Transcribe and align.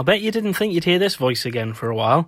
I'll 0.00 0.04
bet 0.04 0.22
you 0.22 0.32
didn't 0.32 0.54
think 0.54 0.72
you'd 0.72 0.84
hear 0.84 0.98
this 0.98 1.16
voice 1.16 1.44
again 1.44 1.74
for 1.74 1.90
a 1.90 1.94
while. 1.94 2.26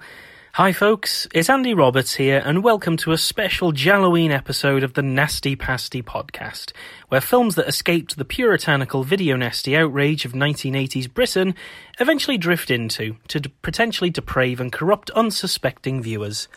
Hi, 0.52 0.74
folks, 0.74 1.26
it's 1.32 1.48
Andy 1.48 1.72
Roberts 1.72 2.16
here, 2.16 2.42
and 2.44 2.62
welcome 2.62 2.98
to 2.98 3.12
a 3.12 3.16
special 3.16 3.72
Gialloween 3.72 4.30
episode 4.30 4.82
of 4.82 4.92
the 4.92 5.00
Nasty 5.00 5.56
Pasty 5.56 6.02
podcast, 6.02 6.72
where 7.08 7.22
films 7.22 7.54
that 7.54 7.66
escaped 7.66 8.18
the 8.18 8.26
puritanical 8.26 9.04
video 9.04 9.36
nasty 9.36 9.74
outrage 9.74 10.26
of 10.26 10.32
1980s 10.32 11.10
Britain 11.14 11.54
eventually 11.98 12.36
drift 12.36 12.70
into 12.70 13.16
to 13.28 13.40
d- 13.40 13.52
potentially 13.62 14.10
deprave 14.10 14.60
and 14.60 14.70
corrupt 14.70 15.08
unsuspecting 15.12 16.02
viewers. 16.02 16.48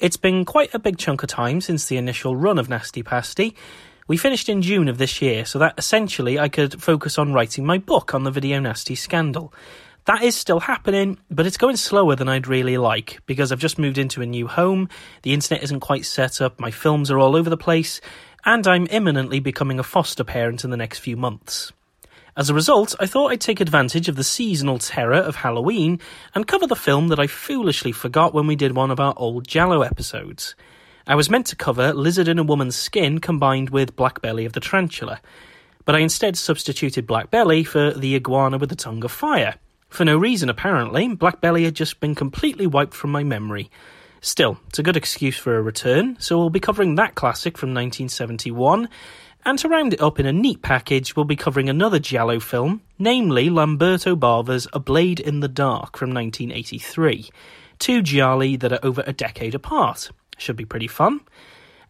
It's 0.00 0.16
been 0.16 0.44
quite 0.44 0.74
a 0.74 0.80
big 0.80 0.98
chunk 0.98 1.22
of 1.22 1.28
time 1.28 1.60
since 1.60 1.86
the 1.86 1.96
initial 1.96 2.34
run 2.34 2.58
of 2.58 2.68
Nasty 2.68 3.04
Pasty. 3.04 3.54
We 4.08 4.16
finished 4.16 4.48
in 4.48 4.62
June 4.62 4.88
of 4.88 4.98
this 4.98 5.22
year, 5.22 5.44
so 5.44 5.60
that 5.60 5.78
essentially 5.78 6.40
I 6.40 6.48
could 6.48 6.82
focus 6.82 7.18
on 7.18 7.32
writing 7.32 7.64
my 7.64 7.78
book 7.78 8.14
on 8.14 8.24
the 8.24 8.32
video 8.32 8.58
nasty 8.58 8.96
scandal. 8.96 9.52
That 10.06 10.22
is 10.22 10.36
still 10.36 10.60
happening, 10.60 11.18
but 11.32 11.46
it's 11.46 11.56
going 11.56 11.76
slower 11.76 12.14
than 12.14 12.28
I'd 12.28 12.46
really 12.46 12.78
like 12.78 13.18
because 13.26 13.50
I've 13.50 13.58
just 13.58 13.76
moved 13.76 13.98
into 13.98 14.22
a 14.22 14.26
new 14.26 14.46
home, 14.46 14.88
the 15.22 15.34
internet 15.34 15.64
isn't 15.64 15.80
quite 15.80 16.04
set 16.04 16.40
up, 16.40 16.60
my 16.60 16.70
films 16.70 17.10
are 17.10 17.18
all 17.18 17.34
over 17.34 17.50
the 17.50 17.56
place, 17.56 18.00
and 18.44 18.64
I'm 18.68 18.86
imminently 18.88 19.40
becoming 19.40 19.80
a 19.80 19.82
foster 19.82 20.22
parent 20.22 20.62
in 20.62 20.70
the 20.70 20.76
next 20.76 21.00
few 21.00 21.16
months. 21.16 21.72
As 22.36 22.48
a 22.48 22.54
result, 22.54 22.94
I 23.00 23.06
thought 23.06 23.32
I'd 23.32 23.40
take 23.40 23.60
advantage 23.60 24.08
of 24.08 24.14
the 24.14 24.22
seasonal 24.22 24.78
terror 24.78 25.16
of 25.16 25.34
Halloween 25.34 25.98
and 26.36 26.46
cover 26.46 26.68
the 26.68 26.76
film 26.76 27.08
that 27.08 27.18
I 27.18 27.26
foolishly 27.26 27.90
forgot 27.90 28.32
when 28.32 28.46
we 28.46 28.54
did 28.54 28.76
one 28.76 28.92
of 28.92 29.00
our 29.00 29.14
old 29.16 29.48
Giallo 29.48 29.82
episodes. 29.82 30.54
I 31.08 31.16
was 31.16 31.30
meant 31.30 31.46
to 31.46 31.56
cover 31.56 31.92
Lizard 31.92 32.28
in 32.28 32.38
a 32.38 32.44
Woman's 32.44 32.76
Skin 32.76 33.18
combined 33.18 33.70
with 33.70 33.96
Black 33.96 34.22
Belly 34.22 34.44
of 34.44 34.52
the 34.52 34.60
Tarantula, 34.60 35.20
but 35.84 35.96
I 35.96 35.98
instead 35.98 36.36
substituted 36.36 37.08
Black 37.08 37.32
Belly 37.32 37.64
for 37.64 37.90
the 37.90 38.14
Iguana 38.14 38.58
with 38.58 38.68
the 38.68 38.76
Tongue 38.76 39.02
of 39.02 39.10
Fire. 39.10 39.56
For 39.88 40.04
no 40.04 40.16
reason, 40.16 40.48
apparently, 40.48 41.08
Black 41.14 41.40
Belly 41.40 41.64
had 41.64 41.74
just 41.74 42.00
been 42.00 42.14
completely 42.14 42.66
wiped 42.66 42.94
from 42.94 43.10
my 43.10 43.24
memory. 43.24 43.70
Still, 44.20 44.58
it's 44.68 44.78
a 44.78 44.82
good 44.82 44.96
excuse 44.96 45.38
for 45.38 45.56
a 45.56 45.62
return, 45.62 46.16
so 46.18 46.38
we'll 46.38 46.50
be 46.50 46.60
covering 46.60 46.96
that 46.96 47.14
classic 47.14 47.56
from 47.56 47.70
1971. 47.70 48.88
And 49.44 49.58
to 49.60 49.68
round 49.68 49.94
it 49.94 50.02
up 50.02 50.18
in 50.18 50.26
a 50.26 50.32
neat 50.32 50.60
package, 50.60 51.14
we'll 51.14 51.24
be 51.24 51.36
covering 51.36 51.68
another 51.68 52.00
Giallo 52.00 52.40
film, 52.40 52.82
namely 52.98 53.48
Lamberto 53.48 54.16
Bava's 54.16 54.66
A 54.72 54.80
Blade 54.80 55.20
in 55.20 55.38
the 55.40 55.48
Dark 55.48 55.96
from 55.96 56.12
1983. 56.12 57.30
Two 57.78 58.02
Gialli 58.02 58.56
that 58.56 58.72
are 58.72 58.80
over 58.82 59.04
a 59.06 59.12
decade 59.12 59.54
apart. 59.54 60.10
Should 60.36 60.56
be 60.56 60.64
pretty 60.64 60.88
fun. 60.88 61.20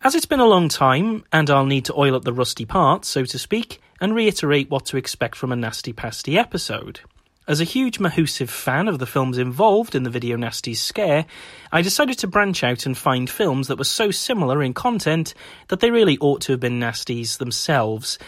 As 0.03 0.15
it's 0.15 0.27
been 0.27 0.41
a 0.41 0.47
long 0.47 0.69
time, 0.69 1.25
and 1.33 1.49
I'll 1.49 1.65
need 1.65 1.87
to 1.87 1.99
oil 1.99 2.15
up 2.15 2.25
the 2.25 2.33
rusty 2.35 2.67
parts, 2.67 3.09
so 3.09 3.25
to 3.25 3.39
speak, 3.39 3.81
and 4.01 4.15
reiterate 4.15 4.69
what 4.69 4.85
to 4.87 4.99
expect 4.99 5.37
from 5.37 5.51
a 5.51 5.57
Nasty 5.57 5.95
Pasty 5.95 6.39
episode. 6.39 7.01
As 7.49 7.61
a 7.61 7.65
huge 7.65 8.01
Mahusive 8.01 8.51
fan 8.51 8.89
of 8.89 8.99
the 8.99 9.07
films 9.07 9.39
involved 9.39 9.95
in 9.95 10.03
the 10.03 10.11
Video 10.11 10.37
Nasties 10.37 10.79
scare, 10.79 11.27
I 11.71 11.81
decided 11.81 12.19
to 12.19 12.27
branch 12.27 12.65
out 12.65 12.87
and 12.87 12.99
find 12.99 13.31
films 13.31 13.69
that 13.69 13.79
were 13.79 13.85
so 13.85 14.11
similar 14.11 14.65
in 14.65 14.75
content 14.75 15.33
that 15.69 15.79
they 15.79 15.93
really 15.93 16.19
ought 16.19 16.41
to 16.41 16.53
have 16.53 16.61
been 16.61 16.81
nasties 16.81 17.39
themselves, 17.39 18.19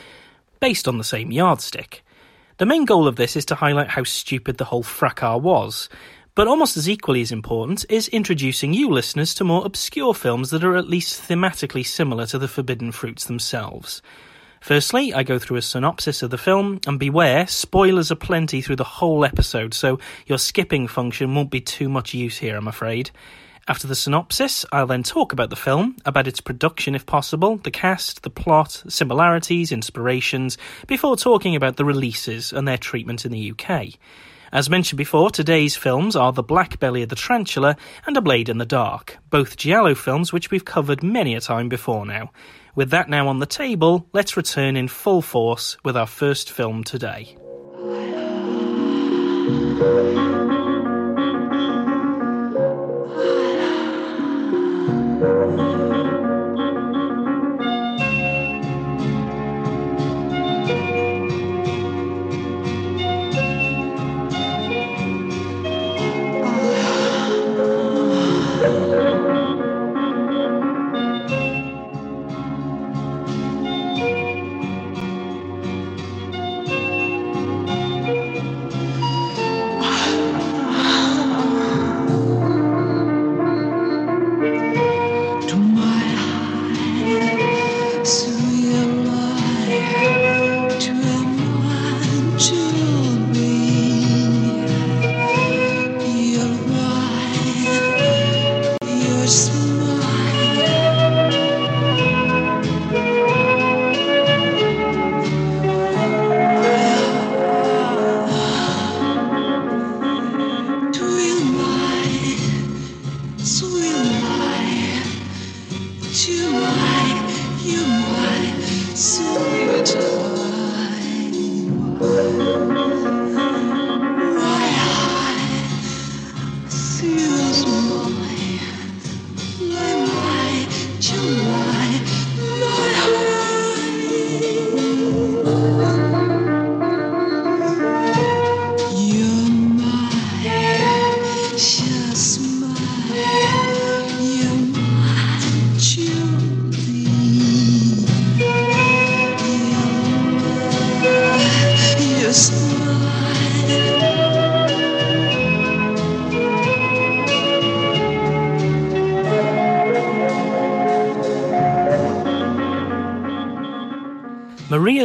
based 0.60 0.86
on 0.86 0.98
the 0.98 1.04
same 1.04 1.32
yardstick. 1.32 2.04
The 2.58 2.66
main 2.66 2.84
goal 2.84 3.08
of 3.08 3.16
this 3.16 3.34
is 3.34 3.44
to 3.46 3.56
highlight 3.56 3.88
how 3.88 4.04
stupid 4.04 4.56
the 4.56 4.66
whole 4.66 4.84
fracas 4.84 5.42
was, 5.42 5.88
but 6.36 6.46
almost 6.46 6.76
as 6.76 6.88
equally 6.88 7.20
as 7.20 7.32
important 7.32 7.84
is 7.88 8.06
introducing 8.06 8.72
you 8.72 8.88
listeners 8.88 9.34
to 9.34 9.42
more 9.42 9.66
obscure 9.66 10.14
films 10.14 10.50
that 10.50 10.62
are 10.62 10.76
at 10.76 10.88
least 10.88 11.28
thematically 11.28 11.84
similar 11.84 12.24
to 12.26 12.38
the 12.38 12.46
Forbidden 12.46 12.92
Fruits 12.92 13.24
themselves. 13.24 14.00
Firstly, 14.60 15.14
I 15.14 15.22
go 15.22 15.38
through 15.38 15.58
a 15.58 15.62
synopsis 15.62 16.22
of 16.22 16.30
the 16.30 16.38
film, 16.38 16.80
and 16.86 16.98
beware, 16.98 17.46
spoilers 17.46 18.10
are 18.10 18.16
plenty 18.16 18.60
through 18.60 18.76
the 18.76 18.84
whole 18.84 19.24
episode, 19.24 19.72
so 19.74 19.98
your 20.26 20.38
skipping 20.38 20.88
function 20.88 21.34
won't 21.34 21.50
be 21.50 21.60
too 21.60 21.88
much 21.88 22.14
use 22.14 22.38
here, 22.38 22.56
I'm 22.56 22.68
afraid. 22.68 23.10
After 23.68 23.86
the 23.86 23.94
synopsis, 23.94 24.64
I'll 24.72 24.86
then 24.86 25.02
talk 25.02 25.34
about 25.34 25.50
the 25.50 25.56
film, 25.56 25.96
about 26.06 26.26
its 26.26 26.40
production 26.40 26.94
if 26.94 27.04
possible, 27.04 27.58
the 27.58 27.70
cast, 27.70 28.22
the 28.22 28.30
plot, 28.30 28.82
similarities, 28.88 29.70
inspirations, 29.70 30.56
before 30.86 31.16
talking 31.16 31.54
about 31.54 31.76
the 31.76 31.84
releases 31.84 32.52
and 32.52 32.66
their 32.66 32.78
treatment 32.78 33.26
in 33.26 33.32
the 33.32 33.52
UK. 33.52 33.90
As 34.50 34.70
mentioned 34.70 34.96
before, 34.96 35.30
today's 35.30 35.76
films 35.76 36.16
are 36.16 36.32
The 36.32 36.42
Black 36.42 36.80
Belly 36.80 37.02
of 37.02 37.10
the 37.10 37.16
Tarantula 37.16 37.76
and 38.06 38.16
A 38.16 38.22
Blade 38.22 38.48
in 38.48 38.56
the 38.56 38.64
Dark, 38.64 39.18
both 39.28 39.58
Giallo 39.58 39.94
films 39.94 40.32
which 40.32 40.50
we've 40.50 40.64
covered 40.64 41.02
many 41.02 41.34
a 41.34 41.40
time 41.40 41.68
before 41.68 42.06
now. 42.06 42.30
With 42.78 42.90
that 42.90 43.08
now 43.08 43.26
on 43.26 43.40
the 43.40 43.46
table, 43.46 44.06
let's 44.12 44.36
return 44.36 44.76
in 44.76 44.86
full 44.86 45.20
force 45.20 45.76
with 45.82 45.96
our 45.96 46.06
first 46.06 46.52
film 46.52 46.84
today. 46.84 47.36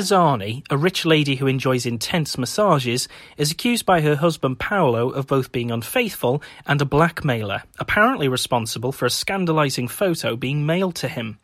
Zani, 0.04 0.64
a 0.70 0.78
rich 0.78 1.06
lady 1.06 1.36
who 1.36 1.48
enjoys 1.48 1.86
intense 1.86 2.38
massages, 2.38 3.08
is 3.38 3.52
accused 3.52 3.86
by 3.86 4.02
her 4.02 4.16
husband 4.16 4.60
Paolo 4.60 5.10
of 5.10 5.28
both 5.28 5.52
being 5.52 5.72
unfaithful 5.72 6.44
and 6.68 6.82
a 6.82 6.86
blackmailer, 6.86 7.64
apparently 7.80 8.28
responsible 8.28 8.92
for 8.92 9.06
a 9.06 9.10
scandalizing 9.10 9.88
photo 9.88 10.36
being 10.36 10.66
mailed 10.66 10.96
to 10.96 11.08
him. 11.08 11.40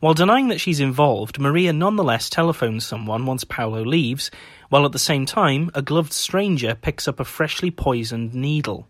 While 0.00 0.14
denying 0.14 0.48
that 0.48 0.60
she's 0.60 0.80
involved, 0.80 1.38
Maria 1.38 1.72
nonetheless 1.72 2.30
telephones 2.30 2.86
someone 2.86 3.26
once 3.26 3.44
Paolo 3.44 3.82
leaves, 3.82 4.30
while 4.68 4.86
at 4.86 4.92
the 4.92 4.98
same 4.98 5.26
time, 5.26 5.70
a 5.74 5.82
gloved 5.82 6.12
stranger 6.12 6.74
picks 6.74 7.08
up 7.08 7.20
a 7.20 7.24
freshly 7.24 7.70
poisoned 7.70 8.34
needle. 8.34 8.86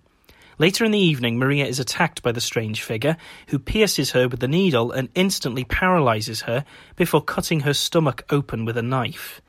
Later 0.58 0.87
in 0.87 0.91
the 0.91 0.99
evening, 0.99 1.38
Maria 1.38 1.67
is 1.67 1.79
attacked 1.79 2.23
by 2.23 2.32
the 2.32 2.41
strange 2.41 2.82
figure, 2.82 3.19
who 3.49 3.58
pierces 3.58 4.12
her 4.12 4.26
with 4.26 4.41
the 4.41 4.49
needle 4.49 4.91
and 4.91 5.11
instantly 5.14 5.64
paralyzes 5.64 6.43
her 6.43 6.64
before 6.97 7.20
cutting 7.20 7.61
her 7.61 7.75
stomach 7.75 8.25
open 8.31 8.64
with 8.64 8.79
a 8.79 8.82
knife. 8.82 9.43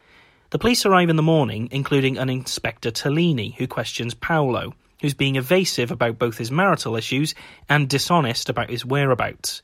The 0.49 0.59
police 0.59 0.85
arrive 0.85 1.09
in 1.09 1.15
the 1.15 1.23
morning, 1.23 1.69
including 1.71 2.17
an 2.17 2.29
Inspector 2.29 2.91
Tellini, 2.91 3.55
who 3.57 3.67
questions 3.67 4.15
Paolo, 4.15 4.73
who's 5.01 5.13
being 5.13 5.37
evasive 5.37 5.91
about 5.91 6.19
both 6.19 6.37
his 6.37 6.51
marital 6.51 6.97
issues 6.97 7.35
and 7.69 7.87
dishonest 7.87 8.49
about 8.49 8.69
his 8.69 8.85
whereabouts. 8.85 9.61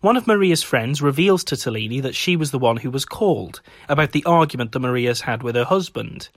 One 0.00 0.16
of 0.16 0.26
Maria's 0.26 0.62
friends 0.62 1.02
reveals 1.02 1.44
to 1.44 1.56
Tellini 1.56 2.00
that 2.00 2.14
she 2.14 2.36
was 2.36 2.52
the 2.52 2.58
one 2.58 2.78
who 2.78 2.90
was 2.90 3.04
called 3.04 3.60
about 3.88 4.12
the 4.12 4.24
argument 4.24 4.72
that 4.72 4.80
Maria's 4.80 5.22
had 5.22 5.42
with 5.42 5.56
her 5.56 5.64
husband. 5.64 6.30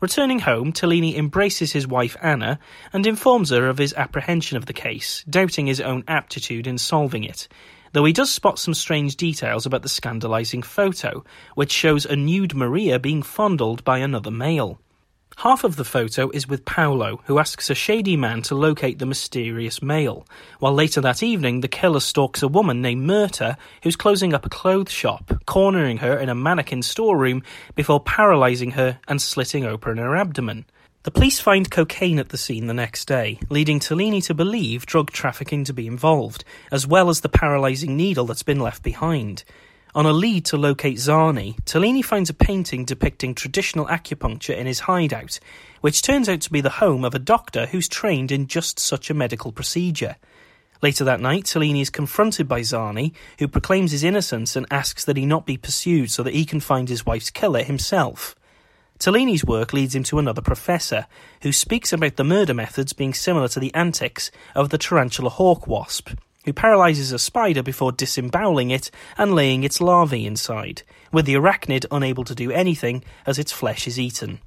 Returning 0.00 0.40
home, 0.40 0.72
Tellini 0.72 1.16
embraces 1.16 1.72
his 1.72 1.86
wife 1.86 2.16
Anna 2.20 2.58
and 2.92 3.06
informs 3.06 3.48
her 3.48 3.66
of 3.66 3.78
his 3.78 3.94
apprehension 3.94 4.58
of 4.58 4.66
the 4.66 4.74
case, 4.74 5.24
doubting 5.28 5.66
his 5.66 5.80
own 5.80 6.04
aptitude 6.06 6.66
in 6.66 6.76
solving 6.76 7.24
it. 7.24 7.48
Though 7.92 8.04
he 8.04 8.12
does 8.12 8.30
spot 8.30 8.58
some 8.58 8.74
strange 8.74 9.16
details 9.16 9.64
about 9.64 9.80
the 9.80 9.88
scandalizing 9.88 10.62
photo, 10.62 11.24
which 11.54 11.72
shows 11.72 12.04
a 12.04 12.14
nude 12.14 12.54
Maria 12.54 12.98
being 12.98 13.22
fondled 13.22 13.84
by 13.84 13.98
another 13.98 14.30
male. 14.30 14.78
Half 15.38 15.64
of 15.64 15.76
the 15.76 15.84
photo 15.84 16.30
is 16.30 16.48
with 16.48 16.64
Paolo, 16.64 17.20
who 17.26 17.38
asks 17.38 17.68
a 17.68 17.74
shady 17.74 18.16
man 18.16 18.42
to 18.42 18.54
locate 18.54 18.98
the 18.98 19.06
mysterious 19.06 19.82
male, 19.82 20.26
while 20.60 20.72
later 20.72 21.00
that 21.02 21.22
evening 21.22 21.60
the 21.60 21.68
killer 21.68 22.00
stalks 22.00 22.42
a 22.42 22.48
woman 22.48 22.80
named 22.80 23.06
Myrta 23.06 23.56
who's 23.82 23.96
closing 23.96 24.32
up 24.32 24.46
a 24.46 24.48
clothes 24.48 24.90
shop, 24.90 25.32
cornering 25.44 25.98
her 25.98 26.16
in 26.16 26.28
a 26.28 26.34
mannequin 26.34 26.82
storeroom 26.82 27.42
before 27.74 28.00
paralyzing 28.00 28.72
her 28.72 28.98
and 29.08 29.20
slitting 29.20 29.64
open 29.64 29.98
her 29.98 30.16
abdomen. 30.16 30.64
The 31.02 31.12
police 31.12 31.38
find 31.38 31.70
cocaine 31.70 32.18
at 32.18 32.30
the 32.30 32.38
scene 32.38 32.66
the 32.66 32.74
next 32.74 33.04
day, 33.04 33.38
leading 33.48 33.78
Tellini 33.78 34.20
to 34.22 34.34
believe 34.34 34.86
drug 34.86 35.12
trafficking 35.12 35.62
to 35.64 35.72
be 35.72 35.86
involved, 35.86 36.44
as 36.72 36.86
well 36.86 37.08
as 37.08 37.20
the 37.20 37.28
paralyzing 37.28 37.96
needle 37.96 38.24
that's 38.24 38.42
been 38.42 38.58
left 38.58 38.82
behind. 38.82 39.44
On 39.96 40.04
a 40.04 40.12
lead 40.12 40.44
to 40.44 40.58
locate 40.58 40.98
Zani, 40.98 41.56
Tellini 41.64 42.02
finds 42.02 42.28
a 42.28 42.34
painting 42.34 42.84
depicting 42.84 43.34
traditional 43.34 43.86
acupuncture 43.86 44.54
in 44.54 44.66
his 44.66 44.80
hideout, 44.80 45.40
which 45.80 46.02
turns 46.02 46.28
out 46.28 46.42
to 46.42 46.52
be 46.52 46.60
the 46.60 46.68
home 46.68 47.02
of 47.02 47.14
a 47.14 47.18
doctor 47.18 47.64
who's 47.64 47.88
trained 47.88 48.30
in 48.30 48.46
just 48.46 48.78
such 48.78 49.08
a 49.08 49.14
medical 49.14 49.52
procedure. 49.52 50.16
Later 50.82 51.02
that 51.04 51.22
night, 51.22 51.46
Tellini 51.46 51.80
is 51.80 51.88
confronted 51.88 52.46
by 52.46 52.60
Zani, 52.60 53.14
who 53.38 53.48
proclaims 53.48 53.90
his 53.90 54.04
innocence 54.04 54.54
and 54.54 54.66
asks 54.70 55.02
that 55.06 55.16
he 55.16 55.24
not 55.24 55.46
be 55.46 55.56
pursued 55.56 56.10
so 56.10 56.22
that 56.22 56.34
he 56.34 56.44
can 56.44 56.60
find 56.60 56.90
his 56.90 57.06
wife's 57.06 57.30
killer 57.30 57.62
himself. 57.62 58.36
Tellini's 58.98 59.46
work 59.46 59.72
leads 59.72 59.94
him 59.94 60.02
to 60.02 60.18
another 60.18 60.42
professor, 60.42 61.06
who 61.40 61.52
speaks 61.52 61.94
about 61.94 62.16
the 62.16 62.24
murder 62.24 62.52
methods 62.52 62.92
being 62.92 63.14
similar 63.14 63.48
to 63.48 63.60
the 63.60 63.72
antics 63.72 64.30
of 64.54 64.68
the 64.68 64.76
tarantula 64.76 65.30
hawk 65.30 65.66
wasp, 65.66 66.10
who 66.46 66.52
paralyzes 66.52 67.12
a 67.12 67.18
spider 67.18 67.62
before 67.62 67.92
disemboweling 67.92 68.70
it 68.70 68.90
and 69.18 69.34
laying 69.34 69.64
its 69.64 69.80
larvae 69.80 70.24
inside, 70.24 70.82
with 71.12 71.26
the 71.26 71.34
arachnid 71.34 71.84
unable 71.90 72.24
to 72.24 72.34
do 72.34 72.50
anything 72.52 73.04
as 73.26 73.38
its 73.38 73.52
flesh 73.52 73.86
is 73.86 73.98
eaten. 73.98 74.38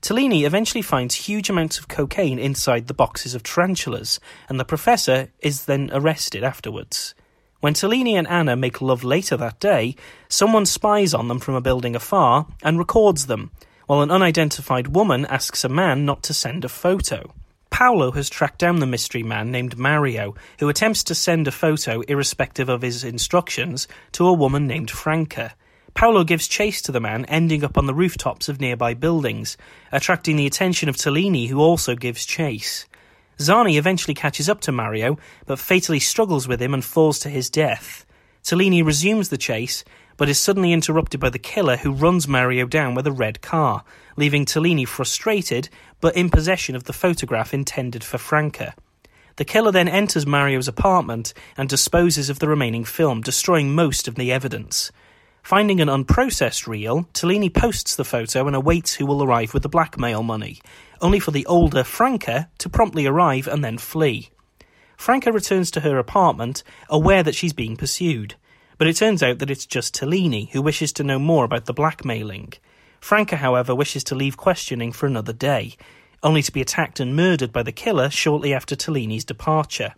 Tellini 0.00 0.44
eventually 0.44 0.82
finds 0.82 1.14
huge 1.14 1.50
amounts 1.50 1.78
of 1.78 1.88
cocaine 1.88 2.38
inside 2.38 2.86
the 2.86 2.94
boxes 2.94 3.34
of 3.34 3.42
tarantulas, 3.42 4.20
and 4.48 4.60
the 4.60 4.64
professor 4.64 5.28
is 5.40 5.64
then 5.64 5.90
arrested 5.92 6.44
afterwards. 6.44 7.14
When 7.60 7.74
Tellini 7.74 8.14
and 8.14 8.28
Anna 8.28 8.54
make 8.54 8.80
love 8.80 9.02
later 9.02 9.36
that 9.38 9.58
day, 9.58 9.96
someone 10.28 10.66
spies 10.66 11.14
on 11.14 11.28
them 11.28 11.40
from 11.40 11.54
a 11.54 11.60
building 11.60 11.96
afar 11.96 12.46
and 12.62 12.78
records 12.78 13.26
them, 13.26 13.50
while 13.86 14.02
an 14.02 14.10
unidentified 14.10 14.88
woman 14.88 15.26
asks 15.26 15.64
a 15.64 15.68
man 15.68 16.04
not 16.04 16.22
to 16.24 16.34
send 16.34 16.64
a 16.64 16.68
photo. 16.68 17.32
Paolo 17.74 18.12
has 18.12 18.30
tracked 18.30 18.60
down 18.60 18.78
the 18.78 18.86
mystery 18.86 19.24
man 19.24 19.50
named 19.50 19.76
Mario, 19.76 20.36
who 20.60 20.68
attempts 20.68 21.02
to 21.02 21.12
send 21.12 21.48
a 21.48 21.50
photo, 21.50 22.02
irrespective 22.02 22.68
of 22.68 22.82
his 22.82 23.02
instructions, 23.02 23.88
to 24.12 24.28
a 24.28 24.32
woman 24.32 24.68
named 24.68 24.92
Franca. 24.92 25.56
Paolo 25.92 26.22
gives 26.22 26.46
chase 26.46 26.80
to 26.82 26.92
the 26.92 27.00
man, 27.00 27.24
ending 27.24 27.64
up 27.64 27.76
on 27.76 27.86
the 27.86 27.92
rooftops 27.92 28.48
of 28.48 28.60
nearby 28.60 28.94
buildings, 28.94 29.56
attracting 29.90 30.36
the 30.36 30.46
attention 30.46 30.88
of 30.88 30.96
Tellini, 30.96 31.48
who 31.48 31.58
also 31.58 31.96
gives 31.96 32.24
chase. 32.24 32.86
Zani 33.40 33.76
eventually 33.76 34.14
catches 34.14 34.48
up 34.48 34.60
to 34.60 34.70
Mario, 34.70 35.18
but 35.44 35.58
fatally 35.58 35.98
struggles 35.98 36.46
with 36.46 36.62
him 36.62 36.74
and 36.74 36.84
falls 36.84 37.18
to 37.18 37.28
his 37.28 37.50
death. 37.50 38.06
Tellini 38.44 38.84
resumes 38.84 39.30
the 39.30 39.36
chase, 39.36 39.82
but 40.16 40.28
is 40.28 40.38
suddenly 40.38 40.72
interrupted 40.72 41.20
by 41.20 41.30
the 41.30 41.38
killer 41.38 41.76
who 41.76 41.92
runs 41.92 42.28
Mario 42.28 42.66
down 42.66 42.94
with 42.94 43.06
a 43.06 43.12
red 43.12 43.40
car, 43.40 43.84
leaving 44.16 44.44
Tellini 44.44 44.84
frustrated 44.84 45.68
but 46.00 46.16
in 46.16 46.30
possession 46.30 46.76
of 46.76 46.84
the 46.84 46.92
photograph 46.92 47.54
intended 47.54 48.04
for 48.04 48.18
Franca. 48.18 48.74
The 49.36 49.44
killer 49.44 49.72
then 49.72 49.88
enters 49.88 50.26
Mario's 50.26 50.68
apartment 50.68 51.34
and 51.56 51.68
disposes 51.68 52.30
of 52.30 52.38
the 52.38 52.48
remaining 52.48 52.84
film, 52.84 53.20
destroying 53.20 53.74
most 53.74 54.06
of 54.06 54.14
the 54.14 54.30
evidence. 54.30 54.92
Finding 55.42 55.80
an 55.80 55.88
unprocessed 55.88 56.66
reel, 56.66 57.08
Tellini 57.12 57.50
posts 57.50 57.96
the 57.96 58.04
photo 58.04 58.46
and 58.46 58.54
awaits 58.54 58.94
who 58.94 59.06
will 59.06 59.22
arrive 59.22 59.52
with 59.52 59.62
the 59.62 59.68
blackmail 59.68 60.22
money, 60.22 60.60
only 61.00 61.18
for 61.18 61.32
the 61.32 61.44
older 61.46 61.84
Franca 61.84 62.48
to 62.58 62.68
promptly 62.68 63.06
arrive 63.06 63.46
and 63.48 63.64
then 63.64 63.76
flee. 63.76 64.30
Franca 64.96 65.32
returns 65.32 65.70
to 65.72 65.80
her 65.80 65.98
apartment, 65.98 66.62
aware 66.88 67.22
that 67.22 67.34
she's 67.34 67.52
being 67.52 67.76
pursued. 67.76 68.36
But 68.78 68.88
it 68.88 68.96
turns 68.96 69.22
out 69.22 69.38
that 69.38 69.50
it's 69.50 69.66
just 69.66 69.94
Tellini 69.94 70.50
who 70.52 70.62
wishes 70.62 70.92
to 70.94 71.04
know 71.04 71.18
more 71.18 71.44
about 71.44 71.66
the 71.66 71.72
blackmailing. 71.72 72.54
Franca, 73.00 73.36
however, 73.36 73.74
wishes 73.74 74.02
to 74.04 74.14
leave 74.14 74.36
questioning 74.36 74.90
for 74.90 75.06
another 75.06 75.32
day, 75.32 75.76
only 76.22 76.42
to 76.42 76.52
be 76.52 76.60
attacked 76.60 77.00
and 77.00 77.14
murdered 77.14 77.52
by 77.52 77.62
the 77.62 77.72
killer 77.72 78.10
shortly 78.10 78.54
after 78.54 78.74
Tellini's 78.74 79.24
departure. 79.24 79.94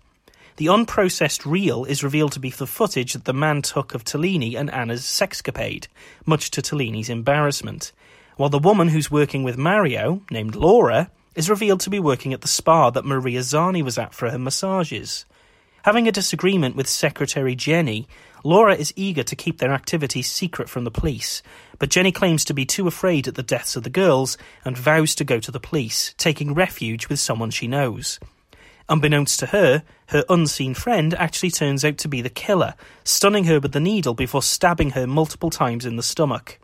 The 0.57 0.67
unprocessed 0.67 1.45
reel 1.45 1.85
is 1.85 2.03
revealed 2.03 2.33
to 2.33 2.41
be 2.41 2.51
the 2.51 2.67
footage 2.67 3.13
that 3.13 3.27
the 3.27 3.35
man 3.35 3.63
took 3.63 3.95
of 3.95 4.05
Tellini 4.05 4.57
and 4.57 4.71
Anna's 4.71 5.03
sexcapade, 5.03 5.87
much 6.25 6.51
to 6.53 6.63
Tellini's 6.63 7.11
embarrassment, 7.11 7.93
while 8.37 8.49
the 8.49 8.59
woman 8.59 8.89
who's 8.89 9.11
working 9.11 9.45
with 9.45 9.59
Mario, 9.59 10.23
named 10.31 10.55
Laura, 10.55 11.11
is 11.35 11.51
revealed 11.51 11.81
to 11.81 11.91
be 11.91 12.01
working 12.01 12.33
at 12.33 12.41
the 12.41 12.49
spa 12.49 12.91
that 12.91 13.05
Maria 13.05 13.41
Zani 13.41 13.83
was 13.83 13.99
at 13.99 14.15
for 14.15 14.31
her 14.31 14.39
massages. 14.39 15.27
Having 15.83 16.09
a 16.09 16.13
disagreement 16.13 16.75
with 16.75 16.89
Secretary 16.89 17.55
Jenny, 17.55 18.09
Laura 18.45 18.75
is 18.75 18.93
eager 18.97 19.23
to 19.23 19.37
keep 19.37 19.59
their 19.59 19.73
activities 19.73 20.31
secret 20.31 20.69
from 20.69 20.85
the 20.85 20.91
police, 20.91 21.43
but 21.79 21.91
Jenny 21.91 22.13
claims 22.13 22.45
to 22.45 22.55
be 22.55 22.65
too 22.65 22.87
afraid 22.87 23.27
at 23.27 23.35
the 23.35 23.43
deaths 23.43 23.77
of 23.77 23.83
the 23.83 23.91
girls 23.91 24.39
and 24.65 24.77
vows 24.77 25.15
to 25.17 25.25
go 25.25 25.41
to 25.41 25.51
the 25.51 25.61
police, 25.61 26.15
taking 26.19 26.55
refuge 26.55 27.09
with 27.09 27.19
someone 27.19 27.51
she 27.51 27.67
knows. 27.67 28.21
Unbeknownst 28.89 29.41
to 29.41 29.47
her, 29.47 29.83
her 30.09 30.25
unseen 30.29 30.75
friend 30.75 31.13
actually 31.15 31.51
turns 31.51 31.85
out 31.85 31.99
to 31.99 32.09
be 32.09 32.21
the 32.21 32.31
killer, 32.31 32.75
stunning 33.03 33.45
her 33.45 33.59
with 33.59 33.73
the 33.73 33.81
needle 33.81 34.15
before 34.15 34.43
stabbing 34.43 34.91
her 34.91 35.07
multiple 35.07 35.51
times 35.51 35.85
in 35.85 35.97
the 35.97 36.03
stomach. 36.03 36.61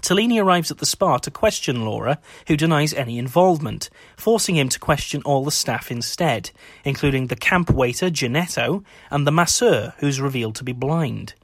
Tellini 0.00 0.38
arrives 0.38 0.70
at 0.70 0.78
the 0.78 0.86
spa 0.86 1.18
to 1.18 1.30
question 1.30 1.84
Laura, 1.84 2.18
who 2.48 2.56
denies 2.56 2.94
any 2.94 3.18
involvement, 3.18 3.90
forcing 4.16 4.56
him 4.56 4.68
to 4.70 4.78
question 4.78 5.22
all 5.24 5.44
the 5.44 5.50
staff 5.50 5.90
instead, 5.90 6.50
including 6.84 7.26
the 7.26 7.36
camp 7.36 7.70
waiter 7.70 8.10
Janetto 8.10 8.84
and 9.10 9.26
the 9.26 9.32
masseur, 9.32 9.94
who's 9.98 10.20
revealed 10.20 10.54
to 10.56 10.64
be 10.64 10.72
blind. 10.72 11.34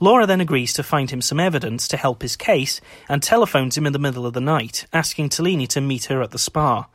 Laura 0.00 0.26
then 0.26 0.40
agrees 0.40 0.72
to 0.74 0.84
find 0.84 1.10
him 1.10 1.20
some 1.20 1.40
evidence 1.40 1.88
to 1.88 1.96
help 1.96 2.22
his 2.22 2.36
case 2.36 2.80
and 3.08 3.20
telephones 3.20 3.76
him 3.76 3.86
in 3.86 3.92
the 3.92 3.98
middle 3.98 4.26
of 4.26 4.32
the 4.32 4.40
night, 4.40 4.86
asking 4.92 5.28
Tellini 5.28 5.66
to 5.66 5.80
meet 5.80 6.04
her 6.04 6.22
at 6.22 6.30
the 6.30 6.38
spa. 6.38 6.86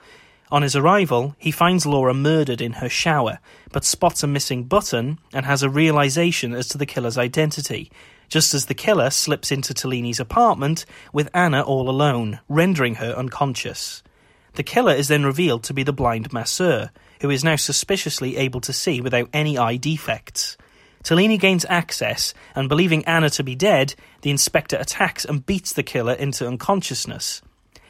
On 0.50 0.62
his 0.62 0.76
arrival, 0.76 1.36
he 1.38 1.52
finds 1.52 1.86
Laura 1.86 2.14
murdered 2.14 2.62
in 2.62 2.74
her 2.74 2.88
shower, 2.88 3.40
but 3.72 3.84
spots 3.84 4.24
a 4.24 4.28
missing 4.28 4.64
button 4.64 5.20
and 5.34 5.46
has 5.46 5.64
a 5.64 5.70
realization 5.70 6.54
as 6.54 6.68
to 6.70 6.78
the 6.78 6.86
killer's 6.86 7.18
identity, 7.18 7.92
just 8.30 8.54
as 8.54 8.66
the 8.66 8.74
killer 8.74 9.10
slips 9.10 9.52
into 9.52 9.74
Tellini's 9.74 10.20
apartment 10.20 10.86
with 11.12 11.30
Anna 11.34 11.62
all 11.62 11.90
alone, 11.90 12.40
rendering 12.48 12.96
her 12.96 13.14
unconscious. 13.14 14.04
The 14.54 14.64
killer 14.64 14.94
is 14.94 15.08
then 15.08 15.26
revealed 15.26 15.64
to 15.64 15.74
be 15.74 15.84
the 15.84 15.94
blind 15.94 16.32
masseur, 16.32 16.92
who 17.22 17.30
is 17.30 17.44
now 17.44 17.56
suspiciously 17.56 18.38
able 18.38 18.62
to 18.62 18.74
see 18.74 19.02
without 19.02 19.30
any 19.34 19.58
eye 19.58 19.78
defects. 19.78 20.58
Tellini 21.04 21.38
gains 21.38 21.66
access, 21.68 22.34
and 22.56 22.70
believing 22.70 23.04
Anna 23.06 23.30
to 23.32 23.44
be 23.44 23.56
dead, 23.56 23.96
the 24.22 24.30
inspector 24.30 24.78
attacks 24.78 25.26
and 25.26 25.46
beats 25.46 25.74
the 25.74 25.84
killer 25.84 26.14
into 26.14 26.48
unconsciousness. 26.48 27.42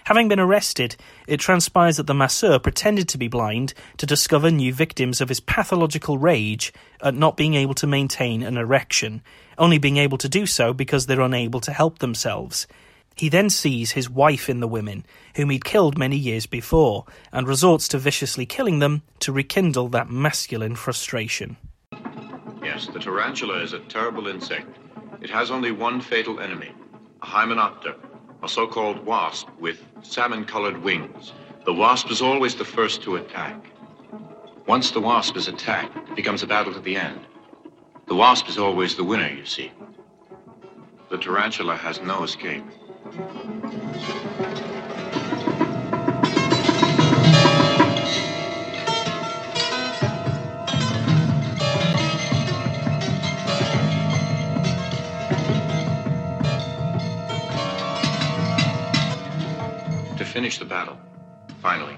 Having 0.05 0.27
been 0.27 0.39
arrested, 0.39 0.97
it 1.27 1.39
transpires 1.39 1.97
that 1.97 2.07
the 2.07 2.13
masseur 2.13 2.59
pretended 2.59 3.07
to 3.09 3.17
be 3.17 3.29
blind 3.29 3.73
to 3.97 4.05
discover 4.05 4.51
new 4.51 4.73
victims 4.73 5.21
of 5.21 5.29
his 5.29 5.39
pathological 5.39 6.17
rage 6.17 6.73
at 7.01 7.15
not 7.15 7.37
being 7.37 7.53
able 7.53 7.73
to 7.75 7.87
maintain 7.87 8.43
an 8.43 8.57
erection, 8.57 9.21
only 9.57 9.77
being 9.77 9.97
able 9.97 10.17
to 10.17 10.29
do 10.29 10.45
so 10.45 10.73
because 10.73 11.05
they're 11.05 11.21
unable 11.21 11.59
to 11.61 11.71
help 11.71 11.99
themselves. 11.99 12.67
He 13.15 13.29
then 13.29 13.49
sees 13.49 13.91
his 13.91 14.09
wife 14.09 14.49
in 14.49 14.59
the 14.59 14.67
women, 14.67 15.05
whom 15.35 15.51
he'd 15.51 15.65
killed 15.65 15.97
many 15.97 16.17
years 16.17 16.45
before, 16.45 17.05
and 17.31 17.47
resorts 17.47 17.87
to 17.89 17.99
viciously 17.99 18.45
killing 18.45 18.79
them 18.79 19.03
to 19.19 19.31
rekindle 19.31 19.89
that 19.89 20.09
masculine 20.09 20.75
frustration. 20.75 21.57
Yes, 22.63 22.87
the 22.87 22.99
tarantula 22.99 23.61
is 23.61 23.73
a 23.73 23.79
terrible 23.79 24.27
insect. 24.27 24.77
It 25.21 25.29
has 25.29 25.51
only 25.51 25.71
one 25.71 26.01
fatal 26.01 26.39
enemy, 26.39 26.71
a 27.21 27.25
hymenopter, 27.25 27.95
a 28.41 28.49
so-called 28.49 29.05
wasp 29.05 29.47
with 29.59 29.85
salmon-colored 30.01 30.81
wings. 30.83 31.33
The 31.65 31.73
wasp 31.73 32.09
is 32.09 32.21
always 32.21 32.55
the 32.55 32.65
first 32.65 33.03
to 33.03 33.15
attack. 33.17 33.55
Once 34.65 34.91
the 34.91 34.99
wasp 34.99 35.37
is 35.37 35.47
attacked, 35.47 35.95
it 36.09 36.15
becomes 36.15 36.41
a 36.41 36.47
battle 36.47 36.73
to 36.73 36.79
the 36.79 36.95
end. 36.95 37.19
The 38.05 38.15
wasp 38.15 38.49
is 38.49 38.57
always 38.57 38.95
the 38.95 39.03
winner, 39.03 39.29
you 39.29 39.45
see. 39.45 39.71
The 41.09 41.17
tarantula 41.17 41.75
has 41.75 42.01
no 42.01 42.23
escape. 42.23 42.63
To 60.17 60.25
finish 60.25 60.59
the 60.59 60.65
battle, 60.65 60.97
finally, 61.61 61.97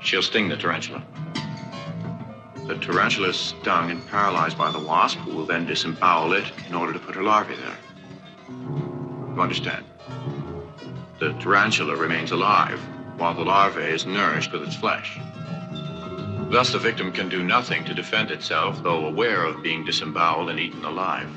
she'll 0.00 0.22
sting 0.22 0.48
the 0.48 0.56
tarantula. 0.56 1.02
The 2.72 2.78
tarantula 2.78 3.28
is 3.28 3.36
stung 3.36 3.90
and 3.90 4.06
paralyzed 4.06 4.56
by 4.56 4.70
the 4.70 4.78
wasp, 4.78 5.18
who 5.18 5.36
will 5.36 5.44
then 5.44 5.66
disembowel 5.66 6.32
it 6.32 6.50
in 6.66 6.74
order 6.74 6.94
to 6.94 6.98
put 6.98 7.14
her 7.14 7.22
larvae 7.22 7.54
there. 7.54 7.76
You 8.48 9.42
understand? 9.42 9.84
The 11.18 11.34
tarantula 11.34 11.94
remains 11.96 12.30
alive 12.30 12.80
while 13.18 13.34
the 13.34 13.44
larva 13.44 13.86
is 13.86 14.06
nourished 14.06 14.52
with 14.52 14.62
its 14.62 14.74
flesh. 14.74 15.18
Thus, 16.50 16.72
the 16.72 16.78
victim 16.78 17.12
can 17.12 17.28
do 17.28 17.44
nothing 17.44 17.84
to 17.84 17.92
defend 17.92 18.30
itself, 18.30 18.82
though 18.82 19.04
aware 19.04 19.44
of 19.44 19.62
being 19.62 19.84
disemboweled 19.84 20.48
and 20.48 20.58
eaten 20.58 20.82
alive. 20.86 21.28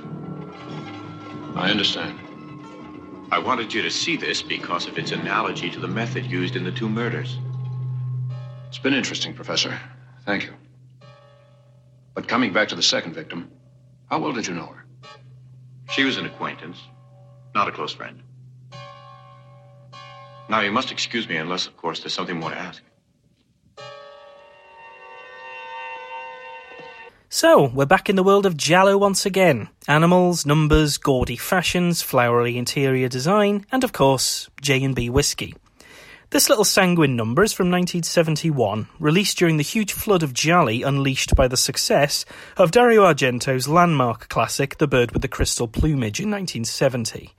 I 1.58 1.70
understand. 1.70 2.18
I 3.30 3.40
wanted 3.40 3.74
you 3.74 3.82
to 3.82 3.92
see 3.92 4.16
this 4.16 4.42
because 4.42 4.88
of 4.88 4.98
its 4.98 5.12
analogy 5.12 5.70
to 5.70 5.82
the 5.82 5.90
method 5.90 6.28
used 6.28 6.56
in 6.56 6.64
the 6.64 6.72
two 6.72 6.88
murders. 6.88 7.38
It's 8.70 8.80
been 8.80 8.94
interesting, 8.94 9.34
Professor. 9.34 9.78
Thank 10.26 10.46
you. 10.46 10.54
But 12.16 12.30
coming 12.30 12.54
back 12.54 12.70
to 12.70 12.76
the 12.76 12.82
second 12.82 13.14
victim, 13.14 13.52
how 14.10 14.20
well 14.20 14.32
did 14.32 14.48
you 14.48 14.54
know 14.54 14.68
her? 14.68 14.86
She 15.90 16.06
was 16.06 16.18
an 16.18 16.26
acquaintance, 16.26 16.78
not 17.54 17.68
a 17.68 17.72
close 17.72 17.94
friend. 17.94 18.24
Now, 20.48 20.62
you 20.62 20.72
must 20.72 20.92
excuse 20.92 21.28
me 21.28 21.36
unless, 21.36 21.68
of 21.68 21.76
course, 21.76 22.00
there's 22.00 22.14
something 22.14 22.40
more 22.40 22.52
to 22.52 22.58
ask. 22.58 22.82
So, 27.30 27.66
we're 27.66 27.86
back 27.86 28.10
in 28.10 28.16
the 28.16 28.24
world 28.24 28.46
of 28.46 28.56
Giallo 28.56 28.98
once 28.98 29.26
again. 29.26 29.68
Animals, 29.88 30.46
numbers, 30.46 30.98
gaudy 30.98 31.36
fashions, 31.36 32.02
flowery 32.02 32.58
interior 32.58 33.10
design, 33.10 33.66
and 33.74 33.84
of 33.84 33.92
course, 33.92 34.50
J&B 34.62 35.10
whiskey. 35.10 35.54
This 36.36 36.50
little 36.50 36.66
sanguine 36.66 37.16
number 37.16 37.46
is 37.46 37.54
from 37.54 37.72
1971, 37.72 38.90
released 39.00 39.38
during 39.38 39.56
the 39.56 39.64
huge 39.64 39.94
flood 39.94 40.22
of 40.22 40.34
gialli 40.34 40.84
unleashed 40.84 41.34
by 41.34 41.48
the 41.48 41.56
success 41.56 42.26
of 42.58 42.72
Dario 42.72 43.06
Argento's 43.06 43.70
landmark 43.70 44.28
classic 44.28 44.78
The 44.78 44.86
Bird 44.86 45.12
with 45.12 45.22
the 45.22 45.30
Crystal 45.30 45.70
Plumage 45.70 46.20
in 46.20 46.30
1970. 46.30 47.34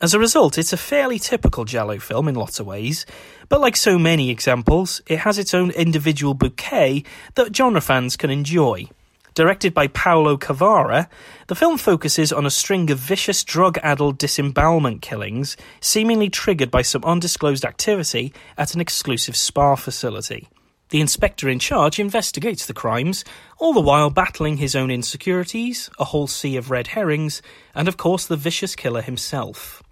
As 0.00 0.14
a 0.14 0.18
result, 0.18 0.56
it's 0.56 0.72
a 0.72 0.78
fairly 0.78 1.18
typical 1.18 1.66
Giallo 1.66 1.98
film 1.98 2.28
in 2.28 2.34
lots 2.34 2.58
of 2.58 2.64
ways, 2.64 3.04
but 3.50 3.60
like 3.60 3.76
so 3.76 3.98
many 3.98 4.30
examples, 4.30 5.02
it 5.06 5.18
has 5.18 5.38
its 5.38 5.52
own 5.52 5.70
individual 5.72 6.32
bouquet 6.32 7.04
that 7.34 7.54
genre 7.54 7.82
fans 7.82 8.16
can 8.16 8.30
enjoy. 8.30 8.88
Directed 9.40 9.72
by 9.72 9.86
Paolo 9.86 10.36
Cavara, 10.36 11.08
the 11.46 11.54
film 11.54 11.78
focuses 11.78 12.30
on 12.30 12.44
a 12.44 12.50
string 12.50 12.90
of 12.90 12.98
vicious 12.98 13.42
drug 13.42 13.78
addled 13.82 14.18
disembowelment 14.18 15.00
killings, 15.00 15.56
seemingly 15.80 16.28
triggered 16.28 16.70
by 16.70 16.82
some 16.82 17.02
undisclosed 17.06 17.64
activity 17.64 18.34
at 18.58 18.74
an 18.74 18.82
exclusive 18.82 19.34
spa 19.34 19.76
facility. 19.76 20.50
The 20.90 21.00
inspector 21.00 21.48
in 21.48 21.58
charge 21.58 21.98
investigates 21.98 22.66
the 22.66 22.74
crimes, 22.74 23.24
all 23.56 23.72
the 23.72 23.80
while 23.80 24.10
battling 24.10 24.58
his 24.58 24.76
own 24.76 24.90
insecurities, 24.90 25.88
a 25.98 26.04
whole 26.04 26.26
sea 26.26 26.58
of 26.58 26.70
red 26.70 26.88
herrings, 26.88 27.40
and 27.74 27.88
of 27.88 27.96
course 27.96 28.26
the 28.26 28.36
vicious 28.36 28.76
killer 28.76 29.00
himself. 29.00 29.82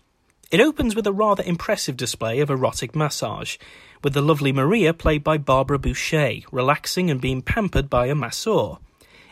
It 0.51 0.61
opens 0.61 0.95
with 0.95 1.07
a 1.07 1.13
rather 1.13 1.43
impressive 1.43 1.97
display 1.97 2.41
of 2.41 2.51
erotic 2.51 2.95
massage, 2.95 3.57
with 4.05 4.13
the 4.13 4.21
lovely 4.21 4.53
Maria 4.53 4.93
played 4.93 5.25
by 5.25 5.39
Barbara 5.39 5.79
Bouchet, 5.79 6.45
relaxing 6.53 7.11
and 7.11 7.19
being 7.19 7.41
pampered 7.41 7.89
by 7.89 8.09
a 8.09 8.15
masseur. 8.15 8.77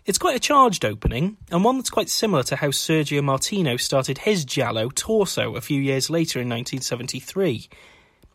It's 0.07 0.19
quite 0.19 0.37
a 0.37 0.41
charged 0.41 0.85
opening, 0.85 1.37
and 1.51 1.65
one 1.65 1.79
that's 1.79 1.91
quite 1.91 2.09
similar 2.09 2.45
to 2.45 2.55
how 2.55 2.69
Sergio 2.69 3.25
Martino 3.25 3.77
started 3.77 4.19
his 4.19 4.45
Giallo 4.45 4.89
Torso 4.89 5.57
a 5.57 5.61
few 5.61 5.81
years 5.81 6.09
later 6.09 6.39
in 6.39 6.49
1973. 6.49 7.69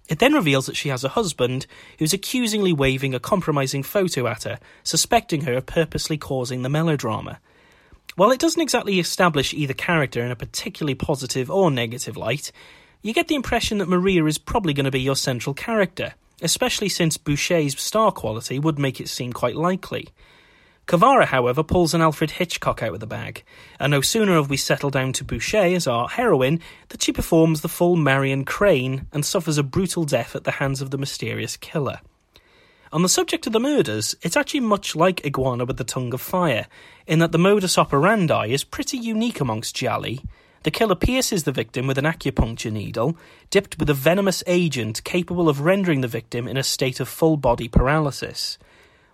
It 0.09 0.19
then 0.19 0.33
reveals 0.33 0.65
that 0.65 0.75
she 0.75 0.89
has 0.89 1.05
a 1.05 1.09
husband 1.09 1.67
who's 1.97 2.11
accusingly 2.11 2.73
waving 2.73 3.15
a 3.15 3.21
compromising 3.21 3.83
photo 3.83 4.27
at 4.27 4.43
her, 4.43 4.59
suspecting 4.83 5.43
her 5.43 5.53
of 5.53 5.65
purposely 5.65 6.17
causing 6.17 6.61
the 6.61 6.67
melodrama. 6.67 7.39
While 8.17 8.31
it 8.31 8.41
doesn't 8.41 8.61
exactly 8.61 8.99
establish 8.99 9.53
either 9.53 9.73
character 9.73 10.25
in 10.25 10.31
a 10.31 10.35
particularly 10.35 10.95
positive 10.95 11.49
or 11.49 11.71
negative 11.71 12.17
light, 12.17 12.51
you 13.01 13.13
get 13.13 13.29
the 13.29 13.35
impression 13.35 13.77
that 13.77 13.87
Maria 13.87 14.25
is 14.25 14.37
probably 14.37 14.73
going 14.73 14.83
to 14.83 14.91
be 14.91 14.99
your 14.99 15.15
central 15.15 15.53
character, 15.53 16.15
especially 16.41 16.89
since 16.89 17.15
Bouchet's 17.15 17.81
star 17.81 18.11
quality 18.11 18.59
would 18.59 18.77
make 18.77 18.99
it 18.99 19.07
seem 19.07 19.31
quite 19.31 19.55
likely. 19.55 20.09
Cavara, 20.91 21.23
however, 21.23 21.63
pulls 21.63 21.93
an 21.93 22.01
Alfred 22.01 22.31
Hitchcock 22.31 22.83
out 22.83 22.93
of 22.93 22.99
the 22.99 23.07
bag, 23.07 23.45
and 23.79 23.91
no 23.91 24.01
sooner 24.01 24.33
have 24.33 24.49
we 24.49 24.57
settled 24.57 24.91
down 24.91 25.13
to 25.13 25.23
Bouchet 25.23 25.73
as 25.73 25.87
our 25.87 26.09
heroine 26.09 26.59
that 26.89 27.01
she 27.01 27.13
performs 27.13 27.61
the 27.61 27.69
full 27.69 27.95
Marion 27.95 28.43
Crane 28.43 29.07
and 29.13 29.25
suffers 29.25 29.57
a 29.57 29.63
brutal 29.63 30.03
death 30.03 30.35
at 30.35 30.43
the 30.43 30.51
hands 30.51 30.81
of 30.81 30.91
the 30.91 30.97
mysterious 30.97 31.55
killer. 31.55 32.01
On 32.91 33.03
the 33.03 33.07
subject 33.07 33.47
of 33.47 33.53
the 33.53 33.59
murders, 33.61 34.17
it's 34.21 34.35
actually 34.35 34.59
much 34.59 34.93
like 34.93 35.25
Iguana 35.25 35.63
with 35.63 35.77
the 35.77 35.85
Tongue 35.85 36.13
of 36.13 36.19
Fire, 36.19 36.67
in 37.07 37.19
that 37.19 37.31
the 37.31 37.39
modus 37.39 37.77
operandi 37.77 38.47
is 38.47 38.65
pretty 38.65 38.97
unique 38.97 39.39
amongst 39.39 39.77
Gialli. 39.77 40.19
The 40.63 40.71
killer 40.71 40.95
pierces 40.95 41.45
the 41.45 41.53
victim 41.53 41.87
with 41.87 41.99
an 41.99 42.03
acupuncture 42.03 42.69
needle, 42.69 43.17
dipped 43.49 43.79
with 43.79 43.89
a 43.89 43.93
venomous 43.93 44.43
agent 44.45 45.05
capable 45.05 45.47
of 45.47 45.61
rendering 45.61 46.01
the 46.01 46.09
victim 46.09 46.49
in 46.49 46.57
a 46.57 46.63
state 46.63 46.99
of 46.99 47.07
full 47.07 47.37
body 47.37 47.69
paralysis. 47.69 48.57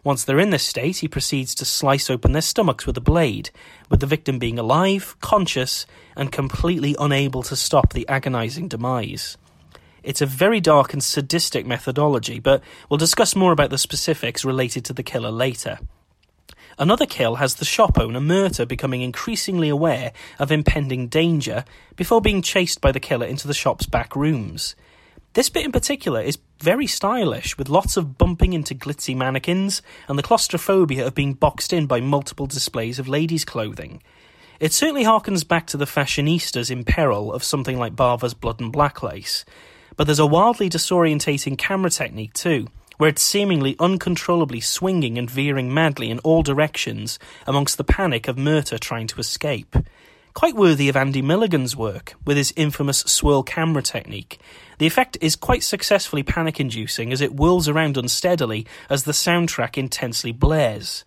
Once 0.04 0.24
they're 0.24 0.40
in 0.40 0.52
this 0.52 0.66
state, 0.66 0.98
he 0.98 1.08
proceeds 1.08 1.54
to 1.56 1.66
slice 1.66 2.10
open 2.10 2.32
their 2.32 2.42
stomachs 2.42 2.86
with 2.86 2.96
a 2.98 3.02
blade, 3.02 3.50
with 3.90 4.00
the 4.00 4.06
victim 4.06 4.40
being 4.40 4.60
alive, 4.60 5.16
conscious, 5.22 5.86
and 6.16 6.32
completely 6.32 6.96
unable 7.00 7.44
to 7.44 7.56
stop 7.56 7.94
the 7.94 8.08
agonizing 8.08 8.68
demise. 8.68 9.38
It's 10.04 10.22
a 10.22 10.26
very 10.26 10.62
dark 10.62 10.94
and 10.94 11.04
sadistic 11.04 11.66
methodology, 11.66 12.40
but 12.40 12.64
we'll 12.90 12.98
discuss 12.98 13.36
more 13.36 13.52
about 13.52 13.72
the 13.72 13.78
specifics 13.78 14.46
related 14.46 14.86
to 14.86 14.94
the 14.94 15.04
killer 15.04 15.32
later. 15.32 15.80
Another 16.80 17.06
kill 17.06 17.36
has 17.36 17.56
the 17.56 17.66
shop 17.66 17.98
owner 17.98 18.20
Myrta 18.20 18.68
becoming 18.68 19.02
increasingly 19.02 19.68
aware 19.68 20.14
of 20.38 20.52
impending 20.52 21.08
danger 21.08 21.66
before 21.96 22.22
being 22.22 22.44
chased 22.44 22.82
by 22.82 22.92
the 22.92 23.00
killer 23.00 23.26
into 23.26 23.48
the 23.48 23.54
shop's 23.54 23.88
back 23.88 24.16
rooms. 24.16 24.76
This 25.34 25.50
bit 25.50 25.66
in 25.66 25.72
particular 25.72 26.22
is 26.22 26.38
very 26.62 26.88
stylish, 26.88 27.58
with 27.58 27.70
lots 27.70 27.98
of 27.98 28.18
bumping 28.18 28.54
into 28.54 28.76
glitzy 28.76 29.16
mannequins 29.16 29.82
and 30.08 30.18
the 30.18 30.24
claustrophobia 30.24 31.06
of 31.06 31.16
being 31.16 31.34
boxed 31.34 31.74
in 31.74 31.86
by 31.86 32.02
multiple 32.02 32.48
displays 32.48 33.00
of 33.00 33.08
ladies' 33.08 33.46
clothing. 33.46 34.02
It 34.60 34.74
certainly 34.74 35.04
harkens 35.04 35.48
back 35.48 35.68
to 35.68 35.78
the 35.78 35.86
fashionistas 35.86 36.72
in 36.72 36.84
peril 36.84 37.32
of 37.32 37.44
something 37.44 37.78
like 37.78 37.96
Bava's 37.96 38.34
Blood 38.34 38.60
and 38.60 38.72
Black 38.72 39.04
Lace, 39.04 39.46
but 39.96 40.06
there's 40.06 40.20
a 40.20 40.26
wildly 40.26 40.70
disorientating 40.70 41.58
camera 41.58 41.90
technique 41.90 42.34
too, 42.34 42.68
where 42.98 43.10
it's 43.10 43.22
seemingly 43.22 43.76
uncontrollably 43.80 44.60
swinging 44.60 45.18
and 45.18 45.30
veering 45.30 45.74
madly 45.74 46.10
in 46.10 46.20
all 46.20 46.42
directions 46.42 47.20
amongst 47.46 47.78
the 47.78 47.84
panic 47.84 48.28
of 48.28 48.36
Myrta 48.36 48.80
trying 48.80 49.08
to 49.08 49.20
escape 49.20 49.76
quite 50.38 50.56
worthy 50.56 50.88
of 50.88 50.96
Andy 50.96 51.24
Milligan's 51.24 51.76
work 51.76 52.14
with 52.24 52.38
his 52.38 52.54
infamous 52.56 53.00
swirl 53.00 53.42
camera 53.42 53.82
technique. 53.82 54.40
The 54.78 54.86
effect 54.86 55.18
is 55.20 55.36
quite 55.36 55.64
successfully 55.64 56.22
panic 56.22 56.60
inducing 56.60 57.12
as 57.12 57.22
it 57.22 57.32
whirls 57.32 57.68
around 57.68 57.98
unsteadily 57.98 58.68
as 58.88 59.04
the 59.04 59.14
soundtrack 59.14 59.80
intensely 59.80 60.32
blares. 60.32 61.04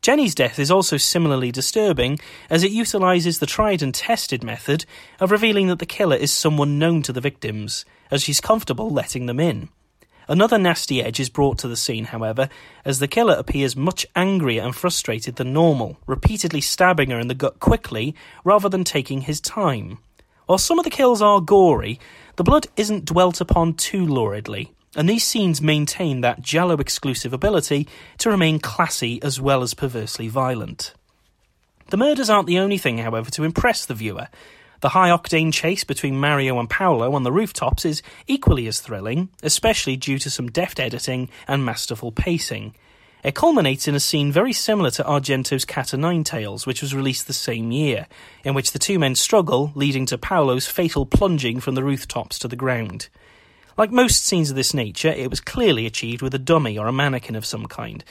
Jenny's 0.00 0.36
death 0.36 0.60
is 0.60 0.70
also 0.70 0.96
similarly 0.96 1.50
disturbing 1.50 2.20
as 2.48 2.62
it 2.62 2.70
utilises 2.70 3.40
the 3.40 3.46
tried 3.46 3.82
and 3.82 3.92
tested 3.92 4.44
method 4.44 4.84
of 5.18 5.32
revealing 5.32 5.66
that 5.66 5.80
the 5.80 5.84
killer 5.84 6.14
is 6.14 6.30
someone 6.30 6.78
known 6.78 7.02
to 7.02 7.12
the 7.12 7.20
victims, 7.20 7.84
as 8.12 8.22
she's 8.22 8.40
comfortable 8.40 8.90
letting 8.90 9.26
them 9.26 9.40
in. 9.40 9.70
Another 10.28 10.58
nasty 10.58 11.02
edge 11.02 11.18
is 11.18 11.28
brought 11.28 11.58
to 11.58 11.68
the 11.68 11.76
scene, 11.76 12.06
however, 12.06 12.48
as 12.84 12.98
the 12.98 13.08
killer 13.08 13.34
appears 13.34 13.74
much 13.76 14.06
angrier 14.14 14.62
and 14.62 14.74
frustrated 14.74 15.36
than 15.36 15.52
normal, 15.52 15.98
repeatedly 16.06 16.60
stabbing 16.60 17.10
her 17.10 17.18
in 17.18 17.28
the 17.28 17.34
gut 17.34 17.60
quickly 17.60 18.14
rather 18.44 18.68
than 18.68 18.84
taking 18.84 19.22
his 19.22 19.40
time. 19.40 19.98
While 20.46 20.58
some 20.58 20.78
of 20.78 20.84
the 20.84 20.90
kills 20.90 21.22
are 21.22 21.40
gory, 21.40 21.98
the 22.36 22.44
blood 22.44 22.66
isn't 22.76 23.04
dwelt 23.04 23.40
upon 23.40 23.74
too 23.74 24.06
luridly, 24.06 24.70
and 24.94 25.08
these 25.08 25.24
scenes 25.24 25.60
maintain 25.60 26.20
that 26.20 26.42
Giallo 26.42 26.76
exclusive 26.76 27.32
ability 27.32 27.88
to 28.18 28.30
remain 28.30 28.58
classy 28.58 29.22
as 29.22 29.40
well 29.40 29.62
as 29.62 29.74
perversely 29.74 30.28
violent. 30.28 30.94
The 31.90 31.96
murders 31.96 32.30
aren't 32.30 32.46
the 32.46 32.58
only 32.58 32.78
thing, 32.78 32.98
however, 32.98 33.30
to 33.32 33.44
impress 33.44 33.84
the 33.84 33.94
viewer. 33.94 34.28
The 34.82 34.88
high 34.88 35.10
octane 35.10 35.52
chase 35.52 35.84
between 35.84 36.18
Mario 36.18 36.58
and 36.58 36.68
Paolo 36.68 37.14
on 37.14 37.22
the 37.22 37.30
rooftops 37.30 37.84
is 37.84 38.02
equally 38.26 38.66
as 38.66 38.80
thrilling, 38.80 39.28
especially 39.40 39.96
due 39.96 40.18
to 40.18 40.28
some 40.28 40.50
deft 40.50 40.80
editing 40.80 41.28
and 41.46 41.64
masterful 41.64 42.10
pacing. 42.10 42.74
It 43.22 43.36
culminates 43.36 43.86
in 43.86 43.94
a 43.94 44.00
scene 44.00 44.32
very 44.32 44.52
similar 44.52 44.90
to 44.90 45.04
Argento's 45.04 45.64
Cat 45.64 45.94
o' 45.94 45.96
Nine 45.96 46.24
Tails, 46.24 46.66
which 46.66 46.82
was 46.82 46.96
released 46.96 47.28
the 47.28 47.32
same 47.32 47.70
year, 47.70 48.08
in 48.42 48.54
which 48.54 48.72
the 48.72 48.80
two 48.80 48.98
men 48.98 49.14
struggle, 49.14 49.70
leading 49.76 50.04
to 50.06 50.18
Paolo's 50.18 50.66
fatal 50.66 51.06
plunging 51.06 51.60
from 51.60 51.76
the 51.76 51.84
rooftops 51.84 52.36
to 52.40 52.48
the 52.48 52.56
ground. 52.56 53.08
Like 53.78 53.92
most 53.92 54.24
scenes 54.24 54.50
of 54.50 54.56
this 54.56 54.74
nature, 54.74 55.10
it 55.10 55.30
was 55.30 55.40
clearly 55.40 55.86
achieved 55.86 56.22
with 56.22 56.34
a 56.34 56.40
dummy 56.40 56.76
or 56.76 56.88
a 56.88 56.92
mannequin 56.92 57.36
of 57.36 57.46
some 57.46 57.66
kind, 57.66 58.02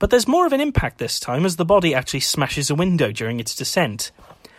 but 0.00 0.10
there's 0.10 0.26
more 0.26 0.44
of 0.44 0.52
an 0.52 0.60
impact 0.60 0.98
this 0.98 1.20
time 1.20 1.46
as 1.46 1.54
the 1.54 1.64
body 1.64 1.94
actually 1.94 2.18
smashes 2.18 2.68
a 2.68 2.74
window 2.74 3.12
during 3.12 3.38
its 3.38 3.54
descent. 3.54 4.10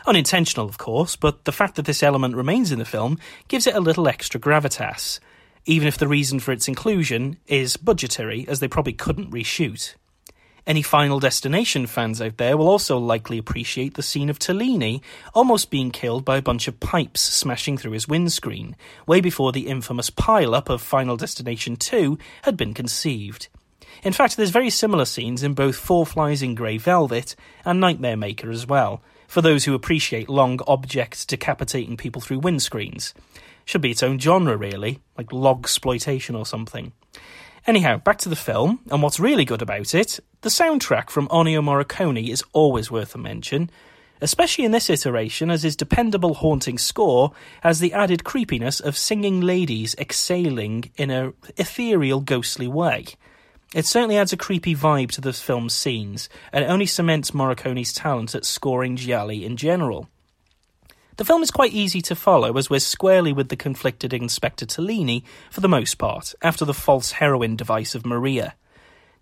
Unintentional, 0.07 0.67
of 0.67 0.79
course, 0.79 1.15
but 1.15 1.45
the 1.45 1.51
fact 1.51 1.75
that 1.75 1.85
this 1.85 2.01
element 2.01 2.35
remains 2.35 2.71
in 2.71 2.79
the 2.79 2.85
film 2.85 3.19
gives 3.47 3.67
it 3.67 3.75
a 3.75 3.79
little 3.79 4.07
extra 4.07 4.39
gravitas 4.39 5.19
even 5.67 5.87
if 5.87 5.97
the 5.97 6.07
reason 6.07 6.39
for 6.39 6.53
its 6.53 6.67
inclusion 6.67 7.37
is 7.45 7.77
budgetary, 7.77 8.47
as 8.47 8.59
they 8.61 8.69
probably 8.69 8.93
couldn't 8.93 9.31
reshoot. 9.31 9.93
Any 10.65 10.81
Final 10.81 11.19
Destination 11.19 11.87
fans 11.87 12.21
out 12.21 12.37
there 12.37 12.57
will 12.57 12.67
also 12.67 12.97
likely 12.97 13.37
appreciate 13.37 13.93
the 13.93 14.01
scene 14.01 14.29
of 14.29 14.39
Tellini 14.39 15.01
almost 15.33 15.69
being 15.69 15.91
killed 15.91 16.25
by 16.25 16.37
a 16.37 16.41
bunch 16.41 16.67
of 16.67 16.79
pipes 16.79 17.21
smashing 17.21 17.77
through 17.77 17.91
his 17.91 18.07
windscreen, 18.07 18.75
way 19.05 19.21
before 19.21 19.51
the 19.51 19.67
infamous 19.67 20.09
pile-up 20.09 20.69
of 20.69 20.81
Final 20.81 21.15
Destination 21.15 21.75
2 21.75 22.17
had 22.43 22.57
been 22.57 22.73
conceived. 22.73 23.49
In 24.03 24.13
fact, 24.13 24.35
there's 24.35 24.49
very 24.49 24.69
similar 24.69 25.05
scenes 25.05 25.43
in 25.43 25.53
both 25.53 25.75
Four 25.75 26.05
Flies 26.05 26.41
in 26.41 26.55
Grey 26.55 26.77
Velvet 26.77 27.35
and 27.65 27.79
Nightmare 27.79 28.17
Maker 28.17 28.51
as 28.51 28.65
well, 28.65 29.01
for 29.27 29.41
those 29.41 29.65
who 29.65 29.74
appreciate 29.74 30.29
long 30.29 30.60
objects 30.67 31.25
decapitating 31.25 31.98
people 31.98 32.22
through 32.22 32.41
windscreens. 32.41 33.13
Should 33.65 33.81
be 33.81 33.91
its 33.91 34.03
own 34.03 34.17
genre, 34.17 34.55
really, 34.55 35.00
like 35.17 35.34
log 35.34 35.60
exploitation 35.60 36.36
or 36.36 36.46
something. 36.46 36.93
Anyhow, 37.65 37.98
back 37.98 38.17
to 38.19 38.29
the 38.29 38.38
film, 38.38 38.79
and 38.89 39.03
what's 39.03 39.19
really 39.19 39.43
good 39.43 39.62
about 39.62 39.93
it 39.93 40.22
the 40.41 40.50
soundtrack 40.50 41.10
from 41.10 41.27
Ennio 41.27 41.62
Morricone 41.62 42.29
is 42.29 42.43
always 42.53 42.91
worth 42.91 43.15
a 43.15 43.17
mention, 43.17 43.69
especially 44.22 44.65
in 44.65 44.72
this 44.72 44.89
iteration, 44.89 45.50
as 45.50 45.63
his 45.63 45.75
dependable 45.75 46.36
haunting 46.36 46.77
score 46.77 47.31
has 47.62 47.79
the 47.79 47.91
added 47.91 48.24
creepiness 48.24 48.79
of 48.79 48.98
singing 48.98 49.41
ladies 49.41 49.96
exhaling 49.98 50.91
in 50.96 51.10
a 51.10 51.34
ethereal, 51.57 52.22
ghostly 52.22 52.67
way. 52.67 53.05
It 53.74 53.86
certainly 53.86 54.17
adds 54.17 54.31
a 54.31 54.38
creepy 54.38 54.75
vibe 54.75 55.12
to 55.12 55.21
the 55.21 55.33
film's 55.33 55.74
scenes, 55.74 56.29
and 56.53 56.63
it 56.63 56.67
only 56.67 56.86
cements 56.86 57.33
Morricone's 57.33 57.91
talent 57.91 58.33
at 58.33 58.45
scoring 58.45 58.95
gialli 58.95 59.45
in 59.45 59.57
general. 59.57 60.07
The 61.17 61.25
film 61.25 61.43
is 61.43 61.51
quite 61.51 61.74
easy 61.74 62.01
to 62.03 62.15
follow 62.15 62.57
as 62.57 62.69
we're 62.69 62.79
squarely 62.79 63.33
with 63.33 63.50
the 63.50 63.55
conflicted 63.55 64.13
Inspector 64.13 64.65
Tellini 64.67 65.24
for 65.51 65.62
the 65.62 65.67
most 65.67 65.95
part, 65.95 66.33
after 66.41 66.63
the 66.63 66.74
false 66.74 67.13
heroine 67.13 67.55
device 67.55 67.93
of 67.95 68.05
Maria. 68.05 68.55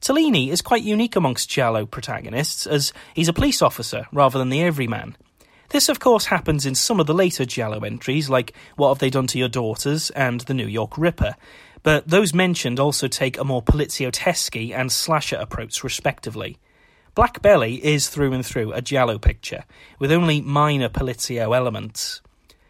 Tellini 0.02 0.52
is 0.52 0.62
quite 0.62 0.84
unique 0.84 1.16
amongst 1.16 1.50
Giallo 1.50 1.86
protagonists, 1.86 2.68
as 2.68 2.94
he's 3.16 3.30
a 3.30 3.34
police 3.34 3.62
officer 3.62 4.06
rather 4.12 4.38
than 4.38 4.50
the 4.50 4.62
everyman. 4.62 5.16
This, 5.70 5.90
of 5.90 6.00
course, 6.00 6.26
happens 6.26 6.66
in 6.66 6.76
some 6.76 7.00
of 7.00 7.08
the 7.08 7.14
later 7.14 7.46
Giallo 7.46 7.80
entries, 7.80 8.30
like 8.30 8.54
What 8.76 8.90
Have 8.90 9.00
They 9.00 9.10
Done 9.10 9.28
to 9.28 9.40
Your 9.40 9.48
Daughters 9.48 10.12
and 10.12 10.42
The 10.42 10.54
New 10.54 10.68
York 10.68 10.98
Ripper, 10.98 11.36
but 11.86 12.08
those 12.08 12.34
mentioned 12.34 12.80
also 12.80 13.08
take 13.08 13.38
a 13.38 13.44
more 13.44 13.62
poliziotesque 13.62 14.76
and 14.76 14.92
slasher 14.92 15.36
approach, 15.36 15.84
respectively. 15.84 16.58
Black 17.14 17.44
Belly 17.44 17.76
is 17.86 18.10
through 18.10 18.34
and 18.34 18.44
through 18.44 18.74
a 18.74 18.82
giallo 18.82 19.20
picture, 19.20 19.66
with 20.00 20.12
only 20.12 20.42
minor 20.42 20.90
polizio 20.90 21.56
elements. 21.56 22.24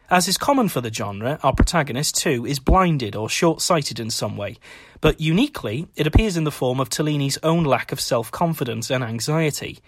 As 0.10 0.28
is 0.28 0.38
common 0.38 0.68
for 0.68 0.82
the 0.82 0.92
genre, 0.92 1.40
our 1.44 1.54
protagonist, 1.54 2.18
too, 2.18 2.46
is 2.46 2.60
blinded 2.60 3.16
or 3.16 3.30
short 3.30 3.62
sighted 3.62 4.02
in 4.02 4.10
some 4.10 4.36
way, 4.36 4.58
but 5.00 5.22
uniquely, 5.22 5.88
it 5.96 6.08
appears 6.08 6.36
in 6.36 6.44
the 6.44 6.52
form 6.52 6.82
of 6.82 6.90
Tellini's 6.90 7.38
own 7.42 7.64
lack 7.64 7.94
of 7.94 8.02
self 8.02 8.30
confidence 8.32 8.92
and 8.92 9.02
anxiety. 9.02 9.80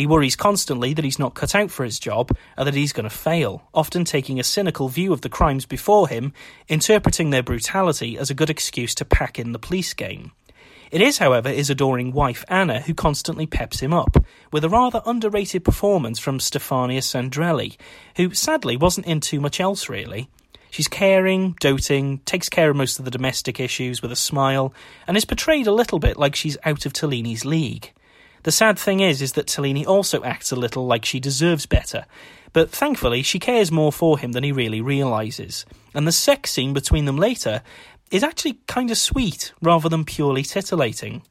He 0.00 0.06
worries 0.06 0.34
constantly 0.34 0.94
that 0.94 1.04
he's 1.04 1.18
not 1.18 1.34
cut 1.34 1.54
out 1.54 1.70
for 1.70 1.84
his 1.84 1.98
job 1.98 2.34
and 2.56 2.66
that 2.66 2.72
he's 2.72 2.94
going 2.94 3.04
to 3.04 3.14
fail, 3.14 3.68
often 3.74 4.06
taking 4.06 4.40
a 4.40 4.42
cynical 4.42 4.88
view 4.88 5.12
of 5.12 5.20
the 5.20 5.28
crimes 5.28 5.66
before 5.66 6.08
him, 6.08 6.32
interpreting 6.68 7.28
their 7.28 7.42
brutality 7.42 8.16
as 8.16 8.30
a 8.30 8.34
good 8.34 8.48
excuse 8.48 8.94
to 8.94 9.04
pack 9.04 9.38
in 9.38 9.52
the 9.52 9.58
police 9.58 9.92
game. 9.92 10.32
It 10.90 11.02
is, 11.02 11.18
however, 11.18 11.50
his 11.50 11.68
adoring 11.68 12.12
wife 12.12 12.46
Anna 12.48 12.80
who 12.80 12.94
constantly 12.94 13.44
peps 13.44 13.80
him 13.80 13.92
up, 13.92 14.24
with 14.50 14.64
a 14.64 14.70
rather 14.70 15.02
underrated 15.04 15.66
performance 15.66 16.18
from 16.18 16.38
Stefania 16.38 17.02
Sandrelli, 17.02 17.76
who 18.16 18.32
sadly 18.32 18.78
wasn't 18.78 19.06
in 19.06 19.20
too 19.20 19.38
much 19.38 19.60
else 19.60 19.90
really. 19.90 20.30
She's 20.70 20.88
caring, 20.88 21.56
doting, 21.60 22.20
takes 22.20 22.48
care 22.48 22.70
of 22.70 22.76
most 22.76 22.98
of 22.98 23.04
the 23.04 23.10
domestic 23.10 23.60
issues 23.60 24.00
with 24.00 24.12
a 24.12 24.16
smile, 24.16 24.72
and 25.06 25.18
is 25.18 25.26
portrayed 25.26 25.66
a 25.66 25.74
little 25.74 25.98
bit 25.98 26.16
like 26.16 26.34
she's 26.34 26.56
out 26.64 26.86
of 26.86 26.94
Tellini's 26.94 27.44
league. 27.44 27.92
The 28.42 28.52
sad 28.52 28.78
thing 28.78 29.00
is, 29.00 29.20
is 29.20 29.32
that 29.32 29.46
Tellini 29.46 29.84
also 29.84 30.22
acts 30.22 30.50
a 30.50 30.56
little 30.56 30.86
like 30.86 31.04
she 31.04 31.20
deserves 31.20 31.66
better, 31.66 32.06
but 32.52 32.70
thankfully 32.70 33.22
she 33.22 33.38
cares 33.38 33.70
more 33.70 33.92
for 33.92 34.18
him 34.18 34.32
than 34.32 34.44
he 34.44 34.52
really 34.52 34.80
realises. 34.80 35.66
And 35.94 36.06
the 36.06 36.12
sex 36.12 36.50
scene 36.50 36.72
between 36.72 37.04
them 37.04 37.16
later 37.16 37.62
is 38.10 38.24
actually 38.24 38.58
kind 38.66 38.90
of 38.90 38.98
sweet 38.98 39.52
rather 39.60 39.88
than 39.88 40.04
purely 40.04 40.42
titillating. 40.42 41.22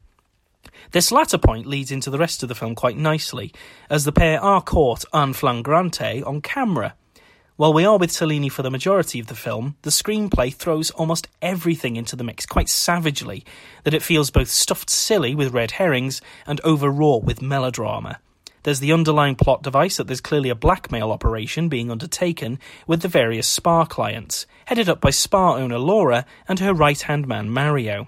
This 0.91 1.11
latter 1.11 1.37
point 1.37 1.65
leads 1.65 1.91
into 1.91 2.09
the 2.09 2.17
rest 2.17 2.41
of 2.41 2.49
the 2.49 2.55
film 2.55 2.75
quite 2.75 2.97
nicely, 2.97 3.53
as 3.89 4.05
the 4.05 4.11
pair 4.11 4.41
are 4.41 4.61
caught 4.61 5.05
en 5.13 5.33
flagrante 5.33 6.23
on 6.23 6.41
camera. 6.41 6.95
While 7.59 7.73
we 7.73 7.83
are 7.83 7.97
with 7.97 8.13
Tellini 8.13 8.47
for 8.47 8.61
the 8.61 8.71
majority 8.71 9.19
of 9.19 9.27
the 9.27 9.35
film, 9.35 9.75
the 9.81 9.89
screenplay 9.89 10.53
throws 10.53 10.91
almost 10.91 11.27
everything 11.41 11.97
into 11.97 12.15
the 12.15 12.23
mix 12.23 12.45
quite 12.45 12.69
savagely, 12.69 13.43
that 13.83 13.93
it 13.93 14.01
feels 14.01 14.31
both 14.31 14.47
stuffed 14.47 14.89
silly 14.89 15.35
with 15.35 15.51
red 15.51 15.71
herrings 15.71 16.21
and 16.47 16.61
overwrought 16.63 17.25
with 17.25 17.41
melodrama. 17.41 18.21
There's 18.63 18.79
the 18.79 18.93
underlying 18.93 19.35
plot 19.35 19.61
device 19.61 19.97
that 19.97 20.07
there's 20.07 20.21
clearly 20.21 20.47
a 20.47 20.55
blackmail 20.55 21.11
operation 21.11 21.67
being 21.67 21.91
undertaken 21.91 22.59
with 22.87 23.01
the 23.01 23.09
various 23.09 23.45
Spa 23.45 23.83
clients, 23.83 24.45
headed 24.67 24.87
up 24.87 25.01
by 25.01 25.09
Spa 25.09 25.55
owner 25.55 25.79
Laura 25.79 26.25
and 26.47 26.59
her 26.59 26.73
right 26.73 27.01
hand 27.01 27.27
man 27.27 27.49
Mario. 27.49 28.07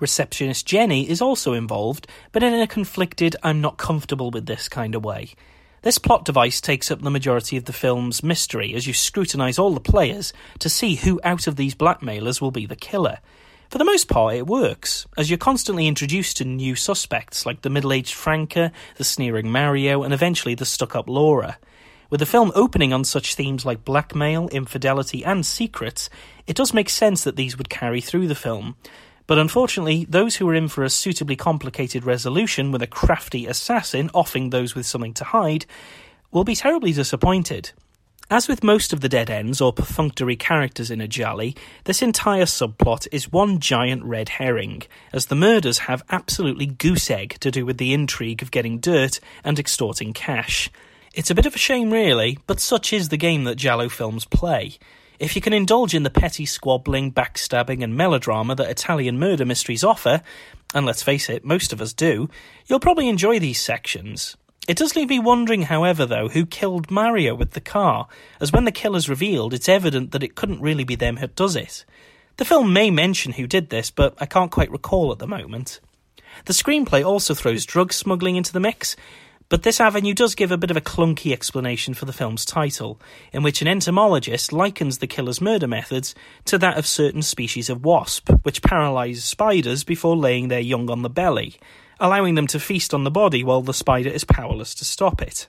Receptionist 0.00 0.66
Jenny 0.66 1.08
is 1.08 1.22
also 1.22 1.54
involved, 1.54 2.06
but 2.30 2.42
in 2.42 2.52
a 2.52 2.66
conflicted, 2.66 3.36
I'm 3.42 3.62
not 3.62 3.78
comfortable 3.78 4.30
with 4.30 4.44
this 4.44 4.68
kind 4.68 4.94
of 4.94 5.02
way. 5.02 5.34
This 5.82 5.98
plot 5.98 6.24
device 6.24 6.60
takes 6.60 6.92
up 6.92 7.02
the 7.02 7.10
majority 7.10 7.56
of 7.56 7.64
the 7.64 7.72
film's 7.72 8.22
mystery 8.22 8.72
as 8.74 8.86
you 8.86 8.94
scrutinise 8.94 9.58
all 9.58 9.74
the 9.74 9.80
players 9.80 10.32
to 10.60 10.68
see 10.68 10.94
who 10.94 11.20
out 11.24 11.48
of 11.48 11.56
these 11.56 11.74
blackmailers 11.74 12.40
will 12.40 12.52
be 12.52 12.66
the 12.66 12.76
killer. 12.76 13.18
For 13.68 13.78
the 13.78 13.84
most 13.84 14.06
part, 14.06 14.36
it 14.36 14.46
works, 14.46 15.06
as 15.16 15.28
you're 15.28 15.38
constantly 15.38 15.88
introduced 15.88 16.36
to 16.36 16.44
new 16.44 16.76
suspects 16.76 17.44
like 17.44 17.62
the 17.62 17.70
middle 17.70 17.92
aged 17.92 18.14
Franca, 18.14 18.70
the 18.96 19.02
sneering 19.02 19.50
Mario, 19.50 20.04
and 20.04 20.14
eventually 20.14 20.54
the 20.54 20.64
stuck 20.64 20.94
up 20.94 21.08
Laura. 21.08 21.58
With 22.10 22.20
the 22.20 22.26
film 22.26 22.52
opening 22.54 22.92
on 22.92 23.02
such 23.02 23.34
themes 23.34 23.64
like 23.66 23.84
blackmail, 23.84 24.48
infidelity, 24.50 25.24
and 25.24 25.44
secrets, 25.44 26.10
it 26.46 26.54
does 26.54 26.72
make 26.72 26.90
sense 26.90 27.24
that 27.24 27.34
these 27.34 27.58
would 27.58 27.70
carry 27.70 28.00
through 28.00 28.28
the 28.28 28.34
film. 28.36 28.76
But 29.26 29.38
unfortunately, 29.38 30.06
those 30.08 30.36
who 30.36 30.48
are 30.48 30.54
in 30.54 30.68
for 30.68 30.84
a 30.84 30.90
suitably 30.90 31.36
complicated 31.36 32.04
resolution 32.04 32.72
with 32.72 32.82
a 32.82 32.86
crafty 32.86 33.46
assassin 33.46 34.10
offing 34.12 34.50
those 34.50 34.74
with 34.74 34.86
something 34.86 35.14
to 35.14 35.24
hide 35.24 35.66
will 36.30 36.44
be 36.44 36.56
terribly 36.56 36.92
disappointed. 36.92 37.72
As 38.30 38.48
with 38.48 38.64
most 38.64 38.94
of 38.94 39.02
the 39.02 39.10
dead 39.10 39.28
ends 39.28 39.60
or 39.60 39.74
perfunctory 39.74 40.36
characters 40.36 40.90
in 40.90 41.02
a 41.02 41.06
gialli, 41.06 41.54
this 41.84 42.00
entire 42.00 42.46
subplot 42.46 43.06
is 43.12 43.30
one 43.30 43.58
giant 43.58 44.04
red 44.04 44.30
herring, 44.30 44.84
as 45.12 45.26
the 45.26 45.34
murders 45.34 45.80
have 45.80 46.02
absolutely 46.08 46.64
goose 46.64 47.10
egg 47.10 47.36
to 47.40 47.50
do 47.50 47.66
with 47.66 47.76
the 47.76 47.92
intrigue 47.92 48.40
of 48.40 48.50
getting 48.50 48.78
dirt 48.78 49.20
and 49.44 49.58
extorting 49.58 50.14
cash. 50.14 50.70
It's 51.12 51.30
a 51.30 51.34
bit 51.34 51.44
of 51.44 51.54
a 51.54 51.58
shame, 51.58 51.92
really, 51.92 52.38
but 52.46 52.58
such 52.58 52.94
is 52.94 53.10
the 53.10 53.18
game 53.18 53.44
that 53.44 53.56
giallo 53.56 53.90
films 53.90 54.24
play. 54.24 54.78
If 55.22 55.36
you 55.36 55.40
can 55.40 55.52
indulge 55.52 55.94
in 55.94 56.02
the 56.02 56.10
petty 56.10 56.44
squabbling, 56.44 57.12
backstabbing, 57.12 57.84
and 57.84 57.96
melodrama 57.96 58.56
that 58.56 58.68
Italian 58.68 59.20
murder 59.20 59.44
mysteries 59.44 59.84
offer, 59.84 60.20
and 60.74 60.84
let's 60.84 61.04
face 61.04 61.30
it, 61.30 61.44
most 61.44 61.72
of 61.72 61.80
us 61.80 61.92
do, 61.92 62.28
you'll 62.66 62.80
probably 62.80 63.08
enjoy 63.08 63.38
these 63.38 63.60
sections. 63.60 64.36
It 64.66 64.76
does 64.76 64.96
leave 64.96 65.10
me 65.10 65.20
wondering, 65.20 65.62
however, 65.62 66.06
though, 66.06 66.28
who 66.28 66.44
killed 66.44 66.90
Mario 66.90 67.36
with 67.36 67.52
the 67.52 67.60
car, 67.60 68.08
as 68.40 68.50
when 68.50 68.64
the 68.64 68.72
killer's 68.72 69.08
revealed, 69.08 69.54
it's 69.54 69.68
evident 69.68 70.10
that 70.10 70.24
it 70.24 70.34
couldn't 70.34 70.60
really 70.60 70.82
be 70.82 70.96
them 70.96 71.18
who 71.18 71.28
does 71.28 71.54
it. 71.54 71.84
The 72.36 72.44
film 72.44 72.72
may 72.72 72.90
mention 72.90 73.34
who 73.34 73.46
did 73.46 73.70
this, 73.70 73.92
but 73.92 74.16
I 74.18 74.26
can't 74.26 74.50
quite 74.50 74.72
recall 74.72 75.12
at 75.12 75.20
the 75.20 75.28
moment. 75.28 75.78
The 76.46 76.52
screenplay 76.52 77.06
also 77.06 77.32
throws 77.32 77.64
drug 77.64 77.92
smuggling 77.92 78.34
into 78.34 78.52
the 78.52 78.58
mix, 78.58 78.96
but 79.52 79.64
this 79.64 79.82
avenue 79.82 80.14
does 80.14 80.34
give 80.34 80.50
a 80.50 80.56
bit 80.56 80.70
of 80.70 80.78
a 80.78 80.80
clunky 80.80 81.30
explanation 81.30 81.92
for 81.92 82.06
the 82.06 82.12
film's 82.14 82.46
title, 82.46 82.98
in 83.34 83.42
which 83.42 83.60
an 83.60 83.68
entomologist 83.68 84.50
likens 84.50 84.96
the 84.96 85.06
killer's 85.06 85.42
murder 85.42 85.68
methods 85.68 86.14
to 86.46 86.56
that 86.56 86.78
of 86.78 86.86
certain 86.86 87.20
species 87.20 87.68
of 87.68 87.84
wasp, 87.84 88.30
which 88.44 88.62
paralyze 88.62 89.22
spiders 89.22 89.84
before 89.84 90.16
laying 90.16 90.48
their 90.48 90.58
young 90.58 90.88
on 90.88 91.02
the 91.02 91.10
belly, 91.10 91.56
allowing 92.00 92.34
them 92.34 92.46
to 92.46 92.58
feast 92.58 92.94
on 92.94 93.04
the 93.04 93.10
body 93.10 93.44
while 93.44 93.60
the 93.60 93.74
spider 93.74 94.08
is 94.08 94.24
powerless 94.24 94.74
to 94.74 94.86
stop 94.86 95.20
it. 95.20 95.46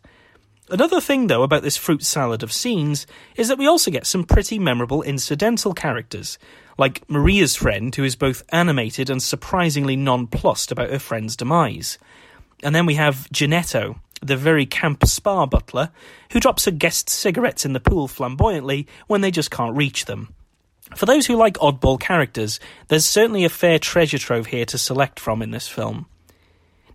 Another 0.70 1.00
thing, 1.00 1.28
though, 1.28 1.44
about 1.44 1.64
this 1.64 1.78
fruit 1.78 2.04
salad 2.04 2.44
of 2.44 2.52
scenes 2.52 3.08
is 3.38 3.48
that 3.48 3.58
we 3.58 3.68
also 3.68 3.90
get 3.90 4.06
some 4.06 4.26
pretty 4.26 4.60
memorable 4.60 5.02
incidental 5.02 5.74
characters, 5.74 6.38
like 6.78 7.10
Maria's 7.10 7.56
friend, 7.56 7.96
who 7.96 8.04
is 8.04 8.18
both 8.18 8.44
animated 8.50 9.10
and 9.10 9.24
surprisingly 9.24 9.96
nonplussed 9.96 10.74
about 10.74 10.90
her 10.90 11.00
friend's 11.00 11.38
demise. 11.38 11.98
And 12.64 12.74
then 12.74 12.86
we 12.86 12.96
have 12.96 13.28
Janetto, 13.34 14.00
the 14.22 14.38
very 14.38 14.66
camp 14.66 15.06
spa 15.06 15.46
butler, 15.46 15.92
who 16.32 16.40
drops 16.40 16.66
her 16.66 16.72
guests' 16.72 17.14
cigarettes 17.14 17.66
in 17.66 17.74
the 17.74 17.80
pool 17.80 18.08
flamboyantly 18.08 18.88
when 19.08 19.22
they 19.22 19.32
just 19.32 19.52
can't 19.52 19.76
reach 19.76 20.06
them. 20.06 20.34
For 20.96 21.06
those 21.06 21.26
who 21.26 21.36
like 21.36 21.56
oddball 21.56 22.00
characters, 22.00 22.60
there's 22.88 23.06
certainly 23.06 23.44
a 23.44 23.50
fair 23.50 23.80
treasure 23.80 24.18
trove 24.18 24.48
here 24.48 24.66
to 24.66 24.78
select 24.78 25.20
from 25.20 25.42
in 25.42 25.52
this 25.52 25.68
film. 25.68 26.06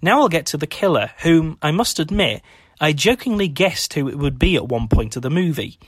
Now 0.00 0.20
I'll 0.20 0.28
get 0.28 0.46
to 0.46 0.56
the 0.56 0.66
killer, 0.66 1.10
whom, 1.22 1.58
I 1.60 1.70
must 1.70 1.98
admit, 1.98 2.42
I 2.80 2.92
jokingly 2.92 3.48
guessed 3.48 3.94
who 3.94 4.08
it 4.08 4.18
would 4.18 4.38
be 4.38 4.54
at 4.56 4.68
one 4.68 4.88
point 4.88 5.16
of 5.16 5.22
the 5.22 5.30
movie. 5.30 5.78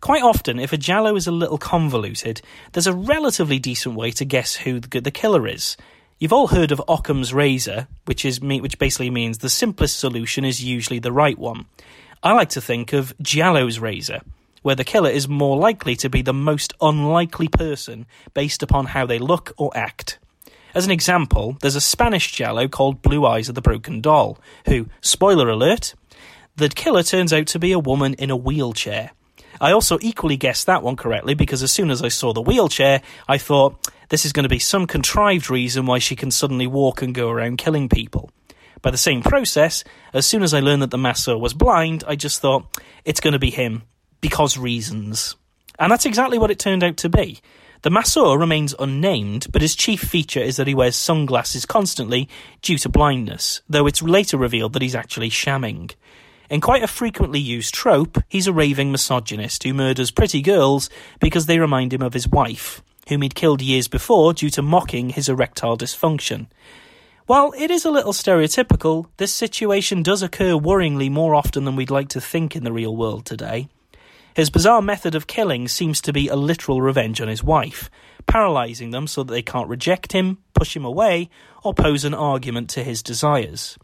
Quite 0.00 0.22
often, 0.22 0.60
if 0.60 0.72
a 0.72 0.76
Giallo 0.76 1.16
is 1.16 1.26
a 1.26 1.32
little 1.32 1.58
convoluted, 1.58 2.40
there's 2.72 2.86
a 2.86 2.92
relatively 2.92 3.58
decent 3.58 3.96
way 3.96 4.12
to 4.12 4.24
guess 4.24 4.54
who 4.54 4.78
the 4.78 5.10
killer 5.10 5.48
is. 5.48 5.76
You've 6.18 6.32
all 6.32 6.46
heard 6.46 6.72
of 6.72 6.80
Occam's 6.88 7.34
razor, 7.34 7.88
which 8.06 8.24
is 8.24 8.40
which 8.40 8.78
basically 8.78 9.10
means 9.10 9.36
the 9.36 9.50
simplest 9.50 9.98
solution 9.98 10.46
is 10.46 10.64
usually 10.64 10.98
the 10.98 11.12
right 11.12 11.38
one. 11.38 11.66
I 12.22 12.32
like 12.32 12.48
to 12.50 12.60
think 12.62 12.94
of 12.94 13.12
Giallo's 13.20 13.78
razor, 13.78 14.22
where 14.62 14.74
the 14.74 14.82
killer 14.82 15.10
is 15.10 15.28
more 15.28 15.58
likely 15.58 15.94
to 15.96 16.08
be 16.08 16.22
the 16.22 16.32
most 16.32 16.72
unlikely 16.80 17.48
person 17.48 18.06
based 18.32 18.62
upon 18.62 18.86
how 18.86 19.04
they 19.04 19.18
look 19.18 19.52
or 19.58 19.76
act. 19.76 20.18
As 20.74 20.86
an 20.86 20.90
example, 20.90 21.58
there's 21.60 21.76
a 21.76 21.82
Spanish 21.82 22.32
Giallo 22.32 22.66
called 22.66 23.02
Blue 23.02 23.26
Eyes 23.26 23.50
of 23.50 23.54
the 23.54 23.60
Broken 23.60 24.00
Doll, 24.00 24.38
who, 24.64 24.88
spoiler 25.02 25.50
alert, 25.50 25.94
the 26.56 26.70
killer 26.70 27.02
turns 27.02 27.34
out 27.34 27.46
to 27.48 27.58
be 27.58 27.72
a 27.72 27.78
woman 27.78 28.14
in 28.14 28.30
a 28.30 28.36
wheelchair. 28.36 29.10
I 29.60 29.72
also 29.72 29.98
equally 30.00 30.36
guessed 30.36 30.66
that 30.66 30.82
one 30.82 30.96
correctly 30.96 31.34
because 31.34 31.62
as 31.62 31.72
soon 31.72 31.90
as 31.90 32.02
I 32.02 32.08
saw 32.08 32.32
the 32.32 32.42
wheelchair, 32.42 33.02
I 33.28 33.38
thought 33.38 33.90
this 34.08 34.24
is 34.24 34.32
going 34.32 34.44
to 34.44 34.48
be 34.48 34.58
some 34.58 34.86
contrived 34.86 35.50
reason 35.50 35.86
why 35.86 35.98
she 35.98 36.16
can 36.16 36.30
suddenly 36.30 36.66
walk 36.66 37.02
and 37.02 37.14
go 37.14 37.30
around 37.30 37.58
killing 37.58 37.88
people. 37.88 38.30
By 38.82 38.90
the 38.90 38.98
same 38.98 39.22
process, 39.22 39.82
as 40.12 40.26
soon 40.26 40.42
as 40.42 40.54
I 40.54 40.60
learned 40.60 40.82
that 40.82 40.90
the 40.90 40.98
masseur 40.98 41.36
was 41.36 41.54
blind, 41.54 42.04
I 42.06 42.14
just 42.14 42.40
thought 42.40 42.66
it's 43.04 43.20
going 43.20 43.32
to 43.32 43.38
be 43.38 43.50
him 43.50 43.82
because 44.20 44.58
reasons. 44.58 45.36
And 45.78 45.90
that's 45.90 46.06
exactly 46.06 46.38
what 46.38 46.50
it 46.50 46.58
turned 46.58 46.84
out 46.84 46.96
to 46.98 47.08
be. 47.08 47.40
The 47.82 47.90
masseur 47.90 48.38
remains 48.38 48.74
unnamed, 48.78 49.48
but 49.52 49.62
his 49.62 49.76
chief 49.76 50.00
feature 50.00 50.40
is 50.40 50.56
that 50.56 50.66
he 50.66 50.74
wears 50.74 50.96
sunglasses 50.96 51.66
constantly 51.66 52.28
due 52.62 52.78
to 52.78 52.88
blindness, 52.88 53.60
though 53.68 53.86
it's 53.86 54.02
later 54.02 54.36
revealed 54.36 54.72
that 54.72 54.82
he's 54.82 54.94
actually 54.94 55.30
shamming. 55.30 55.90
In 56.48 56.60
quite 56.60 56.82
a 56.82 56.88
frequently 56.88 57.40
used 57.40 57.74
trope, 57.74 58.18
he's 58.28 58.46
a 58.46 58.52
raving 58.52 58.92
misogynist 58.92 59.64
who 59.64 59.74
murders 59.74 60.10
pretty 60.10 60.42
girls 60.42 60.88
because 61.20 61.46
they 61.46 61.58
remind 61.58 61.92
him 61.92 62.02
of 62.02 62.14
his 62.14 62.28
wife, 62.28 62.82
whom 63.08 63.22
he'd 63.22 63.34
killed 63.34 63.60
years 63.60 63.88
before 63.88 64.32
due 64.32 64.50
to 64.50 64.62
mocking 64.62 65.10
his 65.10 65.28
erectile 65.28 65.76
dysfunction. 65.76 66.46
While 67.26 67.52
it 67.58 67.72
is 67.72 67.84
a 67.84 67.90
little 67.90 68.12
stereotypical, 68.12 69.06
this 69.16 69.34
situation 69.34 70.04
does 70.04 70.22
occur 70.22 70.52
worryingly 70.52 71.10
more 71.10 71.34
often 71.34 71.64
than 71.64 71.74
we'd 71.74 71.90
like 71.90 72.08
to 72.10 72.20
think 72.20 72.54
in 72.54 72.62
the 72.62 72.72
real 72.72 72.94
world 72.94 73.26
today. 73.26 73.68
His 74.36 74.50
bizarre 74.50 74.82
method 74.82 75.16
of 75.16 75.26
killing 75.26 75.66
seems 75.66 76.00
to 76.02 76.12
be 76.12 76.28
a 76.28 76.36
literal 76.36 76.80
revenge 76.80 77.20
on 77.20 77.26
his 77.26 77.42
wife, 77.42 77.90
paralysing 78.26 78.90
them 78.92 79.08
so 79.08 79.24
that 79.24 79.32
they 79.32 79.42
can't 79.42 79.68
reject 79.68 80.12
him, 80.12 80.38
push 80.54 80.76
him 80.76 80.84
away, 80.84 81.30
or 81.64 81.74
pose 81.74 82.04
an 82.04 82.14
argument 82.14 82.70
to 82.70 82.84
his 82.84 83.02
desires. 83.02 83.76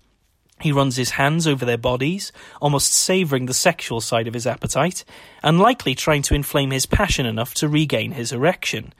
He 0.62 0.70
runs 0.70 0.94
his 0.94 1.10
hands 1.10 1.48
over 1.48 1.64
their 1.64 1.76
bodies, 1.76 2.30
almost 2.60 2.92
savouring 2.92 3.46
the 3.46 3.52
sexual 3.52 4.00
side 4.00 4.28
of 4.28 4.34
his 4.34 4.46
appetite, 4.46 5.04
and 5.42 5.58
likely 5.58 5.96
trying 5.96 6.22
to 6.22 6.36
inflame 6.36 6.70
his 6.70 6.86
passion 6.86 7.26
enough 7.26 7.52
to 7.54 7.68
regain 7.68 8.12
his 8.12 8.30
erection. 8.30 8.94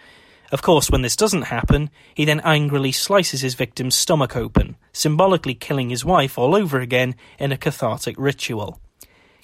Of 0.51 0.61
course, 0.61 0.91
when 0.91 1.03
this 1.03 1.15
doesn't 1.15 1.43
happen, 1.43 1.91
he 2.17 2.25
then 2.25 2.41
angrily 2.41 2.91
slices 2.91 3.43
his 3.43 3.55
victim's 3.55 3.95
stomach 3.95 4.37
open, 4.37 4.75
symbolically 4.93 5.55
killing 5.55 5.91
his 5.91 6.05
wife 6.05 6.37
all 6.37 6.57
over 6.57 6.81
again 6.81 7.15
in 7.39 7.53
a 7.53 7.57
cathartic 7.57 8.17
ritual. 8.19 8.81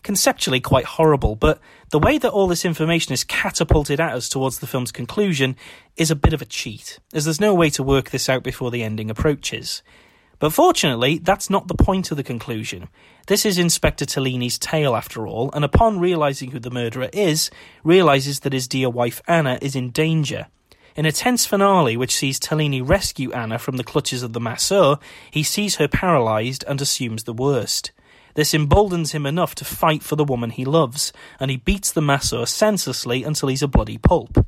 Conceptually 0.02 0.59
quite 0.61 0.87
horrible, 0.87 1.37
but 1.37 1.61
the 1.90 2.00
way 2.00 2.18
that 2.18 2.33
all 2.33 2.48
this 2.48 2.64
information 2.64 3.12
is 3.12 3.22
catapulted 3.22 4.00
at 4.00 4.12
us 4.12 4.28
towards 4.28 4.59
the 4.59 4.66
film's 4.66 4.90
conclusion 4.90 5.54
is 5.96 6.11
a 6.11 6.16
bit 6.16 6.33
of 6.33 6.42
a 6.42 6.46
cheat, 6.46 6.98
as 7.14 7.24
there's 7.24 7.40
no 7.40 7.54
way 7.54 7.70
to 7.70 7.83
work 7.85 8.11
this 8.11 8.28
out 8.28 8.42
before 8.42 8.72
the 8.72 8.83
ending 8.83 9.09
approaches. 9.09 9.83
But 10.38 10.53
fortunately, 10.53 11.18
that's 11.18 11.51
not 11.51 11.66
the 11.66 11.74
point 11.74 12.11
of 12.11 12.16
the 12.16 12.22
conclusion. 12.22 12.88
This 13.27 13.44
is 13.44 13.59
Inspector 13.59 14.05
Tellini's 14.07 14.59
tale, 14.59 14.94
after 14.94 15.27
all, 15.27 15.51
and 15.53 15.64
upon 15.64 15.98
realizing 15.98 16.53
who 16.53 16.61
the 16.61 16.70
murderer 16.70 17.11
is, 17.12 17.51
realizes 17.83 18.40
that 18.40 18.53
his 18.53 18.68
dear 18.68 18.88
wife 18.88 19.20
Anna 19.27 19.59
is 19.61 19.74
in 19.74 19.90
danger. 19.90 20.46
In 20.94 21.07
a 21.07 21.12
tense 21.12 21.44
finale 21.44 21.96
which 21.96 22.16
sees 22.16 22.40
Tellini 22.40 22.83
rescue 22.83 23.33
Anna 23.33 23.59
from 23.59 23.77
the 23.77 23.85
clutches 23.85 24.22
of 24.22 24.33
the 24.33 24.40
masseur, 24.40 24.98
he 25.31 25.42
sees 25.42 25.77
her 25.77 25.88
paralyzed 25.88 26.64
and 26.68 26.81
assumes 26.81 27.24
the 27.24 27.33
worst. 27.33 27.92
This 28.35 28.55
emboldens 28.55 29.12
him 29.12 29.27
enough 29.27 29.57
to 29.57 29.64
fight 29.64 30.03
for 30.05 30.14
the 30.14 30.24
woman 30.24 30.51
he 30.51 30.64
loves, 30.64 31.12
and 31.40 31.51
he 31.51 31.57
beats 31.57 31.90
the 31.90 32.01
masseur 32.01 32.46
senselessly 32.46 33.24
until 33.24 33.48
he's 33.48 33.62
a 33.62 33.68
bloody 33.68 33.98
pulp. 33.98 34.46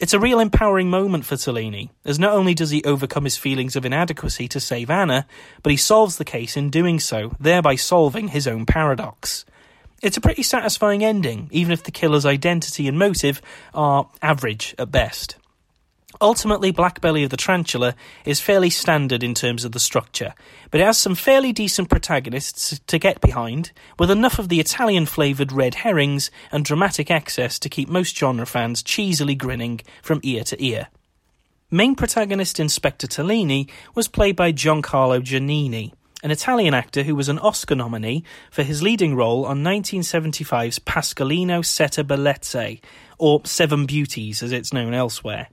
It's 0.00 0.12
a 0.12 0.18
real 0.18 0.40
empowering 0.40 0.90
moment 0.90 1.24
for 1.24 1.36
Tellini, 1.36 1.90
as 2.04 2.18
not 2.18 2.32
only 2.32 2.52
does 2.52 2.70
he 2.70 2.82
overcome 2.82 3.24
his 3.24 3.36
feelings 3.36 3.76
of 3.76 3.86
inadequacy 3.86 4.48
to 4.48 4.58
save 4.58 4.90
Anna, 4.90 5.24
but 5.62 5.70
he 5.70 5.76
solves 5.76 6.16
the 6.16 6.24
case 6.24 6.56
in 6.56 6.68
doing 6.68 6.98
so, 6.98 7.32
thereby 7.38 7.76
solving 7.76 8.28
his 8.28 8.48
own 8.48 8.66
paradox. 8.66 9.44
It's 10.02 10.16
a 10.16 10.20
pretty 10.20 10.42
satisfying 10.42 11.04
ending, 11.04 11.48
even 11.52 11.72
if 11.72 11.84
the 11.84 11.92
killer's 11.92 12.26
identity 12.26 12.88
and 12.88 12.98
motive 12.98 13.40
are 13.72 14.10
average 14.20 14.74
at 14.78 14.90
best. 14.90 15.36
Ultimately, 16.20 16.70
Black 16.70 17.00
Belly 17.00 17.24
of 17.24 17.30
the 17.30 17.36
Tarantula 17.36 17.94
is 18.24 18.40
fairly 18.40 18.70
standard 18.70 19.22
in 19.22 19.34
terms 19.34 19.64
of 19.64 19.72
the 19.72 19.80
structure, 19.80 20.34
but 20.70 20.80
it 20.80 20.84
has 20.84 20.98
some 20.98 21.14
fairly 21.14 21.52
decent 21.52 21.88
protagonists 21.88 22.80
to 22.86 22.98
get 22.98 23.20
behind, 23.20 23.72
with 23.98 24.10
enough 24.10 24.38
of 24.38 24.48
the 24.48 24.60
Italian 24.60 25.06
flavoured 25.06 25.52
red 25.52 25.76
herrings 25.76 26.30
and 26.52 26.64
dramatic 26.64 27.10
excess 27.10 27.58
to 27.58 27.68
keep 27.68 27.88
most 27.88 28.16
genre 28.16 28.46
fans 28.46 28.82
cheesily 28.82 29.34
grinning 29.34 29.80
from 30.02 30.20
ear 30.22 30.44
to 30.44 30.64
ear. 30.64 30.88
Main 31.70 31.96
protagonist 31.96 32.60
Inspector 32.60 33.06
Tellini 33.08 33.68
was 33.94 34.06
played 34.06 34.36
by 34.36 34.52
Giancarlo 34.52 35.20
Giannini, 35.20 35.92
an 36.22 36.30
Italian 36.30 36.72
actor 36.72 37.02
who 37.02 37.16
was 37.16 37.28
an 37.28 37.38
Oscar 37.40 37.74
nominee 37.74 38.22
for 38.50 38.62
his 38.62 38.82
leading 38.82 39.16
role 39.16 39.44
on 39.44 39.64
1975's 39.64 40.78
Pasqualino 40.78 41.64
Sette 41.64 42.06
Bellezze, 42.06 42.80
or 43.18 43.40
Seven 43.44 43.86
Beauties 43.86 44.42
as 44.42 44.52
it's 44.52 44.72
known 44.72 44.94
elsewhere. 44.94 45.48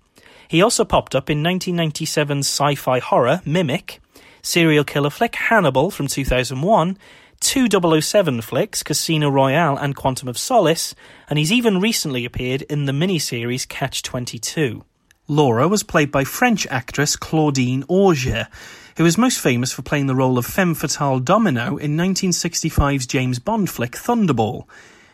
He 0.51 0.61
also 0.61 0.83
popped 0.83 1.15
up 1.15 1.29
in 1.29 1.41
1997's 1.41 2.45
sci 2.45 2.75
fi 2.75 2.99
horror 2.99 3.41
Mimic, 3.45 4.01
serial 4.41 4.83
killer 4.83 5.09
flick 5.09 5.33
Hannibal 5.35 5.91
from 5.91 6.07
2001, 6.07 6.97
two 7.39 7.69
007 8.01 8.41
flicks 8.41 8.83
Casino 8.83 9.29
Royale 9.29 9.77
and 9.77 9.95
Quantum 9.95 10.27
of 10.27 10.37
Solace, 10.37 10.93
and 11.29 11.39
he's 11.39 11.53
even 11.53 11.79
recently 11.79 12.25
appeared 12.25 12.63
in 12.63 12.83
the 12.83 12.91
miniseries 12.91 13.65
Catch 13.65 14.03
22. 14.03 14.83
Laura 15.29 15.69
was 15.69 15.83
played 15.83 16.11
by 16.11 16.25
French 16.25 16.67
actress 16.67 17.15
Claudine 17.15 17.85
Auger, 17.87 18.49
who 18.97 19.05
is 19.05 19.17
most 19.17 19.39
famous 19.39 19.71
for 19.71 19.83
playing 19.83 20.07
the 20.07 20.15
role 20.15 20.37
of 20.37 20.45
femme 20.45 20.75
fatale 20.75 21.21
Domino 21.21 21.77
in 21.77 21.95
1965's 21.95 23.07
James 23.07 23.39
Bond 23.39 23.69
flick 23.69 23.93
Thunderball. 23.93 24.65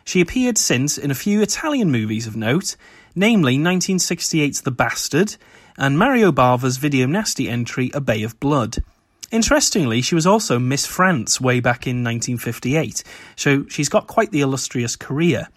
She 0.04 0.20
appeared 0.20 0.58
since 0.58 0.98
in 0.98 1.12
a 1.12 1.14
few 1.16 1.44
Italian 1.44 1.92
movies 1.92 2.26
of 2.26 2.36
note, 2.36 2.76
namely 3.18 3.58
1968's 3.58 4.62
The 4.62 4.70
Bastard 4.70 5.38
and 5.76 5.98
Mario 5.98 6.32
Bava's 6.32 6.78
video 6.78 7.08
nasty 7.08 7.50
entry 7.50 7.90
A 7.96 8.00
Bay 8.00 8.22
of 8.22 8.40
Blood. 8.40 8.84
Interestingly, 9.32 10.04
she 10.04 10.14
was 10.14 10.28
also 10.28 10.60
Miss 10.60 10.86
France 10.86 11.42
way 11.42 11.60
back 11.60 11.88
in 11.88 12.04
1958, 12.04 13.04
so 13.36 13.66
she's 13.70 13.90
got 13.90 14.06
quite 14.06 14.32
the 14.32 14.42
illustrious 14.42 14.96
career. 14.96 15.48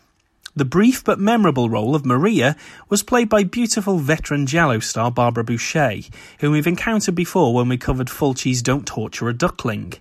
The 0.56 0.64
brief 0.64 1.04
but 1.04 1.20
memorable 1.20 1.68
role 1.68 1.94
of 1.94 2.06
Maria 2.06 2.56
was 2.88 3.02
played 3.02 3.28
by 3.28 3.44
beautiful 3.44 3.98
veteran 3.98 4.46
Giallo 4.46 4.80
star 4.80 5.10
Barbara 5.10 5.44
Bouchet, 5.44 6.08
whom 6.40 6.52
we've 6.52 6.66
encountered 6.66 7.14
before 7.14 7.52
when 7.52 7.68
we 7.68 7.76
covered 7.76 8.08
Fulci's 8.08 8.62
Don't 8.62 8.86
Torture 8.86 9.28
a 9.28 9.34
Duckling. 9.34 9.94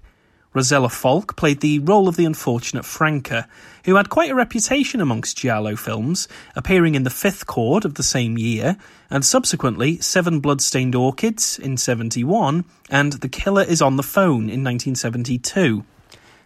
Rossella 0.56 0.92
Falk 0.92 1.36
played 1.36 1.60
the 1.60 1.78
role 1.78 2.08
of 2.08 2.16
the 2.16 2.26
unfortunate 2.26 2.84
Franca, 2.84 3.48
who 3.86 3.96
had 3.96 4.10
quite 4.10 4.32
a 4.32 4.36
reputation 4.36 5.00
amongst 5.00 5.38
Giallo 5.38 5.76
films, 5.76 6.28
appearing 6.56 6.96
in 6.96 7.04
The 7.04 7.12
Fifth 7.12 7.46
Chord 7.46 7.86
of 7.86 7.94
the 7.94 8.04
same 8.04 8.36
year, 8.36 8.76
and 9.12 9.24
subsequently 9.24 10.00
Seven 10.00 10.40
Bloodstained 10.40 10.96
Orchids 10.96 11.60
in 11.60 11.78
71, 11.78 12.66
and 12.90 13.14
The 13.14 13.30
Killer 13.30 13.62
is 13.62 13.80
on 13.80 13.98
the 13.98 14.04
Phone 14.04 14.50
in 14.50 14.64
1972. 14.64 15.86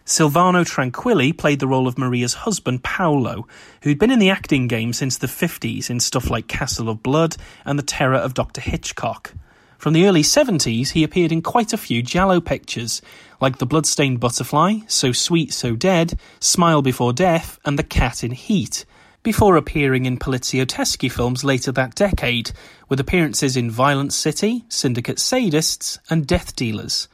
Silvano 0.04 0.66
Tranquilli 0.66 1.36
played 1.36 1.60
the 1.60 1.66
role 1.66 1.88
of 1.88 1.96
Maria's 1.96 2.34
husband, 2.34 2.84
Paolo, 2.84 3.48
who'd 3.84 3.98
been 3.98 4.10
in 4.10 4.18
the 4.18 4.28
acting 4.28 4.68
game 4.68 4.92
since 4.92 5.16
the 5.16 5.26
50s 5.26 5.88
in 5.88 5.98
stuff 5.98 6.28
like 6.28 6.46
Castle 6.46 6.90
of 6.90 7.02
Blood 7.02 7.36
and 7.64 7.78
The 7.78 7.82
Terror 7.82 8.18
of 8.18 8.34
Dr. 8.34 8.60
Hitchcock. 8.60 9.32
From 9.78 9.92
the 9.92 10.06
early 10.06 10.22
70s, 10.22 10.90
he 10.90 11.04
appeared 11.04 11.32
in 11.32 11.42
quite 11.42 11.72
a 11.72 11.78
few 11.78 12.02
Giallo 12.02 12.40
pictures, 12.40 13.02
like 13.40 13.58
The 13.58 13.66
Bloodstained 13.66 14.20
Butterfly, 14.20 14.78
So 14.88 15.12
Sweet, 15.12 15.52
So 15.52 15.76
Dead, 15.76 16.18
Smile 16.40 16.82
Before 16.82 17.12
Death, 17.12 17.58
and 17.64 17.78
The 17.78 17.82
Cat 17.82 18.24
in 18.24 18.32
Heat. 18.32 18.84
before 19.24 19.56
appearing 19.56 20.04
in 20.04 20.18
Poliziotteschi 20.18 21.10
films 21.10 21.42
later 21.42 21.72
that 21.72 21.94
decade, 21.94 22.52
with 22.90 23.00
appearances 23.00 23.56
in 23.56 23.70
Violent 23.70 24.12
City, 24.12 24.64
Syndicate 24.68 25.16
Sadists, 25.16 25.98
and 26.10 26.26
Death 26.26 26.54
Dealers. 26.54 27.08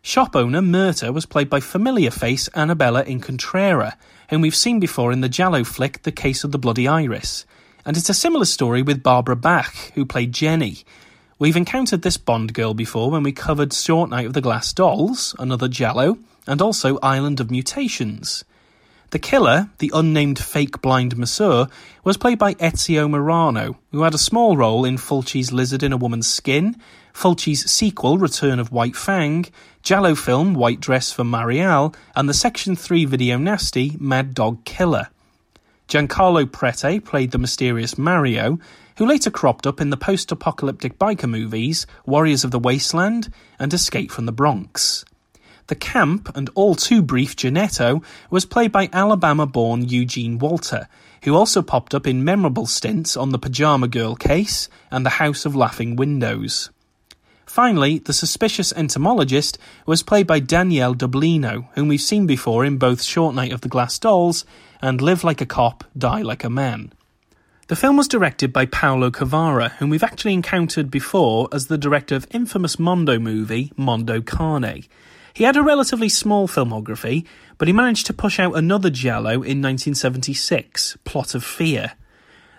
Shop 0.00 0.34
owner 0.34 0.62
Myrta 0.62 1.12
was 1.12 1.26
played 1.26 1.50
by 1.50 1.60
familiar 1.60 2.10
face 2.10 2.48
Annabella 2.54 3.04
Incontrera, 3.04 3.92
whom 4.30 4.40
we've 4.40 4.56
seen 4.56 4.80
before 4.80 5.12
in 5.12 5.20
the 5.20 5.28
Giallo 5.28 5.62
flick 5.62 6.02
The 6.02 6.10
Case 6.10 6.44
of 6.44 6.52
the 6.52 6.58
Bloody 6.58 6.88
Iris. 6.88 7.44
And 7.84 7.94
it's 7.94 8.08
a 8.08 8.14
similar 8.14 8.46
story 8.46 8.80
with 8.80 9.02
Barbara 9.02 9.36
Bach, 9.36 9.74
who 9.94 10.06
played 10.06 10.32
Jenny. 10.32 10.78
We've 11.40 11.56
encountered 11.56 12.02
this 12.02 12.18
Bond 12.18 12.52
girl 12.52 12.74
before 12.74 13.10
when 13.10 13.22
we 13.22 13.32
covered 13.32 13.72
Short 13.72 14.10
Night 14.10 14.26
of 14.26 14.34
the 14.34 14.42
Glass 14.42 14.74
Dolls, 14.74 15.34
another 15.38 15.68
Giallo, 15.68 16.18
and 16.46 16.60
also 16.60 16.98
Island 17.02 17.40
of 17.40 17.50
Mutations. 17.50 18.44
The 19.08 19.18
killer, 19.18 19.70
the 19.78 19.90
unnamed 19.94 20.38
fake 20.38 20.82
blind 20.82 21.16
masseur, 21.16 21.68
was 22.04 22.18
played 22.18 22.38
by 22.38 22.52
Ezio 22.56 23.08
Marano, 23.08 23.76
who 23.90 24.02
had 24.02 24.12
a 24.12 24.18
small 24.18 24.54
role 24.54 24.84
in 24.84 24.98
Fulci's 24.98 25.50
Lizard 25.50 25.82
in 25.82 25.94
a 25.94 25.96
Woman's 25.96 26.26
Skin, 26.26 26.76
Fulci's 27.14 27.70
sequel 27.70 28.18
Return 28.18 28.58
of 28.58 28.70
White 28.70 28.94
Fang, 28.94 29.46
Giallo 29.82 30.14
film 30.14 30.52
White 30.52 30.80
Dress 30.80 31.10
for 31.10 31.24
Marielle, 31.24 31.94
and 32.14 32.28
the 32.28 32.34
Section 32.34 32.76
3 32.76 33.06
video 33.06 33.38
nasty 33.38 33.96
Mad 33.98 34.34
Dog 34.34 34.62
Killer. 34.66 35.08
Giancarlo 35.88 36.44
Prete 36.44 37.02
played 37.02 37.30
the 37.30 37.38
mysterious 37.38 37.96
Mario, 37.96 38.58
who 39.00 39.06
later 39.06 39.30
cropped 39.30 39.66
up 39.66 39.80
in 39.80 39.88
the 39.88 39.96
post 39.96 40.30
apocalyptic 40.30 40.98
biker 40.98 41.26
movies 41.26 41.86
Warriors 42.04 42.44
of 42.44 42.50
the 42.50 42.58
Wasteland 42.58 43.32
and 43.58 43.72
Escape 43.72 44.10
from 44.10 44.26
the 44.26 44.30
Bronx. 44.30 45.06
The 45.68 45.74
camp 45.74 46.30
and 46.36 46.50
all 46.54 46.74
too 46.74 47.00
brief 47.00 47.34
Janetto 47.34 48.04
was 48.28 48.44
played 48.44 48.72
by 48.72 48.90
Alabama 48.92 49.46
born 49.46 49.88
Eugene 49.88 50.38
Walter, 50.38 50.86
who 51.24 51.34
also 51.34 51.62
popped 51.62 51.94
up 51.94 52.06
in 52.06 52.24
memorable 52.24 52.66
stints 52.66 53.16
on 53.16 53.30
the 53.30 53.38
Pajama 53.38 53.88
Girl 53.88 54.14
case 54.16 54.68
and 54.90 55.06
the 55.06 55.16
House 55.16 55.46
of 55.46 55.56
Laughing 55.56 55.96
Windows. 55.96 56.68
Finally, 57.46 58.00
the 58.00 58.12
suspicious 58.12 58.70
entomologist 58.70 59.56
was 59.86 60.02
played 60.02 60.26
by 60.26 60.40
Daniele 60.40 60.94
Dublino, 60.94 61.70
whom 61.74 61.88
we've 61.88 62.02
seen 62.02 62.26
before 62.26 62.66
in 62.66 62.76
both 62.76 63.02
Short 63.02 63.34
Night 63.34 63.52
of 63.52 63.62
the 63.62 63.70
Glass 63.70 63.98
Dolls 63.98 64.44
and 64.82 65.00
Live 65.00 65.24
Like 65.24 65.40
a 65.40 65.46
Cop, 65.46 65.84
Die 65.96 66.20
Like 66.20 66.44
a 66.44 66.50
Man. 66.50 66.92
The 67.70 67.76
film 67.76 67.96
was 67.96 68.08
directed 68.08 68.52
by 68.52 68.66
Paolo 68.66 69.12
Cavara, 69.12 69.70
whom 69.74 69.90
we've 69.90 70.02
actually 70.02 70.32
encountered 70.32 70.90
before 70.90 71.48
as 71.52 71.68
the 71.68 71.78
director 71.78 72.16
of 72.16 72.26
infamous 72.32 72.80
Mondo 72.80 73.20
movie 73.20 73.72
Mondo 73.76 74.20
Carne. 74.20 74.82
He 75.34 75.44
had 75.44 75.56
a 75.56 75.62
relatively 75.62 76.08
small 76.08 76.48
filmography, 76.48 77.24
but 77.58 77.68
he 77.68 77.72
managed 77.72 78.06
to 78.06 78.12
push 78.12 78.40
out 78.40 78.58
another 78.58 78.90
Giallo 78.90 79.34
in 79.34 79.62
1976, 79.62 80.96
Plot 81.04 81.36
of 81.36 81.44
Fear. 81.44 81.92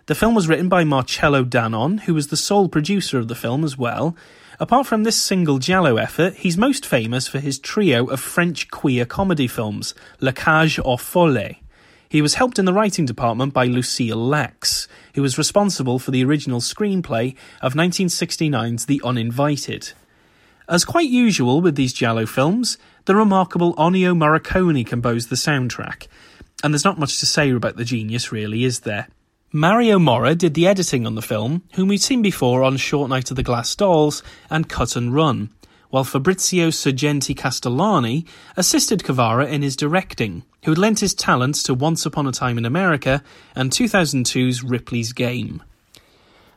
The 0.06 0.16
film 0.16 0.34
was 0.34 0.48
written 0.48 0.70
by 0.70 0.86
Marcello 0.86 1.44
Danon, 1.44 2.00
who 2.00 2.14
was 2.14 2.28
the 2.28 2.38
sole 2.38 2.70
producer 2.70 3.20
of 3.20 3.28
the 3.28 3.36
film 3.36 3.66
as 3.66 3.78
well. 3.78 4.16
Apart 4.62 4.88
from 4.88 5.04
this 5.04 5.22
single 5.22 5.60
Giallo 5.60 5.98
effort, 5.98 6.36
he's 6.36 6.58
most 6.58 6.86
famous 6.86 7.28
for 7.28 7.40
his 7.40 7.60
trio 7.60 8.06
of 8.06 8.22
French 8.22 8.72
queer 8.72 9.06
comedy 9.06 9.48
films, 9.48 9.94
La 10.22 10.32
Cage 10.32 10.80
aux 10.80 10.96
Folles. 10.96 11.61
He 12.12 12.22
was 12.22 12.34
helped 12.34 12.60
in 12.60 12.66
the 12.66 12.74
writing 12.74 13.06
department 13.06 13.54
by 13.54 13.68
Lucile 13.68 14.18
Laks, 14.18 14.90
who 15.16 15.22
was 15.22 15.38
responsible 15.38 15.98
for 15.98 16.12
the 16.12 16.26
original 16.26 16.60
screenplay 16.60 17.38
of 17.62 17.74
1969's 17.74 18.86
The 18.86 19.02
Uninvited. 19.02 19.94
As 20.68 20.84
quite 20.84 21.10
usual 21.10 21.62
with 21.62 21.78
these 21.78 21.94
Giallo 21.94 22.26
films, 22.26 22.78
the 23.06 23.16
remarkable 23.16 23.74
Ennio 23.76 24.14
Morricone 24.14 24.86
composed 24.86 25.30
the 25.30 25.38
soundtrack, 25.38 26.08
and 26.62 26.74
there's 26.74 26.84
not 26.84 27.00
much 27.00 27.18
to 27.22 27.26
say 27.26 27.50
about 27.50 27.78
the 27.78 27.86
genius, 27.86 28.30
really, 28.30 28.66
is 28.66 28.82
there? 28.82 29.08
Mario 29.54 29.98
Morra 29.98 30.36
did 30.36 30.54
the 30.54 30.68
editing 30.68 31.08
on 31.08 31.16
the 31.16 31.22
film, 31.22 31.64
whom 31.76 31.88
we've 31.88 32.02
seen 32.02 32.22
before 32.22 32.62
on 32.62 32.76
Short 32.76 33.10
Night 33.10 33.32
of 33.32 33.38
the 33.38 33.42
Glass 33.42 33.74
Dolls 33.74 34.22
and 34.50 34.68
Cut 34.68 34.98
and 34.98 35.16
Run, 35.16 35.50
while 35.92 36.04
Fabrizio 36.04 36.70
Sergenti 36.70 37.38
Castellani 37.38 38.26
assisted 38.58 39.04
Cavara 39.04 39.48
in 39.48 39.62
his 39.62 39.76
directing, 39.76 40.44
who 40.64 40.72
had 40.72 40.78
lent 40.78 41.02
his 41.02 41.14
talents 41.14 41.62
to 41.64 41.74
Once 41.74 42.06
Upon 42.06 42.26
a 42.26 42.32
Time 42.32 42.58
in 42.58 42.66
America 42.66 43.22
and 43.56 43.72
2002's 43.72 44.64
Ripley's 44.64 45.14
Game. 45.14 45.62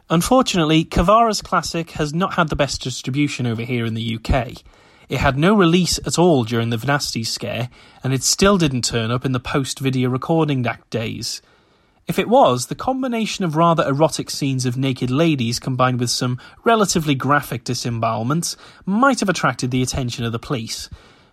Unfortunately, 0.08 0.84
Cavara's 0.84 1.42
classic 1.42 1.92
has 1.92 2.14
not 2.14 2.34
had 2.34 2.48
the 2.48 2.56
best 2.56 2.80
distribution 2.82 3.46
over 3.46 3.62
here 3.62 3.84
in 3.84 3.94
the 3.94 4.16
UK. 4.16 4.62
It 5.08 5.18
had 5.18 5.36
no 5.36 5.54
release 5.54 5.98
at 6.06 6.18
all 6.18 6.44
during 6.44 6.70
the 6.70 6.76
Venasty 6.76 7.26
scare, 7.26 7.70
and 8.02 8.14
it 8.14 8.22
still 8.22 8.56
didn't 8.56 8.84
turn 8.84 9.10
up 9.10 9.24
in 9.24 9.32
the 9.32 9.40
post 9.40 9.80
video 9.80 10.08
recording 10.10 10.66
act 10.66 10.90
days. 10.90 11.42
If 12.06 12.18
it 12.18 12.28
was, 12.28 12.66
the 12.66 12.74
combination 12.74 13.44
of 13.44 13.56
rather 13.56 13.86
erotic 13.86 14.30
scenes 14.30 14.66
of 14.66 14.76
naked 14.76 15.10
ladies 15.10 15.58
combined 15.58 16.00
with 16.00 16.10
some 16.10 16.38
relatively 16.64 17.14
graphic 17.14 17.64
disembowelments 17.64 18.56
might 18.84 19.20
have 19.20 19.28
attracted 19.28 19.70
the 19.70 19.82
attention 19.82 20.24
of 20.24 20.32
the 20.32 20.38
police. 20.38 20.90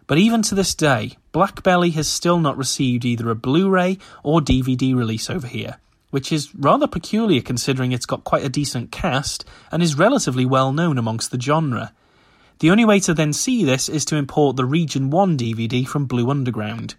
But 0.08 0.18
even 0.18 0.42
to 0.44 0.56
this 0.56 0.74
day, 0.74 1.18
Black 1.32 1.64
Belly 1.64 1.92
has 1.92 2.08
still 2.08 2.40
not 2.40 2.58
received 2.58 3.06
either 3.06 3.30
a 3.30 3.36
Blu 3.36 3.70
ray 3.70 3.98
or 4.24 4.40
DVD 4.40 4.96
release 4.96 5.30
over 5.30 5.48
here 5.48 5.78
which 6.12 6.32
is 6.32 6.54
rather 6.54 6.88
peculiar 6.88 7.42
considering 7.42 7.92
it's 7.92 8.06
got 8.06 8.24
quite 8.24 8.44
a 8.44 8.50
decent 8.50 8.92
cast 8.92 9.44
and 9.72 9.82
is 9.82 9.98
relatively 9.98 10.46
well 10.46 10.72
known 10.72 10.98
amongst 10.98 11.32
the 11.32 11.42
genre. 11.42 11.92
The 12.60 12.70
only 12.70 12.86
way 12.86 13.00
to 13.02 13.14
then 13.14 13.34
see 13.34 13.66
this 13.66 13.90
is 13.90 14.06
to 14.06 14.18
import 14.18 14.56
the 14.56 14.66
Region 14.66 15.10
1 15.10 15.38
DVD 15.38 15.88
from 15.88 16.06
Blue 16.06 16.30
Underground. 16.30 16.94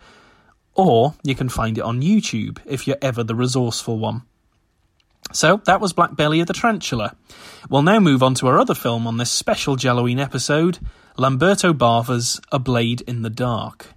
Or 0.74 1.14
you 1.22 1.34
can 1.34 1.48
find 1.48 1.76
it 1.78 1.82
on 1.82 2.02
YouTube 2.02 2.58
if 2.64 2.86
you're 2.86 2.96
ever 3.02 3.22
the 3.22 3.34
resourceful 3.34 3.98
one. 3.98 4.22
So 5.32 5.60
that 5.64 5.80
was 5.80 5.92
Black 5.92 6.16
Belly 6.16 6.40
of 6.40 6.46
the 6.46 6.52
Tarantula. 6.52 7.16
We'll 7.70 7.82
now 7.82 8.00
move 8.00 8.22
on 8.22 8.34
to 8.34 8.48
our 8.48 8.58
other 8.58 8.74
film 8.74 9.06
on 9.06 9.16
this 9.16 9.30
special 9.30 9.76
Halloween 9.76 10.18
episode, 10.18 10.78
Lamberto 11.16 11.72
Bava's 11.72 12.40
A 12.50 12.58
Blade 12.58 13.02
in 13.02 13.22
the 13.22 13.30
Dark. 13.30 13.88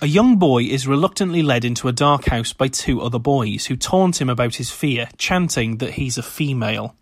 A 0.00 0.06
young 0.06 0.36
boy 0.36 0.62
is 0.62 0.86
reluctantly 0.86 1.42
led 1.42 1.64
into 1.64 1.88
a 1.88 1.92
dark 1.92 2.26
house 2.26 2.52
by 2.52 2.68
two 2.68 3.00
other 3.00 3.18
boys 3.18 3.66
who 3.66 3.74
taunt 3.74 4.20
him 4.20 4.28
about 4.28 4.54
his 4.54 4.70
fear, 4.70 5.08
chanting 5.18 5.78
that 5.78 5.94
he's 5.94 6.16
a 6.16 6.22
female. 6.22 6.94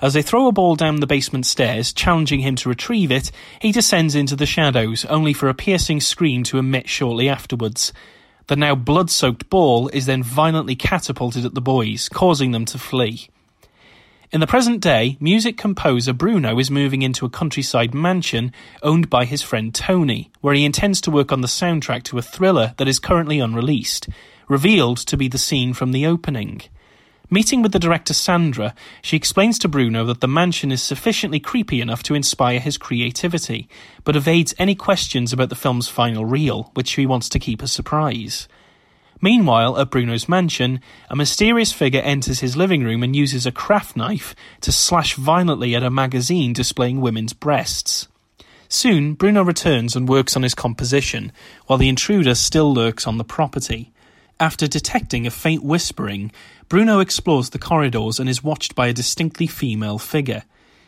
As 0.00 0.14
they 0.14 0.22
throw 0.22 0.46
a 0.46 0.52
ball 0.52 0.74
down 0.74 1.00
the 1.00 1.06
basement 1.06 1.44
stairs, 1.44 1.92
challenging 1.92 2.40
him 2.40 2.56
to 2.56 2.70
retrieve 2.70 3.12
it, 3.12 3.30
he 3.60 3.72
descends 3.72 4.14
into 4.14 4.36
the 4.36 4.46
shadows, 4.46 5.04
only 5.04 5.34
for 5.34 5.50
a 5.50 5.54
piercing 5.54 6.00
scream 6.00 6.42
to 6.44 6.56
emit 6.56 6.88
shortly 6.88 7.28
afterwards. 7.28 7.92
The 8.46 8.56
now 8.56 8.74
blood 8.74 9.10
soaked 9.10 9.50
ball 9.50 9.88
is 9.88 10.06
then 10.06 10.22
violently 10.22 10.76
catapulted 10.76 11.44
at 11.44 11.52
the 11.52 11.60
boys, 11.60 12.08
causing 12.08 12.52
them 12.52 12.64
to 12.64 12.78
flee. 12.78 13.28
In 14.32 14.38
the 14.38 14.46
present 14.46 14.80
day, 14.80 15.16
music 15.18 15.56
composer 15.56 16.12
Bruno 16.12 16.56
is 16.60 16.70
moving 16.70 17.02
into 17.02 17.26
a 17.26 17.30
countryside 17.30 17.92
mansion 17.92 18.52
owned 18.80 19.10
by 19.10 19.24
his 19.24 19.42
friend 19.42 19.74
Tony, 19.74 20.30
where 20.40 20.54
he 20.54 20.64
intends 20.64 21.00
to 21.00 21.10
work 21.10 21.32
on 21.32 21.40
the 21.40 21.48
soundtrack 21.48 22.04
to 22.04 22.18
a 22.18 22.22
thriller 22.22 22.72
that 22.76 22.86
is 22.86 23.00
currently 23.00 23.40
unreleased, 23.40 24.08
revealed 24.48 24.98
to 24.98 25.16
be 25.16 25.26
the 25.26 25.36
scene 25.36 25.72
from 25.72 25.90
the 25.90 26.06
opening. 26.06 26.62
Meeting 27.28 27.60
with 27.60 27.72
the 27.72 27.80
director 27.80 28.14
Sandra, 28.14 28.72
she 29.02 29.16
explains 29.16 29.58
to 29.58 29.68
Bruno 29.68 30.04
that 30.04 30.20
the 30.20 30.28
mansion 30.28 30.70
is 30.70 30.80
sufficiently 30.80 31.40
creepy 31.40 31.80
enough 31.80 32.04
to 32.04 32.14
inspire 32.14 32.60
his 32.60 32.78
creativity, 32.78 33.68
but 34.04 34.14
evades 34.14 34.54
any 34.60 34.76
questions 34.76 35.32
about 35.32 35.48
the 35.48 35.56
film's 35.56 35.88
final 35.88 36.24
reel, 36.24 36.70
which 36.74 36.86
she 36.86 37.04
wants 37.04 37.28
to 37.30 37.40
keep 37.40 37.62
a 37.62 37.66
surprise. 37.66 38.46
Meanwhile, 39.20 39.78
at 39.78 39.90
Bruno's 39.90 40.28
mansion, 40.28 40.80
a 41.10 41.16
mysterious 41.16 41.72
figure 41.72 42.00
enters 42.00 42.40
his 42.40 42.56
living 42.56 42.84
room 42.84 43.02
and 43.02 43.14
uses 43.14 43.44
a 43.44 43.52
craft 43.52 43.96
knife 43.96 44.34
to 44.62 44.72
slash 44.72 45.14
violently 45.14 45.74
at 45.74 45.82
a 45.82 45.90
magazine 45.90 46.52
displaying 46.52 47.00
women's 47.00 47.34
breasts. 47.34 48.08
Soon, 48.68 49.14
Bruno 49.14 49.42
returns 49.42 49.94
and 49.94 50.08
works 50.08 50.36
on 50.36 50.42
his 50.42 50.54
composition, 50.54 51.32
while 51.66 51.78
the 51.78 51.88
intruder 51.88 52.34
still 52.34 52.72
lurks 52.72 53.06
on 53.06 53.18
the 53.18 53.24
property. 53.24 53.92
After 54.38 54.66
detecting 54.66 55.26
a 55.26 55.30
faint 55.30 55.62
whispering, 55.62 56.32
Bruno 56.68 57.00
explores 57.00 57.50
the 57.50 57.58
corridors 57.58 58.18
and 58.18 58.28
is 58.28 58.44
watched 58.44 58.74
by 58.74 58.86
a 58.86 58.92
distinctly 58.94 59.46
female 59.46 59.98
figure. 59.98 60.44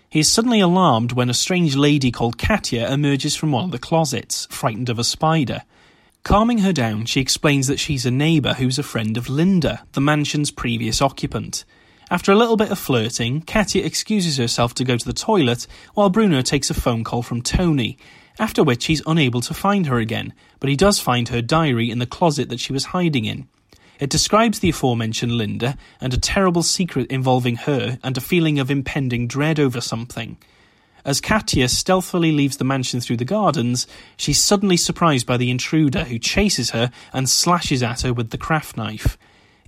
He 0.09 0.21
is 0.21 0.31
suddenly 0.31 0.61
alarmed 0.61 1.13
when 1.13 1.29
a 1.29 1.35
strange 1.35 1.75
lady 1.75 2.11
called 2.11 2.39
Katya 2.39 2.91
emerges 2.91 3.35
from 3.35 3.53
one 3.53 3.65
of 3.65 3.73
the 3.73 3.79
closets, 3.79 4.47
frightened 4.51 4.89
of 4.89 4.99
a 4.99 5.05
spider. 5.05 5.65
Calming 6.25 6.59
her 6.59 6.73
down, 6.73 7.05
she 7.05 7.21
explains 7.21 7.67
that 7.67 7.81
she's 7.81 8.07
a 8.07 8.11
neighbour 8.11 8.55
who's 8.55 8.79
a 8.79 8.85
friend 8.85 9.17
of 9.17 9.29
Linda, 9.29 9.85
the 9.93 10.01
mansion's 10.01 10.53
previous 10.53 11.03
occupant. 11.03 11.65
After 12.13 12.31
a 12.31 12.37
little 12.37 12.57
bit 12.57 12.71
of 12.71 12.79
flirting, 12.79 13.41
Katya 13.41 13.85
excuses 13.85 14.37
herself 14.37 14.73
to 14.75 14.85
go 14.85 14.97
to 14.97 15.05
the 15.05 15.13
toilet 15.13 15.67
while 15.95 16.11
Bruno 16.11 16.41
takes 16.41 16.71
a 16.71 16.75
phone 16.75 17.03
call 17.03 17.23
from 17.23 17.43
Tony, 17.43 17.99
after 18.39 18.63
which 18.63 18.85
he's 18.85 19.03
unable 19.05 19.41
to 19.41 19.53
find 19.53 19.87
her 19.87 19.99
again, 19.99 20.33
but 20.61 20.71
he 20.71 20.77
does 20.77 21.01
find 21.01 21.29
her 21.29 21.43
diary 21.43 21.91
in 21.91 21.99
the 21.99 22.07
closet 22.07 22.49
that 22.51 22.61
she 22.61 22.73
was 22.73 22.87
hiding 22.87 23.25
in. 23.25 23.49
It 23.99 24.11
describes 24.11 24.61
the 24.61 24.71
aforementioned 24.71 25.33
Linda 25.33 25.77
and 26.01 26.15
a 26.15 26.21
terrible 26.21 26.63
secret 26.63 27.11
involving 27.11 27.57
her 27.57 27.99
and 28.03 28.17
a 28.17 28.21
feeling 28.21 28.61
of 28.61 28.71
impending 28.71 29.27
dread 29.27 29.59
over 29.59 29.81
something. 29.81 30.37
As 31.05 31.21
Katya 31.21 31.69
stealthily 31.69 32.31
leaves 32.31 32.59
the 32.59 32.65
mansion 32.65 33.01
through 33.01 33.17
the 33.17 33.25
gardens, 33.25 33.87
she's 34.17 34.41
suddenly 34.41 34.77
surprised 34.77 35.27
by 35.27 35.37
the 35.37 35.51
intruder 35.51 36.05
who 36.05 36.19
chases 36.19 36.71
her 36.71 36.93
and 37.13 37.29
slashes 37.29 37.83
at 37.83 38.03
her 38.03 38.13
with 38.13 38.31
the 38.31 38.39
craft 38.39 38.77
knife. 38.77 39.19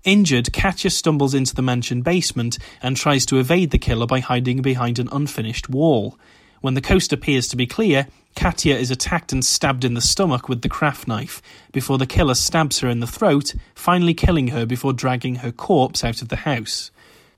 Injured, 0.05 0.53
Katya 0.53 0.90
stumbles 0.90 1.35
into 1.35 1.55
the 1.55 1.62
mansion 1.62 2.03
basement 2.03 2.59
and 2.83 2.97
tries 2.97 3.27
to 3.27 3.38
evade 3.38 3.70
the 3.70 3.79
killer 3.79 4.07
by 4.07 4.20
hiding 4.20 4.62
behind 4.62 4.99
an 4.99 5.09
unfinished 5.11 5.68
wall. 5.68 6.16
When 6.61 6.75
the 6.75 6.81
coast 6.81 7.12
appears 7.12 7.49
to 7.49 7.57
be 7.57 7.66
clear, 7.66 8.07
Katya 8.37 8.77
is 8.77 8.90
attacked 8.90 9.33
and 9.33 9.44
stabbed 9.44 9.85
in 9.85 9.94
the 9.94 10.01
stomach 10.01 10.49
with 10.49 10.62
the 10.62 10.68
craft 10.68 11.09
knife, 11.09 11.42
before 11.73 11.99
the 11.99 12.07
killer 12.07 12.35
stabs 12.35 12.81
her 12.81 12.88
in 12.88 13.01
the 13.01 13.07
throat, 13.07 13.55
finally 13.75 14.14
killing 14.14 14.49
her 14.49 14.66
before 14.66 14.92
dragging 14.92 15.37
her 15.37 15.51
corpse 15.51 16.05
out 16.05 16.23
of 16.23 16.29
the 16.29 16.37
house. 16.37 16.90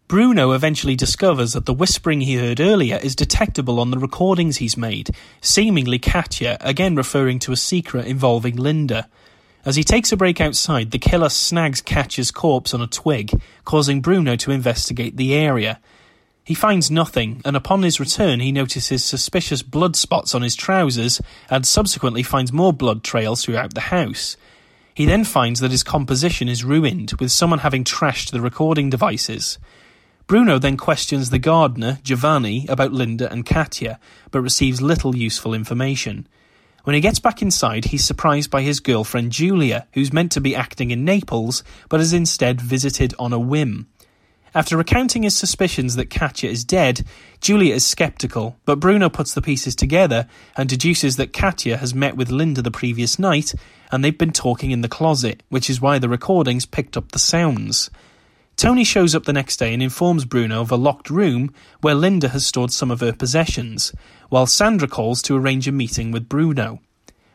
Bruno 0.09 0.53
eventually 0.53 0.95
discovers 0.95 1.53
that 1.55 1.66
the 1.66 1.75
whispering 1.75 2.21
he 2.21 2.37
heard 2.37 2.61
earlier 2.61 2.97
is 3.03 3.16
detectable 3.16 3.81
on 3.81 3.90
the 3.90 3.99
recordings 3.99 4.59
he's 4.59 4.77
made, 4.77 5.11
seemingly 5.40 5.99
Katya 5.99 6.59
again 6.61 6.95
referring 6.95 7.40
to 7.40 7.51
a 7.51 7.57
secret 7.57 8.07
involving 8.07 8.55
Linda. 8.55 9.09
As 9.64 9.75
he 9.75 9.83
takes 9.83 10.12
a 10.12 10.16
break 10.16 10.40
outside, 10.40 10.92
the 10.92 11.01
killer 11.01 11.29
snags 11.29 11.81
Katya's 11.81 12.31
corpse 12.31 12.73
on 12.73 12.81
a 12.81 12.87
twig, 12.87 13.42
causing 13.64 14.01
Bruno 14.01 14.37
to 14.37 14.53
investigate 14.53 15.16
the 15.16 15.35
area. 15.35 15.81
He 16.45 16.55
finds 16.55 16.88
nothing, 16.88 17.42
and 17.45 17.57
upon 17.57 17.83
his 17.83 17.99
return, 17.99 18.38
he 18.38 18.53
notices 18.53 19.05
suspicious 19.05 19.62
blood 19.62 19.97
spots 19.97 20.37
on 20.37 20.42
his 20.42 20.55
trousers 20.55 21.21
and 21.51 21.66
subsequently 21.66 22.23
finds 22.23 22.53
more 22.53 22.73
blood 22.73 23.03
trails 23.03 23.45
throughout 23.45 23.75
the 23.75 23.81
house. 23.81 24.37
He 24.95 25.05
then 25.05 25.25
finds 25.25 25.59
that 25.59 25.73
his 25.73 25.83
composition 25.83 26.49
is 26.49 26.62
ruined, 26.62 27.14
with 27.19 27.33
someone 27.33 27.59
having 27.59 27.83
trashed 27.83 28.31
the 28.31 28.40
recording 28.40 28.88
devices. 28.88 29.59
Bruno 30.26 30.58
then 30.58 30.76
questions 30.76 31.30
the 31.30 31.38
gardener, 31.38 32.00
Giovanni, 32.02 32.66
about 32.68 32.92
Linda 32.92 33.30
and 33.30 33.46
Katya, 33.46 34.00
but 34.32 34.42
receives 34.42 34.82
little 34.82 35.14
useful 35.14 35.54
information. 35.54 36.26
When 36.82 36.94
he 36.94 37.00
gets 37.00 37.20
back 37.20 37.42
inside, 37.42 37.86
he's 37.86 38.04
surprised 38.04 38.50
by 38.50 38.62
his 38.62 38.80
girlfriend 38.80 39.30
Julia, 39.30 39.86
who's 39.92 40.12
meant 40.12 40.32
to 40.32 40.40
be 40.40 40.56
acting 40.56 40.90
in 40.90 41.04
Naples, 41.04 41.62
but 41.88 42.00
is 42.00 42.12
instead 42.12 42.60
visited 42.60 43.14
on 43.20 43.32
a 43.32 43.38
whim. 43.38 43.86
After 44.52 44.76
recounting 44.76 45.22
his 45.22 45.36
suspicions 45.36 45.94
that 45.94 46.10
Katya 46.10 46.50
is 46.50 46.64
dead, 46.64 47.06
Julia 47.40 47.74
is 47.74 47.86
skeptical, 47.86 48.56
but 48.64 48.80
Bruno 48.80 49.08
puts 49.08 49.32
the 49.32 49.42
pieces 49.42 49.76
together 49.76 50.26
and 50.56 50.68
deduces 50.68 51.16
that 51.16 51.32
Katya 51.32 51.76
has 51.76 51.94
met 51.94 52.16
with 52.16 52.32
Linda 52.32 52.62
the 52.62 52.70
previous 52.72 53.16
night 53.16 53.54
and 53.92 54.02
they've 54.02 54.16
been 54.16 54.32
talking 54.32 54.72
in 54.72 54.80
the 54.80 54.88
closet, 54.88 55.44
which 55.50 55.70
is 55.70 55.80
why 55.80 56.00
the 56.00 56.08
recordings 56.08 56.66
picked 56.66 56.96
up 56.96 57.12
the 57.12 57.20
sounds. 57.20 57.90
Tony 58.57 58.85
shows 58.85 59.14
up 59.14 59.25
the 59.25 59.35
next 59.35 59.59
day 59.59 59.75
and 59.75 59.83
informs 59.83 60.25
Bruno 60.25 60.62
of 60.62 60.71
a 60.71 60.77
locked 60.77 61.11
room 61.11 61.53
where 61.83 61.95
Linda 61.95 62.31
has 62.31 62.47
stored 62.47 62.73
some 62.73 62.90
of 62.90 63.01
her 63.01 63.12
possessions, 63.12 63.92
while 64.31 64.47
Sandra 64.47 64.88
calls 64.88 65.21
to 65.23 65.37
arrange 65.37 65.69
a 65.69 65.73
meeting 65.73 66.11
with 66.11 66.27
Bruno. 66.27 66.81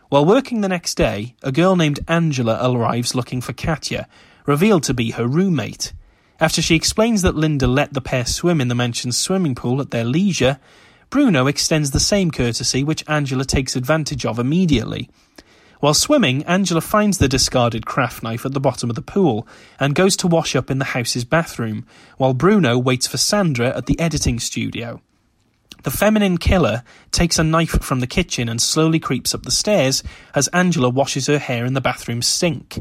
While 0.09 0.25
working 0.25 0.61
the 0.61 0.67
next 0.67 0.95
day, 0.95 1.35
a 1.43 1.51
girl 1.51 1.75
named 1.75 1.99
Angela 2.07 2.59
arrives 2.63 3.13
looking 3.13 3.39
for 3.39 3.53
Katya, 3.53 4.07
revealed 4.47 4.81
to 4.83 4.95
be 4.95 5.11
her 5.11 5.27
roommate. 5.27 5.93
After 6.39 6.59
she 6.59 6.73
explains 6.73 7.21
that 7.21 7.35
Linda 7.35 7.67
let 7.67 7.93
the 7.93 8.01
pair 8.01 8.25
swim 8.25 8.59
in 8.59 8.67
the 8.67 8.75
mansion's 8.75 9.15
swimming 9.15 9.53
pool 9.53 9.79
at 9.79 9.91
their 9.91 10.03
leisure, 10.03 10.57
Bruno 11.11 11.45
extends 11.45 11.91
the 11.91 11.99
same 11.99 12.31
courtesy 12.31 12.83
which 12.83 13.07
Angela 13.07 13.45
takes 13.45 13.75
advantage 13.75 14.25
of 14.25 14.39
immediately. 14.39 15.07
While 15.81 15.95
swimming, 15.95 16.43
Angela 16.43 16.79
finds 16.79 17.17
the 17.17 17.27
discarded 17.27 17.87
craft 17.87 18.21
knife 18.21 18.45
at 18.45 18.53
the 18.53 18.59
bottom 18.59 18.91
of 18.91 18.95
the 18.95 19.01
pool 19.01 19.47
and 19.79 19.95
goes 19.95 20.15
to 20.17 20.27
wash 20.27 20.55
up 20.55 20.69
in 20.69 20.77
the 20.77 20.85
house's 20.85 21.25
bathroom, 21.25 21.87
while 22.17 22.35
Bruno 22.35 22.77
waits 22.77 23.07
for 23.07 23.17
Sandra 23.17 23.75
at 23.75 23.87
the 23.87 23.99
editing 23.99 24.39
studio. 24.39 25.01
The 25.81 25.89
feminine 25.89 26.37
killer 26.37 26.83
takes 27.09 27.39
a 27.39 27.43
knife 27.43 27.81
from 27.81 27.99
the 27.99 28.05
kitchen 28.05 28.47
and 28.47 28.61
slowly 28.61 28.99
creeps 28.99 29.33
up 29.33 29.41
the 29.41 29.49
stairs 29.49 30.03
as 30.35 30.47
Angela 30.49 30.87
washes 30.87 31.25
her 31.25 31.39
hair 31.39 31.65
in 31.65 31.73
the 31.73 31.81
bathroom 31.81 32.21
sink. 32.21 32.77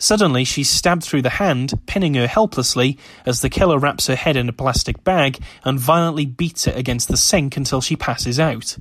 Suddenly, 0.00 0.42
she's 0.42 0.68
stabbed 0.68 1.04
through 1.04 1.22
the 1.22 1.30
hand, 1.30 1.80
pinning 1.86 2.14
her 2.14 2.26
helplessly 2.26 2.98
as 3.24 3.40
the 3.40 3.50
killer 3.50 3.78
wraps 3.78 4.08
her 4.08 4.16
head 4.16 4.36
in 4.36 4.48
a 4.48 4.52
plastic 4.52 5.04
bag 5.04 5.38
and 5.62 5.78
violently 5.78 6.26
beats 6.26 6.66
it 6.66 6.76
against 6.76 7.06
the 7.06 7.16
sink 7.16 7.56
until 7.56 7.80
she 7.80 7.94
passes 7.94 8.40
out. 8.40 8.78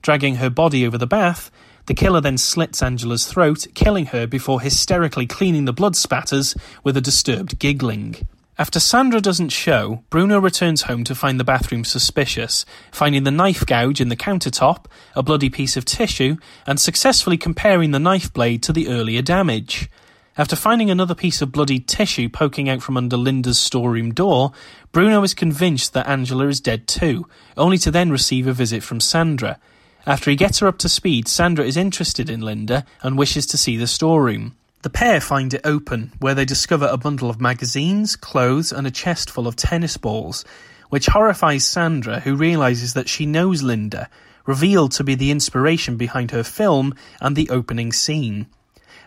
Dragging 0.00 0.36
her 0.36 0.48
body 0.48 0.86
over 0.86 0.96
the 0.96 1.06
bath, 1.06 1.50
the 1.86 1.94
killer 1.94 2.20
then 2.20 2.38
slits 2.38 2.82
Angela's 2.82 3.26
throat, 3.26 3.66
killing 3.74 4.06
her 4.06 4.26
before 4.26 4.60
hysterically 4.60 5.26
cleaning 5.26 5.64
the 5.64 5.72
blood 5.72 5.96
spatters 5.96 6.54
with 6.84 6.96
a 6.96 7.00
disturbed 7.00 7.58
giggling. 7.58 8.16
After 8.58 8.78
Sandra 8.78 9.20
doesn't 9.20 9.48
show, 9.48 10.04
Bruno 10.10 10.38
returns 10.38 10.82
home 10.82 11.04
to 11.04 11.14
find 11.14 11.40
the 11.40 11.44
bathroom 11.44 11.84
suspicious, 11.84 12.64
finding 12.92 13.24
the 13.24 13.30
knife 13.30 13.64
gouge 13.64 14.00
in 14.00 14.08
the 14.08 14.16
countertop, 14.16 14.84
a 15.16 15.22
bloody 15.22 15.48
piece 15.48 15.76
of 15.76 15.84
tissue, 15.84 16.36
and 16.66 16.78
successfully 16.78 17.38
comparing 17.38 17.90
the 17.90 17.98
knife 17.98 18.32
blade 18.32 18.62
to 18.64 18.72
the 18.72 18.88
earlier 18.88 19.22
damage. 19.22 19.90
After 20.36 20.54
finding 20.54 20.90
another 20.90 21.14
piece 21.14 21.42
of 21.42 21.50
bloody 21.50 21.78
tissue 21.78 22.28
poking 22.28 22.68
out 22.68 22.82
from 22.82 22.96
under 22.96 23.16
Linda's 23.16 23.58
storeroom 23.58 24.14
door, 24.14 24.52
Bruno 24.92 25.22
is 25.22 25.34
convinced 25.34 25.92
that 25.94 26.08
Angela 26.08 26.46
is 26.46 26.60
dead 26.60 26.86
too, 26.86 27.26
only 27.56 27.78
to 27.78 27.90
then 27.90 28.10
receive 28.10 28.46
a 28.46 28.52
visit 28.52 28.82
from 28.82 29.00
Sandra. 29.00 29.58
After 30.06 30.30
he 30.30 30.36
gets 30.36 30.58
her 30.58 30.66
up 30.66 30.78
to 30.78 30.88
speed, 30.88 31.28
Sandra 31.28 31.64
is 31.64 31.76
interested 31.76 32.28
in 32.28 32.40
Linda 32.40 32.84
and 33.02 33.16
wishes 33.16 33.46
to 33.46 33.56
see 33.56 33.76
the 33.76 33.86
storeroom. 33.86 34.56
The 34.82 34.90
pair 34.90 35.20
find 35.20 35.54
it 35.54 35.60
open, 35.64 36.10
where 36.18 36.34
they 36.34 36.44
discover 36.44 36.86
a 36.86 36.96
bundle 36.96 37.30
of 37.30 37.40
magazines, 37.40 38.16
clothes, 38.16 38.72
and 38.72 38.84
a 38.84 38.90
chest 38.90 39.30
full 39.30 39.46
of 39.46 39.54
tennis 39.54 39.96
balls, 39.96 40.44
which 40.88 41.06
horrifies 41.06 41.64
Sandra, 41.64 42.18
who 42.18 42.34
realizes 42.34 42.94
that 42.94 43.08
she 43.08 43.26
knows 43.26 43.62
Linda, 43.62 44.10
revealed 44.44 44.90
to 44.92 45.04
be 45.04 45.14
the 45.14 45.30
inspiration 45.30 45.96
behind 45.96 46.32
her 46.32 46.42
film 46.42 46.94
and 47.20 47.36
the 47.36 47.48
opening 47.50 47.92
scene. 47.92 48.46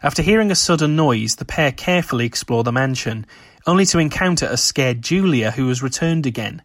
After 0.01 0.21
hearing 0.21 0.49
a 0.49 0.55
sudden 0.55 0.95
noise, 0.95 1.35
the 1.35 1.45
pair 1.45 1.73
carefully 1.73 2.25
explore 2.25 2.63
the 2.63 2.71
mansion, 2.71 3.25
only 3.67 3.85
to 3.87 3.99
encounter 3.99 4.45
a 4.45 4.55
scared 4.55 5.01
Julia 5.01 5.51
who 5.51 5.67
has 5.67 5.83
returned 5.83 6.25
again. 6.25 6.61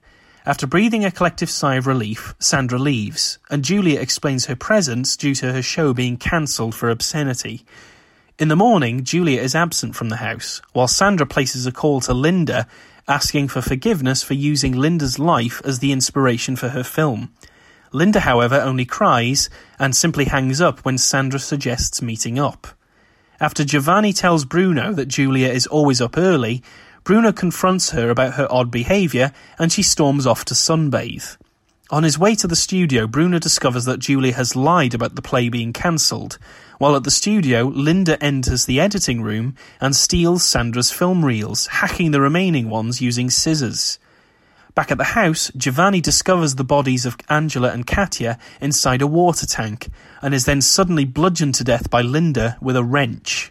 After 0.51 0.67
breathing 0.67 1.05
a 1.05 1.13
collective 1.13 1.49
sigh 1.49 1.77
of 1.77 1.87
relief, 1.87 2.35
Sandra 2.41 2.77
leaves, 2.77 3.39
and 3.51 3.63
Julia 3.63 4.01
explains 4.01 4.47
her 4.47 4.57
presence 4.57 5.17
due 5.17 5.33
to 5.37 5.53
her 5.53 5.63
show 5.63 5.95
being 5.95 6.17
cancelled 6.17 6.75
for 6.75 6.91
obscenity. 6.91 7.65
In 8.37 8.49
the 8.49 8.57
morning, 8.57 9.05
Julia 9.05 9.41
is 9.41 9.55
absent 9.55 9.95
from 9.95 10.09
the 10.09 10.17
house, 10.17 10.61
while 10.73 10.89
Sandra 10.89 11.25
places 11.25 11.69
a 11.69 11.71
call 11.71 12.01
to 12.01 12.13
Linda 12.13 12.67
asking 13.07 13.47
for 13.47 13.63
forgiveness 13.63 14.25
for 14.25 14.35
using 14.35 14.73
Linda's 14.73 15.21
life 15.21 15.63
as 15.65 15.79
the 15.79 15.93
inspiration 15.93 16.57
for 16.57 16.71
her 16.71 16.83
film. 16.83 17.33
Linda, 17.93 18.19
however, 18.19 18.57
only 18.57 18.85
cries 18.85 19.51
and 19.79 19.95
simply 19.95 20.25
hangs 20.25 20.61
up 20.61 20.81
when 20.81 20.99
Sandra 20.99 21.39
suggests 21.39 22.03
meeting 22.03 22.41
up. 22.41 22.67
After 23.39 23.65
Giovanni 23.65 24.13
tells 24.13 24.45
Bruno 24.45 24.93
that 24.95 25.07
Julia 25.07 25.49
is 25.49 25.69
always 25.69 26.01
up 26.01 26.19
early, 26.19 26.65
Bruno 27.11 27.33
confronts 27.33 27.91
her 27.91 28.09
about 28.09 28.35
her 28.35 28.47
odd 28.53 28.71
behaviour 28.71 29.33
and 29.59 29.73
she 29.73 29.83
storms 29.83 30.29
off 30.29 30.45
to 30.45 30.55
sunbathe. 30.55 31.37
On 31.91 32.05
his 32.05 32.21
way 32.21 32.37
to 32.37 32.47
the 32.47 32.55
studio, 32.55 33.09
Bruno 33.09 33.41
discovers 33.41 33.85
that 33.87 33.99
Julie 33.99 34.31
has 34.31 34.55
lied 34.55 34.95
about 34.95 35.17
the 35.17 35.21
play 35.21 35.49
being 35.49 35.73
cancelled. 35.73 36.39
while 36.79 36.95
at 36.95 37.03
the 37.03 37.11
studio, 37.11 37.65
Linda 37.65 38.17
enters 38.23 38.65
the 38.65 38.79
editing 38.79 39.23
room 39.23 39.57
and 39.81 39.97
steals 39.97 40.45
Sandra's 40.45 40.93
film 40.93 41.25
reels, 41.25 41.67
hacking 41.67 42.13
the 42.13 42.21
remaining 42.21 42.71
ones 42.71 43.01
using 43.01 43.29
scissors. 43.29 43.99
Back 44.77 44.93
at 44.93 44.99
the 44.99 45.19
house, 45.19 45.51
Giovanni 45.57 46.01
discovers 46.01 46.55
the 46.55 46.63
bodies 46.63 47.05
of 47.07 47.17
Angela 47.29 47.73
and 47.73 47.89
Katya 47.89 48.39
inside 48.61 49.03
a 49.03 49.09
water 49.09 49.47
tank 49.47 49.89
and 50.23 50.33
is 50.33 50.45
then 50.45 50.61
suddenly 50.61 51.07
bludgeoned 51.07 51.57
to 51.57 51.65
death 51.65 51.91
by 51.91 52.03
Linda 52.03 52.57
with 52.61 52.77
a 52.77 52.85
wrench. 52.85 53.51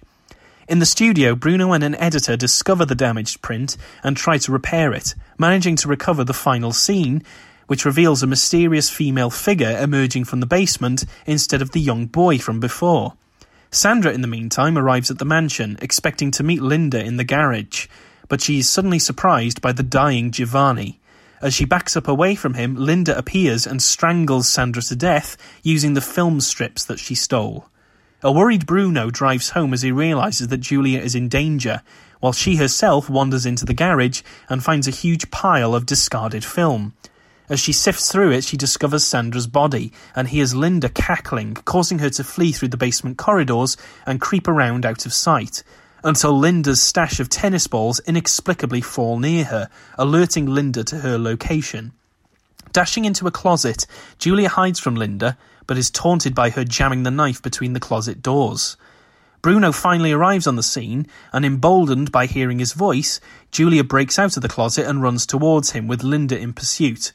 In 0.69 0.77
the 0.77 0.85
studio, 0.85 1.33
Bruno 1.33 1.73
and 1.73 1.83
an 1.83 1.95
editor 1.95 2.37
discover 2.37 2.85
the 2.85 2.93
damaged 2.93 3.41
print 3.41 3.75
and 4.03 4.15
try 4.15 4.37
to 4.37 4.51
repair 4.51 4.93
it, 4.93 5.15
managing 5.39 5.75
to 5.77 5.87
recover 5.87 6.23
the 6.23 6.31
final 6.31 6.71
scene, 6.73 7.23
which 7.65 7.85
reveals 7.85 8.21
a 8.21 8.27
mysterious 8.27 8.87
female 8.87 9.31
figure 9.31 9.75
emerging 9.81 10.25
from 10.25 10.41
the 10.41 10.45
basement 10.45 11.05
instead 11.25 11.63
of 11.63 11.71
the 11.71 11.79
young 11.79 12.05
boy 12.05 12.37
from 12.37 12.59
before. 12.59 13.15
Sandra, 13.71 14.11
in 14.11 14.21
the 14.21 14.27
meantime, 14.27 14.77
arrives 14.77 15.09
at 15.09 15.17
the 15.17 15.25
mansion, 15.25 15.75
expecting 15.81 16.29
to 16.29 16.43
meet 16.43 16.61
Linda 16.61 17.03
in 17.03 17.17
the 17.17 17.23
garage, 17.23 17.87
but 18.27 18.39
she 18.39 18.59
is 18.59 18.69
suddenly 18.69 18.99
surprised 18.99 19.61
by 19.61 19.71
the 19.71 19.81
dying 19.81 20.29
Giovanni. 20.29 20.99
As 21.41 21.55
she 21.55 21.65
backs 21.65 21.97
up 21.97 22.07
away 22.07 22.35
from 22.35 22.53
him, 22.53 22.75
Linda 22.75 23.17
appears 23.17 23.65
and 23.65 23.81
strangles 23.81 24.47
Sandra 24.47 24.83
to 24.83 24.95
death 24.95 25.35
using 25.63 25.95
the 25.95 25.99
film 25.99 26.39
strips 26.39 26.85
that 26.85 26.99
she 26.99 27.15
stole. 27.15 27.69
A 28.21 28.31
worried 28.31 28.65
Bruno 28.65 29.09
drives 29.09 29.51
home 29.51 29.73
as 29.73 29.81
he 29.81 29.93
realizes 29.93 30.49
that 30.49 30.57
Julia 30.57 30.99
is 30.99 31.15
in 31.15 31.29
danger, 31.29 31.81
while 32.19 32.33
she 32.33 32.57
herself 32.57 33.09
wanders 33.09 33.45
into 33.45 33.63
the 33.63 33.73
garage 33.73 34.21
and 34.49 34.61
finds 34.61 34.87
a 34.87 34.91
huge 34.91 35.31
pile 35.31 35.73
of 35.73 35.85
discarded 35.85 36.43
film. 36.43 36.93
As 37.47 37.61
she 37.61 37.71
sifts 37.71 38.11
through 38.11 38.31
it, 38.31 38.43
she 38.43 38.57
discovers 38.57 39.05
Sandra's 39.05 39.47
body 39.47 39.93
and 40.15 40.27
hears 40.27 40.53
Linda 40.53 40.89
cackling, 40.89 41.55
causing 41.55 41.99
her 41.99 42.09
to 42.11 42.23
flee 42.25 42.51
through 42.51 42.67
the 42.67 42.77
basement 42.77 43.17
corridors 43.17 43.77
and 44.05 44.19
creep 44.19 44.49
around 44.49 44.85
out 44.85 45.05
of 45.05 45.13
sight 45.13 45.63
until 46.03 46.37
Linda's 46.37 46.81
stash 46.81 47.19
of 47.19 47.29
tennis 47.29 47.67
balls 47.67 47.99
inexplicably 48.05 48.81
fall 48.81 49.19
near 49.19 49.45
her, 49.45 49.69
alerting 49.97 50.45
Linda 50.45 50.83
to 50.83 50.97
her 50.99 51.17
location. 51.17 51.91
Dashing 52.71 53.05
into 53.05 53.27
a 53.27 53.31
closet, 53.31 53.85
Julia 54.17 54.49
hides 54.49 54.79
from 54.79 54.95
Linda, 54.95 55.37
but 55.69 55.77
is 55.77 55.91
taunted 55.91 56.33
by 56.33 56.49
her 56.49 56.63
jamming 56.63 57.03
the 57.03 57.11
knife 57.11 57.43
between 57.43 57.73
the 57.73 57.79
closet 57.79 58.23
doors. 58.23 58.75
Bruno 59.43 59.71
finally 59.71 60.11
arrives 60.11 60.47
on 60.47 60.55
the 60.55 60.63
scene, 60.63 61.05
and 61.31 61.45
emboldened 61.45 62.11
by 62.11 62.25
hearing 62.25 62.57
his 62.57 62.73
voice, 62.73 63.21
Julia 63.51 63.83
breaks 63.83 64.17
out 64.17 64.35
of 64.35 64.41
the 64.41 64.49
closet 64.49 64.87
and 64.87 65.03
runs 65.03 65.27
towards 65.27 65.73
him 65.73 65.87
with 65.87 66.01
Linda 66.01 66.35
in 66.35 66.53
pursuit. 66.53 67.13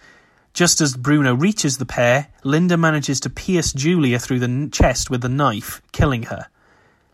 Just 0.53 0.81
as 0.81 0.97
Bruno 0.97 1.35
reaches 1.35 1.79
the 1.79 1.85
pair, 1.85 2.29
Linda 2.45 2.77
manages 2.77 3.19
to 3.21 3.29
pierce 3.29 3.73
Julia 3.73 4.21
through 4.21 4.39
the 4.39 4.69
chest 4.71 5.11
with 5.11 5.23
the 5.23 5.29
knife, 5.29 5.83
killing 5.91 6.23
her. 6.25 6.47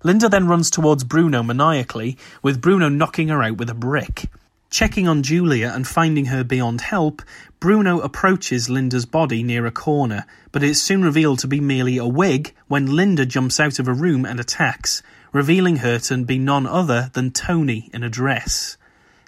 Linda 0.02 0.28
then 0.28 0.46
runs 0.46 0.70
towards 0.70 1.04
Bruno 1.04 1.42
maniacally, 1.42 2.18
with 2.42 2.60
Bruno 2.60 2.90
knocking 2.90 3.28
her 3.28 3.42
out 3.42 3.56
with 3.56 3.70
a 3.70 3.74
brick. 3.74 4.26
Checking 4.70 5.08
on 5.08 5.24
Julia 5.24 5.72
and 5.74 5.84
finding 5.84 6.26
her 6.26 6.44
beyond 6.44 6.80
help, 6.80 7.22
Bruno 7.58 7.98
approaches 7.98 8.70
Linda's 8.70 9.04
body 9.04 9.42
near 9.42 9.66
a 9.66 9.72
corner, 9.72 10.24
but 10.52 10.62
it's 10.62 10.80
soon 10.80 11.02
revealed 11.02 11.40
to 11.40 11.48
be 11.48 11.60
merely 11.60 11.96
a 11.96 12.06
wig 12.06 12.54
when 12.68 12.94
Linda 12.94 13.26
jumps 13.26 13.58
out 13.58 13.80
of 13.80 13.88
a 13.88 13.92
room 13.92 14.24
and 14.24 14.38
attacks, 14.38 15.02
revealing 15.32 15.78
her 15.78 15.98
to 15.98 16.24
be 16.24 16.38
none 16.38 16.68
other 16.68 17.10
than 17.14 17.32
Tony 17.32 17.90
in 17.92 18.04
a 18.04 18.08
dress. 18.08 18.76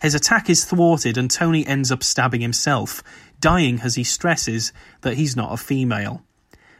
His 0.00 0.14
attack 0.14 0.48
is 0.48 0.64
thwarted 0.64 1.18
and 1.18 1.28
Tony 1.28 1.66
ends 1.66 1.90
up 1.90 2.04
stabbing 2.04 2.40
himself, 2.40 3.02
dying 3.40 3.80
as 3.82 3.96
he 3.96 4.04
stresses 4.04 4.72
that 5.00 5.16
he's 5.16 5.34
not 5.34 5.52
a 5.52 5.56
female. 5.56 6.22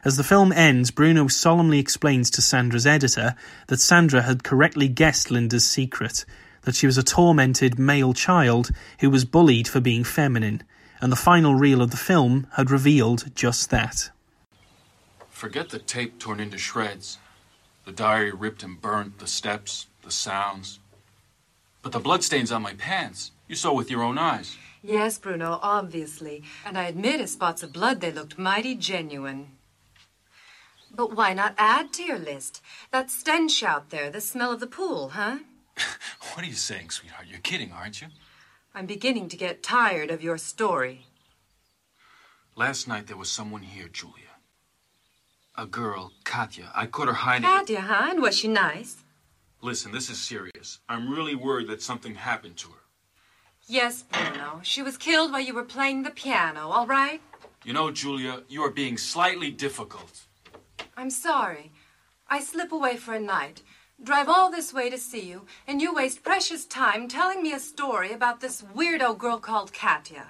As 0.05 0.15
the 0.15 0.23
film 0.23 0.53
ends, 0.53 0.89
Bruno 0.89 1.27
solemnly 1.27 1.79
explains 1.79 2.29
to 2.31 2.41
Sandra's 2.41 2.87
editor 2.87 3.35
that 3.67 3.81
Sandra 3.81 4.21
had 4.21 4.43
correctly 4.43 4.87
guessed 4.87 5.31
Linda's 5.31 5.67
secret, 5.67 6.23
that 6.63 6.75
she 6.75 6.85
was 6.85 6.97
a 6.97 7.03
tormented 7.03 7.77
male 7.77 8.13
child 8.13 8.71
who 8.99 9.09
was 9.09 9.25
bullied 9.25 9.67
for 9.67 9.79
being 9.79 10.03
feminine, 10.03 10.63
and 11.01 11.11
the 11.11 11.17
final 11.17 11.55
reel 11.55 11.81
of 11.81 11.91
the 11.91 11.97
film 11.97 12.47
had 12.53 12.71
revealed 12.71 13.35
just 13.35 13.69
that. 13.69 14.09
Forget 15.29 15.69
the 15.69 15.79
tape 15.79 16.19
torn 16.19 16.39
into 16.39 16.57
shreds, 16.57 17.17
the 17.85 17.91
diary 17.91 18.31
ripped 18.31 18.63
and 18.63 18.81
burnt, 18.81 19.19
the 19.19 19.27
steps, 19.27 19.87
the 20.03 20.11
sounds. 20.11 20.79
But 21.81 21.91
the 21.91 21.99
bloodstains 21.99 22.51
on 22.51 22.61
my 22.61 22.73
pants, 22.73 23.31
you 23.47 23.55
saw 23.55 23.73
with 23.73 23.91
your 23.91 24.03
own 24.03 24.17
eyes. 24.17 24.57
Yes, 24.81 25.17
Bruno, 25.17 25.59
obviously. 25.61 26.43
And 26.65 26.77
I 26.77 26.85
admit, 26.85 27.19
as 27.19 27.31
spots 27.31 27.63
of 27.63 27.73
blood, 27.73 27.99
they 27.99 28.11
looked 28.11 28.37
mighty 28.37 28.75
genuine. 28.75 29.47
But 30.95 31.15
why 31.15 31.33
not 31.33 31.55
add 31.57 31.91
to 31.93 32.03
your 32.03 32.19
list? 32.19 32.61
That 32.91 33.09
stench 33.09 33.63
out 33.63 33.89
there, 33.89 34.09
the 34.09 34.21
smell 34.21 34.51
of 34.51 34.59
the 34.59 34.67
pool, 34.67 35.09
huh? 35.09 35.39
What 36.33 36.43
are 36.43 36.49
you 36.49 36.55
saying, 36.55 36.89
sweetheart? 36.89 37.27
You're 37.29 37.39
kidding, 37.39 37.71
aren't 37.71 38.01
you? 38.01 38.07
I'm 38.73 38.87
beginning 38.87 39.29
to 39.29 39.37
get 39.37 39.61
tired 39.61 40.09
of 40.09 40.23
your 40.23 40.39
story. 40.39 41.05
Last 42.55 42.87
night 42.87 43.05
there 43.05 43.17
was 43.17 43.29
someone 43.29 43.61
here, 43.61 43.87
Julia. 43.87 44.33
A 45.55 45.67
girl, 45.67 46.11
Katya. 46.23 46.71
I 46.73 46.87
caught 46.87 47.07
her 47.07 47.13
hiding. 47.13 47.43
Katya, 47.43 47.81
huh? 47.81 48.07
And 48.09 48.21
was 48.21 48.35
she 48.35 48.47
nice? 48.47 49.03
Listen, 49.61 49.91
this 49.91 50.09
is 50.09 50.19
serious. 50.19 50.79
I'm 50.89 51.09
really 51.09 51.35
worried 51.35 51.67
that 51.67 51.83
something 51.83 52.15
happened 52.15 52.57
to 52.57 52.69
her. 52.69 52.83
Yes, 53.67 54.03
Bruno. 54.03 54.59
She 54.63 54.81
was 54.81 54.97
killed 54.97 55.31
while 55.31 55.39
you 55.41 55.53
were 55.53 55.63
playing 55.63 56.03
the 56.03 56.09
piano, 56.09 56.67
all 56.69 56.87
right? 56.87 57.21
You 57.63 57.73
know, 57.73 57.91
Julia, 57.91 58.41
you 58.49 58.61
are 58.63 58.71
being 58.71 58.97
slightly 58.97 59.51
difficult. 59.51 60.25
I'm 60.97 61.09
sorry. 61.09 61.71
I 62.27 62.41
slip 62.41 62.71
away 62.71 62.97
for 62.97 63.13
a 63.13 63.19
night, 63.19 63.61
drive 64.03 64.27
all 64.27 64.51
this 64.51 64.73
way 64.73 64.89
to 64.89 64.97
see 64.97 65.21
you, 65.21 65.45
and 65.67 65.81
you 65.81 65.93
waste 65.93 66.23
precious 66.23 66.65
time 66.65 67.07
telling 67.07 67.41
me 67.41 67.53
a 67.53 67.59
story 67.59 68.11
about 68.11 68.41
this 68.41 68.61
weirdo 68.61 69.17
girl 69.17 69.39
called 69.39 69.73
Katya. 69.73 70.27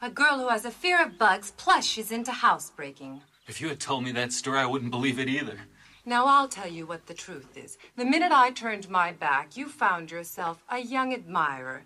A 0.00 0.10
girl 0.10 0.38
who 0.38 0.48
has 0.48 0.64
a 0.64 0.70
fear 0.70 1.02
of 1.02 1.18
bugs, 1.18 1.52
plus 1.56 1.84
she's 1.84 2.12
into 2.12 2.30
housebreaking. 2.32 3.20
If 3.48 3.60
you 3.60 3.68
had 3.68 3.80
told 3.80 4.04
me 4.04 4.12
that 4.12 4.32
story, 4.32 4.58
I 4.58 4.66
wouldn't 4.66 4.92
believe 4.92 5.18
it 5.18 5.28
either. 5.28 5.58
Now 6.06 6.26
I'll 6.26 6.48
tell 6.48 6.68
you 6.68 6.86
what 6.86 7.06
the 7.06 7.14
truth 7.14 7.56
is. 7.56 7.76
The 7.96 8.04
minute 8.04 8.32
I 8.32 8.50
turned 8.50 8.88
my 8.88 9.12
back, 9.12 9.56
you 9.56 9.68
found 9.68 10.10
yourself 10.10 10.62
a 10.70 10.78
young 10.78 11.12
admirer. 11.12 11.82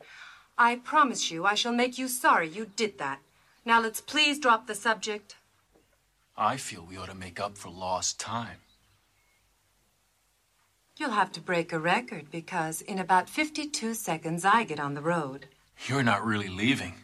I 0.57 0.77
promise 0.77 1.31
you 1.31 1.45
I 1.45 1.55
shall 1.55 1.73
make 1.73 1.99
you 1.99 2.07
sorry 2.07 2.49
you 2.49 2.67
did 2.77 2.99
that. 2.99 3.21
Now 3.65 3.81
let's 3.81 4.01
please 4.01 4.39
drop 4.39 4.67
the 4.67 4.75
subject. 4.75 5.37
I 6.37 6.57
feel 6.59 6.87
we 6.89 6.97
ought 6.97 7.09
to 7.09 7.15
make 7.15 7.41
up 7.41 7.57
for 7.57 7.71
lost 7.71 8.21
time. 8.21 8.59
You'll 10.97 11.11
have 11.11 11.33
to 11.33 11.41
break 11.41 11.73
a 11.73 11.79
record 11.79 12.31
because 12.31 12.81
in 12.81 13.01
about 13.01 13.29
52 13.29 13.95
seconds 13.95 14.45
I 14.45 14.63
get 14.63 14.79
on 14.79 14.95
the 14.95 15.03
road. 15.03 15.47
You're 15.89 16.05
not 16.05 16.25
really 16.25 16.49
leaving. 16.49 16.95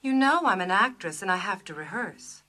You 0.00 0.12
know 0.14 0.42
I'm 0.44 0.60
an 0.60 0.72
actress 0.72 1.22
and 1.22 1.30
I 1.30 1.36
have 1.36 1.64
to 1.66 1.74
rehearse. 1.74 2.42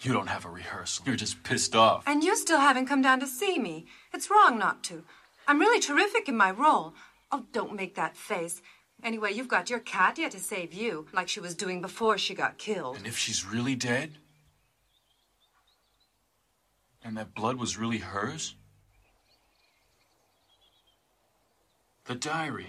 You 0.00 0.12
don't 0.12 0.28
have 0.28 0.44
a 0.44 0.50
rehearsal. 0.50 1.06
You're 1.06 1.16
just 1.16 1.42
pissed 1.42 1.74
off. 1.74 2.04
And 2.06 2.22
you 2.22 2.36
still 2.36 2.60
haven't 2.60 2.86
come 2.86 3.02
down 3.02 3.18
to 3.20 3.26
see 3.26 3.58
me. 3.58 3.86
It's 4.12 4.30
wrong 4.30 4.58
not 4.58 4.84
to. 4.84 5.02
I'm 5.48 5.58
really 5.58 5.80
terrific 5.80 6.28
in 6.28 6.36
my 6.36 6.52
role. 6.52 6.94
Oh, 7.32 7.46
don't 7.52 7.74
make 7.74 7.96
that 7.96 8.16
face. 8.16 8.62
Anyway, 9.02 9.32
you've 9.32 9.48
got 9.48 9.70
your 9.70 9.80
Katya 9.80 10.30
to 10.30 10.38
save 10.38 10.72
you, 10.72 11.06
like 11.12 11.28
she 11.28 11.40
was 11.40 11.56
doing 11.56 11.82
before 11.82 12.16
she 12.16 12.34
got 12.34 12.58
killed. 12.58 12.96
And 12.96 13.06
if 13.08 13.18
she's 13.18 13.44
really 13.44 13.74
dead? 13.74 14.12
And 17.04 17.16
that 17.16 17.34
blood 17.34 17.56
was 17.56 17.76
really 17.76 17.98
hers? 17.98 18.54
The 22.06 22.14
diary. 22.16 22.66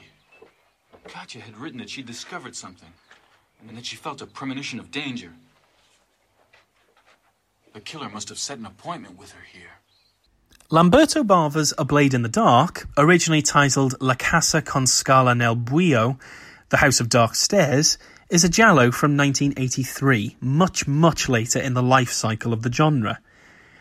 Katya 1.07 1.41
had 1.41 1.57
written 1.57 1.79
that 1.79 1.89
she'd 1.89 2.05
discovered 2.05 2.55
something, 2.55 2.93
and 3.67 3.75
that 3.75 3.85
she 3.85 3.95
felt 3.95 4.21
a 4.21 4.27
premonition 4.27 4.79
of 4.79 4.91
danger. 4.91 5.33
The 7.73 7.79
killer 7.79 8.09
must 8.09 8.29
have 8.29 8.37
set 8.37 8.59
an 8.59 8.65
appointment 8.67 9.17
with 9.17 9.31
her 9.31 9.43
here. 9.51 9.79
Lamberto 10.69 11.23
Bava's 11.23 11.73
A 11.79 11.85
Blade 11.85 12.13
in 12.13 12.21
the 12.21 12.29
Dark, 12.29 12.87
originally 12.95 13.41
titled 13.41 13.95
La 13.99 14.13
Casa 14.13 14.61
con 14.61 14.85
Scala 14.85 15.33
nel 15.33 15.55
Buio, 15.55 16.19
The 16.69 16.77
House 16.77 16.99
of 16.99 17.09
Dark 17.09 17.33
Stairs, 17.33 17.97
is 18.29 18.43
a 18.43 18.49
giallo 18.49 18.91
from 18.91 19.17
1983, 19.17 20.37
much, 20.41 20.87
much 20.87 21.27
later 21.27 21.59
in 21.59 21.73
the 21.73 21.83
life 21.83 22.11
cycle 22.11 22.53
of 22.53 22.61
the 22.61 22.71
genre. 22.71 23.19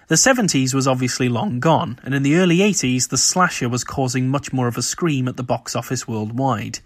The 0.09 0.17
70s 0.17 0.75
was 0.75 0.89
obviously 0.89 1.29
long 1.29 1.61
gone, 1.61 1.99
and 2.03 2.15
in 2.15 2.23
the 2.23 2.37
early 2.37 2.59
80s, 2.59 3.09
the 3.09 3.17
slasher 3.17 3.69
was 3.69 3.85
causing 3.85 4.29
much 4.29 4.53
more 4.53 4.69
of 4.69 4.77
a 4.77 4.83
scream 4.83 5.29
at 5.29 5.37
the 5.37 5.43
box 5.43 5.77
office 5.77 6.09
worldwide. 6.09 6.81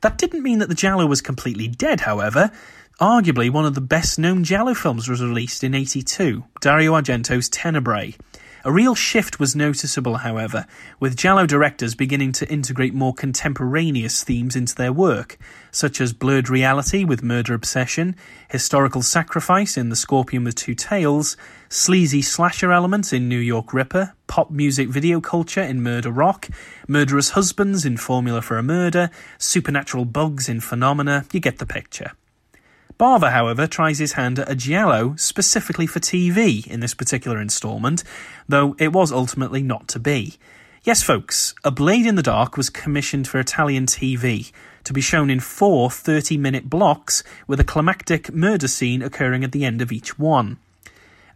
That 0.00 0.18
didn't 0.18 0.42
mean 0.42 0.58
that 0.58 0.68
the 0.68 0.74
giallo 0.74 1.06
was 1.06 1.20
completely 1.20 1.68
dead, 1.68 2.00
however. 2.00 2.50
Arguably, 3.00 3.50
one 3.50 3.64
of 3.64 3.74
the 3.74 3.80
best 3.80 4.18
known 4.18 4.44
giallo 4.44 4.74
films 4.74 5.08
was 5.08 5.22
released 5.22 5.62
in 5.62 5.74
82, 5.74 6.44
Dario 6.60 6.94
Argento's 6.94 7.48
Tenebrae. 7.48 8.16
A 8.64 8.72
real 8.72 8.96
shift 8.96 9.38
was 9.38 9.54
noticeable, 9.54 10.16
however, 10.16 10.66
with 10.98 11.16
Giallo 11.16 11.46
directors 11.46 11.94
beginning 11.94 12.32
to 12.32 12.50
integrate 12.50 12.92
more 12.92 13.14
contemporaneous 13.14 14.24
themes 14.24 14.56
into 14.56 14.74
their 14.74 14.92
work, 14.92 15.38
such 15.70 16.00
as 16.00 16.12
blurred 16.12 16.48
reality 16.48 17.04
with 17.04 17.22
Murder 17.22 17.54
Obsession, 17.54 18.16
historical 18.50 19.00
sacrifice 19.02 19.76
in 19.76 19.90
The 19.90 19.96
Scorpion 19.96 20.42
with 20.42 20.56
Two 20.56 20.74
Tails, 20.74 21.36
sleazy 21.68 22.20
slasher 22.20 22.72
elements 22.72 23.12
in 23.12 23.28
New 23.28 23.38
York 23.38 23.72
Ripper, 23.72 24.14
pop 24.26 24.50
music 24.50 24.88
video 24.88 25.20
culture 25.20 25.62
in 25.62 25.80
Murder 25.80 26.10
Rock, 26.10 26.48
murderous 26.88 27.30
husbands 27.30 27.84
in 27.84 27.96
Formula 27.96 28.42
for 28.42 28.58
a 28.58 28.62
Murder, 28.62 29.08
supernatural 29.38 30.04
bugs 30.04 30.48
in 30.48 30.60
Phenomena, 30.60 31.24
you 31.32 31.38
get 31.38 31.58
the 31.58 31.66
picture. 31.66 32.10
Bava, 32.98 33.30
however, 33.30 33.68
tries 33.68 34.00
his 34.00 34.14
hand 34.14 34.40
at 34.40 34.50
a 34.50 34.56
giallo 34.56 35.14
specifically 35.16 35.86
for 35.86 36.00
TV 36.00 36.66
in 36.66 36.80
this 36.80 36.94
particular 36.94 37.40
instalment, 37.40 38.02
though 38.48 38.74
it 38.80 38.92
was 38.92 39.12
ultimately 39.12 39.62
not 39.62 39.86
to 39.88 40.00
be. 40.00 40.36
Yes, 40.82 41.02
folks, 41.02 41.54
A 41.62 41.70
Blade 41.70 42.06
in 42.06 42.16
the 42.16 42.22
Dark 42.22 42.56
was 42.56 42.70
commissioned 42.70 43.28
for 43.28 43.38
Italian 43.38 43.86
TV 43.86 44.50
to 44.82 44.92
be 44.92 45.00
shown 45.00 45.30
in 45.30 45.38
four 45.38 45.90
30 45.90 46.36
minute 46.38 46.68
blocks 46.68 47.22
with 47.46 47.60
a 47.60 47.64
climactic 47.64 48.32
murder 48.32 48.66
scene 48.66 49.02
occurring 49.02 49.44
at 49.44 49.52
the 49.52 49.64
end 49.64 49.80
of 49.80 49.92
each 49.92 50.18
one. 50.18 50.58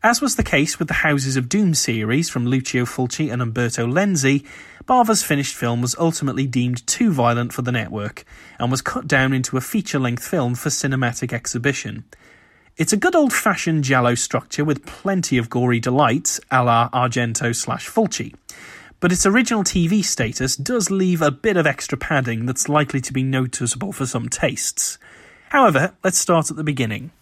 As 0.05 0.20
was 0.20 0.34
the 0.34 0.42
case 0.42 0.80
with 0.80 0.88
the 0.88 0.94
Houses 0.94 1.36
of 1.36 1.48
Doom 1.48 1.74
series 1.74 2.28
from 2.28 2.44
Lucio 2.44 2.84
Fulci 2.84 3.32
and 3.32 3.40
Umberto 3.40 3.86
Lenzi, 3.86 4.44
Bava's 4.84 5.22
finished 5.22 5.55
film 5.55 5.80
was 5.80 5.94
ultimately 5.96 6.44
deemed 6.44 6.84
too 6.88 7.12
violent 7.12 7.53
for 7.53 7.62
the 7.62 7.70
network 7.70 8.24
and 8.59 8.68
was 8.68 8.82
cut 8.82 9.07
down 9.07 9.32
into 9.32 9.57
a 9.57 9.61
feature 9.61 10.00
length 10.00 10.26
film 10.26 10.57
for 10.57 10.70
cinematic 10.70 11.32
exhibition. 11.32 12.03
It's 12.76 12.92
a 12.92 12.96
good 12.96 13.14
old 13.14 13.32
fashioned 13.32 13.84
giallo 13.84 14.16
structure 14.16 14.64
with 14.64 14.84
plenty 14.86 15.38
of 15.38 15.48
gory 15.48 15.78
delights, 15.78 16.40
a 16.50 16.64
la 16.64 16.90
Argento 16.90 17.55
slash 17.55 17.88
Fulci. 17.88 18.34
But 18.98 19.12
its 19.12 19.24
original 19.24 19.62
TV 19.62 20.05
status 20.05 20.57
does 20.57 20.90
leave 20.90 21.22
a 21.22 21.30
bit 21.30 21.57
of 21.57 21.64
extra 21.64 21.96
padding 21.96 22.44
that's 22.46 22.68
likely 22.68 23.00
to 23.03 23.12
be 23.12 23.22
noticeable 23.22 23.92
for 23.92 24.07
some 24.07 24.28
tastes. 24.28 24.98
However, 25.50 25.94
let's 26.03 26.18
start 26.18 26.50
at 26.50 26.57
the 26.57 26.64
beginning. 26.64 27.12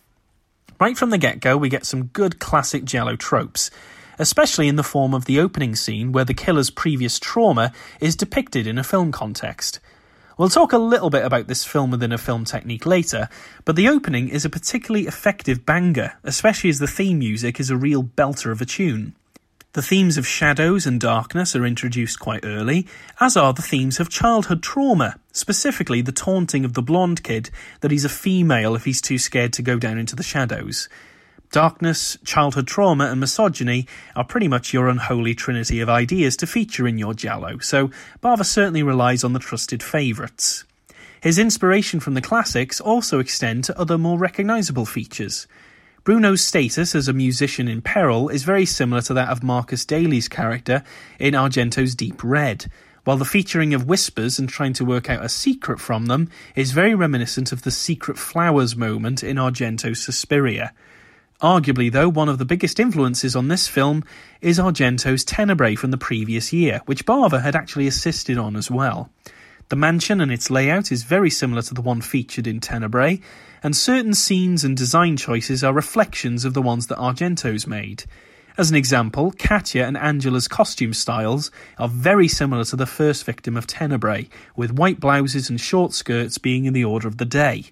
Right 0.80 0.96
from 0.96 1.10
the 1.10 1.18
get 1.18 1.40
go, 1.40 1.58
we 1.58 1.68
get 1.68 1.84
some 1.84 2.04
good 2.04 2.38
classic 2.38 2.86
Giallo 2.86 3.14
tropes, 3.14 3.70
especially 4.18 4.66
in 4.66 4.76
the 4.76 4.82
form 4.82 5.12
of 5.12 5.26
the 5.26 5.38
opening 5.38 5.76
scene 5.76 6.10
where 6.10 6.24
the 6.24 6.32
killer's 6.32 6.70
previous 6.70 7.18
trauma 7.18 7.70
is 8.00 8.16
depicted 8.16 8.66
in 8.66 8.78
a 8.78 8.82
film 8.82 9.12
context. 9.12 9.78
We'll 10.38 10.48
talk 10.48 10.72
a 10.72 10.78
little 10.78 11.10
bit 11.10 11.22
about 11.22 11.48
this 11.48 11.66
film 11.66 11.90
within 11.90 12.12
a 12.12 12.18
film 12.18 12.46
technique 12.46 12.86
later, 12.86 13.28
but 13.66 13.76
the 13.76 13.88
opening 13.88 14.30
is 14.30 14.46
a 14.46 14.48
particularly 14.48 15.06
effective 15.06 15.66
banger, 15.66 16.14
especially 16.24 16.70
as 16.70 16.78
the 16.78 16.86
theme 16.86 17.18
music 17.18 17.60
is 17.60 17.68
a 17.68 17.76
real 17.76 18.02
belter 18.02 18.50
of 18.50 18.62
a 18.62 18.64
tune. 18.64 19.14
The 19.72 19.82
themes 19.82 20.18
of 20.18 20.26
shadows 20.26 20.84
and 20.84 20.98
darkness 20.98 21.54
are 21.54 21.64
introduced 21.64 22.18
quite 22.18 22.44
early, 22.44 22.88
as 23.20 23.36
are 23.36 23.52
the 23.52 23.62
themes 23.62 24.00
of 24.00 24.08
childhood 24.08 24.64
trauma, 24.64 25.14
specifically 25.30 26.02
the 26.02 26.10
taunting 26.10 26.64
of 26.64 26.74
the 26.74 26.82
blonde 26.82 27.22
kid 27.22 27.50
that 27.80 27.92
he's 27.92 28.04
a 28.04 28.08
female 28.08 28.74
if 28.74 28.84
he's 28.84 29.00
too 29.00 29.16
scared 29.16 29.52
to 29.52 29.62
go 29.62 29.78
down 29.78 29.96
into 29.96 30.16
the 30.16 30.24
shadows. 30.24 30.88
Darkness, 31.52 32.18
childhood 32.24 32.66
trauma, 32.66 33.06
and 33.06 33.20
misogyny 33.20 33.86
are 34.16 34.24
pretty 34.24 34.48
much 34.48 34.72
your 34.72 34.88
unholy 34.88 35.36
trinity 35.36 35.78
of 35.78 35.88
ideas 35.88 36.36
to 36.38 36.48
feature 36.48 36.88
in 36.88 36.98
your 36.98 37.14
Giallo, 37.14 37.58
so 37.58 37.92
Bava 38.20 38.44
certainly 38.44 38.82
relies 38.82 39.22
on 39.22 39.34
the 39.34 39.38
trusted 39.38 39.84
favourites. 39.84 40.64
His 41.20 41.38
inspiration 41.38 42.00
from 42.00 42.14
the 42.14 42.20
classics 42.20 42.80
also 42.80 43.20
extend 43.20 43.62
to 43.64 43.78
other 43.78 43.98
more 43.98 44.18
recognisable 44.18 44.86
features. 44.86 45.46
Bruno's 46.02 46.42
status 46.42 46.94
as 46.94 47.08
a 47.08 47.12
musician 47.12 47.68
in 47.68 47.82
peril 47.82 48.30
is 48.30 48.42
very 48.42 48.64
similar 48.64 49.02
to 49.02 49.12
that 49.12 49.28
of 49.28 49.42
Marcus 49.42 49.84
Daly's 49.84 50.28
character 50.28 50.82
in 51.18 51.34
Argento's 51.34 51.94
Deep 51.94 52.24
Red, 52.24 52.70
while 53.04 53.18
the 53.18 53.26
featuring 53.26 53.74
of 53.74 53.86
whispers 53.86 54.38
and 54.38 54.48
trying 54.48 54.72
to 54.72 54.84
work 54.84 55.10
out 55.10 55.22
a 55.22 55.28
secret 55.28 55.78
from 55.78 56.06
them 56.06 56.30
is 56.56 56.72
very 56.72 56.94
reminiscent 56.94 57.52
of 57.52 57.62
the 57.62 57.70
secret 57.70 58.16
flowers 58.16 58.74
moment 58.74 59.22
in 59.22 59.36
Argento's 59.36 60.02
Suspiria. 60.02 60.72
Arguably, 61.42 61.92
though, 61.92 62.08
one 62.08 62.30
of 62.30 62.38
the 62.38 62.46
biggest 62.46 62.80
influences 62.80 63.36
on 63.36 63.48
this 63.48 63.68
film 63.68 64.02
is 64.40 64.58
Argento's 64.58 65.22
Tenebrae 65.22 65.74
from 65.74 65.90
the 65.90 65.98
previous 65.98 66.50
year, 66.50 66.80
which 66.86 67.04
Bava 67.04 67.42
had 67.42 67.54
actually 67.54 67.86
assisted 67.86 68.38
on 68.38 68.56
as 68.56 68.70
well. 68.70 69.10
The 69.68 69.76
mansion 69.76 70.22
and 70.22 70.32
its 70.32 70.50
layout 70.50 70.90
is 70.90 71.02
very 71.02 71.30
similar 71.30 71.62
to 71.62 71.74
the 71.74 71.82
one 71.82 72.00
featured 72.00 72.46
in 72.46 72.58
Tenebrae, 72.58 73.20
and 73.62 73.76
certain 73.76 74.14
scenes 74.14 74.64
and 74.64 74.76
design 74.76 75.16
choices 75.16 75.62
are 75.62 75.72
reflections 75.72 76.44
of 76.44 76.54
the 76.54 76.62
ones 76.62 76.86
that 76.86 76.98
Argento's 76.98 77.66
made. 77.66 78.04
As 78.58 78.70
an 78.70 78.76
example, 78.76 79.32
Katya 79.38 79.84
and 79.84 79.96
Angela's 79.96 80.48
costume 80.48 80.92
styles 80.92 81.50
are 81.78 81.88
very 81.88 82.28
similar 82.28 82.64
to 82.64 82.76
the 82.76 82.86
first 82.86 83.24
victim 83.24 83.56
of 83.56 83.66
Tenebrae, 83.66 84.28
with 84.56 84.72
white 84.72 85.00
blouses 85.00 85.48
and 85.48 85.60
short 85.60 85.92
skirts 85.92 86.38
being 86.38 86.64
in 86.64 86.72
the 86.72 86.84
order 86.84 87.08
of 87.08 87.18
the 87.18 87.24
day. 87.24 87.66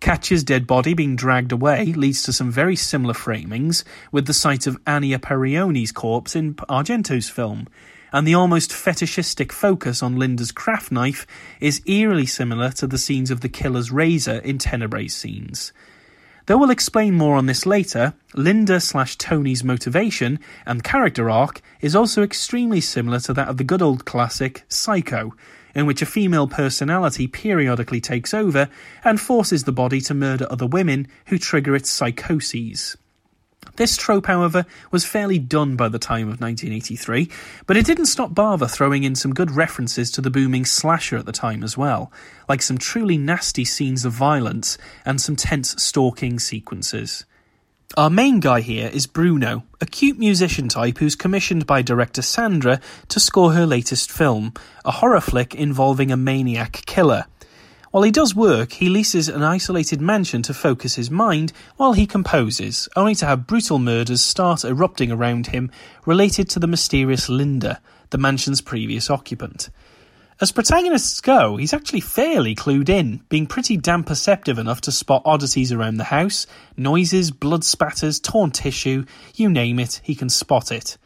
Katya's 0.00 0.44
dead 0.44 0.66
body 0.66 0.94
being 0.94 1.14
dragged 1.14 1.52
away 1.52 1.86
leads 1.86 2.22
to 2.22 2.32
some 2.32 2.50
very 2.50 2.76
similar 2.76 3.12
framings 3.12 3.84
with 4.10 4.26
the 4.26 4.32
sight 4.32 4.66
of 4.66 4.82
Ania 4.84 5.18
Pieroni's 5.18 5.92
corpse 5.92 6.34
in 6.34 6.54
Argento's 6.54 7.28
film, 7.28 7.68
and 8.12 8.26
the 8.26 8.34
almost 8.34 8.72
fetishistic 8.72 9.52
focus 9.52 10.02
on 10.02 10.16
Linda's 10.16 10.52
craft 10.52 10.90
knife 10.90 11.26
is 11.60 11.82
eerily 11.86 12.26
similar 12.26 12.70
to 12.72 12.86
the 12.86 12.98
scenes 12.98 13.30
of 13.30 13.40
the 13.40 13.48
killer's 13.48 13.90
razor 13.90 14.38
in 14.38 14.58
Tenebrae's 14.58 15.14
scenes. 15.14 15.72
Though 16.46 16.58
we'll 16.58 16.70
explain 16.70 17.14
more 17.14 17.36
on 17.36 17.46
this 17.46 17.64
later, 17.64 18.14
Linda 18.34 18.80
slash 18.80 19.16
Tony's 19.16 19.62
motivation 19.62 20.40
and 20.66 20.82
character 20.82 21.30
arc 21.30 21.60
is 21.80 21.94
also 21.94 22.22
extremely 22.22 22.80
similar 22.80 23.20
to 23.20 23.34
that 23.34 23.48
of 23.48 23.56
the 23.56 23.64
good 23.64 23.82
old 23.82 24.04
classic 24.04 24.64
Psycho, 24.68 25.32
in 25.74 25.86
which 25.86 26.02
a 26.02 26.06
female 26.06 26.48
personality 26.48 27.28
periodically 27.28 28.00
takes 28.00 28.34
over 28.34 28.68
and 29.04 29.20
forces 29.20 29.64
the 29.64 29.72
body 29.72 30.00
to 30.00 30.14
murder 30.14 30.46
other 30.50 30.66
women 30.66 31.06
who 31.26 31.38
trigger 31.38 31.76
its 31.76 31.88
psychoses. 31.88 32.96
This 33.76 33.96
trope, 33.96 34.26
however, 34.26 34.66
was 34.90 35.04
fairly 35.04 35.38
done 35.38 35.76
by 35.76 35.88
the 35.88 35.98
time 35.98 36.28
of 36.28 36.40
1983, 36.40 37.30
but 37.66 37.76
it 37.76 37.86
didn't 37.86 38.06
stop 38.06 38.32
Bava 38.32 38.70
throwing 38.70 39.04
in 39.04 39.14
some 39.14 39.34
good 39.34 39.50
references 39.50 40.10
to 40.12 40.20
the 40.20 40.30
booming 40.30 40.64
slasher 40.64 41.16
at 41.16 41.26
the 41.26 41.32
time 41.32 41.62
as 41.62 41.76
well, 41.76 42.12
like 42.48 42.62
some 42.62 42.78
truly 42.78 43.16
nasty 43.16 43.64
scenes 43.64 44.04
of 44.04 44.12
violence 44.12 44.76
and 45.04 45.20
some 45.20 45.36
tense 45.36 45.82
stalking 45.82 46.38
sequences. 46.38 47.24
Our 47.96 48.08
main 48.08 48.38
guy 48.38 48.60
here 48.60 48.88
is 48.92 49.08
Bruno, 49.08 49.64
a 49.80 49.86
cute 49.86 50.18
musician 50.18 50.68
type 50.68 50.98
who's 50.98 51.16
commissioned 51.16 51.66
by 51.66 51.82
director 51.82 52.22
Sandra 52.22 52.80
to 53.08 53.18
score 53.18 53.52
her 53.52 53.66
latest 53.66 54.12
film, 54.12 54.54
a 54.84 54.92
horror 54.92 55.20
flick 55.20 55.56
involving 55.56 56.12
a 56.12 56.16
maniac 56.16 56.82
killer. 56.86 57.26
While 57.90 58.04
he 58.04 58.12
does 58.12 58.36
work, 58.36 58.74
he 58.74 58.88
leases 58.88 59.28
an 59.28 59.42
isolated 59.42 60.00
mansion 60.00 60.42
to 60.42 60.54
focus 60.54 60.94
his 60.94 61.10
mind 61.10 61.52
while 61.76 61.92
he 61.92 62.06
composes, 62.06 62.88
only 62.94 63.16
to 63.16 63.26
have 63.26 63.48
brutal 63.48 63.80
murders 63.80 64.22
start 64.22 64.64
erupting 64.64 65.10
around 65.10 65.48
him 65.48 65.72
related 66.06 66.48
to 66.50 66.60
the 66.60 66.68
mysterious 66.68 67.28
Linda, 67.28 67.80
the 68.10 68.18
mansion's 68.18 68.60
previous 68.60 69.10
occupant. 69.10 69.70
As 70.40 70.52
protagonists 70.52 71.20
go, 71.20 71.56
he's 71.56 71.74
actually 71.74 72.00
fairly 72.00 72.54
clued 72.54 72.88
in, 72.88 73.22
being 73.28 73.48
pretty 73.48 73.76
damn 73.76 74.04
perceptive 74.04 74.58
enough 74.58 74.80
to 74.82 74.92
spot 74.92 75.22
oddities 75.24 75.72
around 75.72 75.96
the 75.96 76.04
house 76.04 76.46
noises, 76.76 77.32
blood 77.32 77.64
spatters, 77.64 78.20
torn 78.20 78.52
tissue, 78.52 79.04
you 79.34 79.50
name 79.50 79.80
it, 79.80 80.00
he 80.04 80.14
can 80.14 80.28
spot 80.28 80.70
it. 80.70 80.96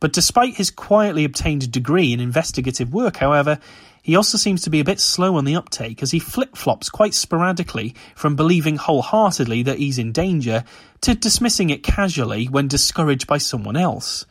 But 0.00 0.14
despite 0.14 0.56
his 0.56 0.70
quietly 0.70 1.24
obtained 1.24 1.70
degree 1.70 2.14
in 2.14 2.20
investigative 2.20 2.92
work, 2.92 3.18
however, 3.18 3.58
he 4.02 4.16
also 4.16 4.38
seems 4.38 4.62
to 4.62 4.70
be 4.70 4.80
a 4.80 4.84
bit 4.84 5.00
slow 5.00 5.36
on 5.36 5.44
the 5.44 5.56
uptake 5.56 6.02
as 6.02 6.10
he 6.10 6.18
flip 6.18 6.56
flops 6.56 6.88
quite 6.88 7.14
sporadically 7.14 7.94
from 8.14 8.36
believing 8.36 8.76
wholeheartedly 8.76 9.62
that 9.64 9.78
he's 9.78 9.98
in 9.98 10.12
danger 10.12 10.64
to 11.02 11.14
dismissing 11.14 11.70
it 11.70 11.82
casually 11.82 12.46
when 12.46 12.68
discouraged 12.68 13.26
by 13.26 13.38
someone 13.38 13.76
else. 13.76 14.26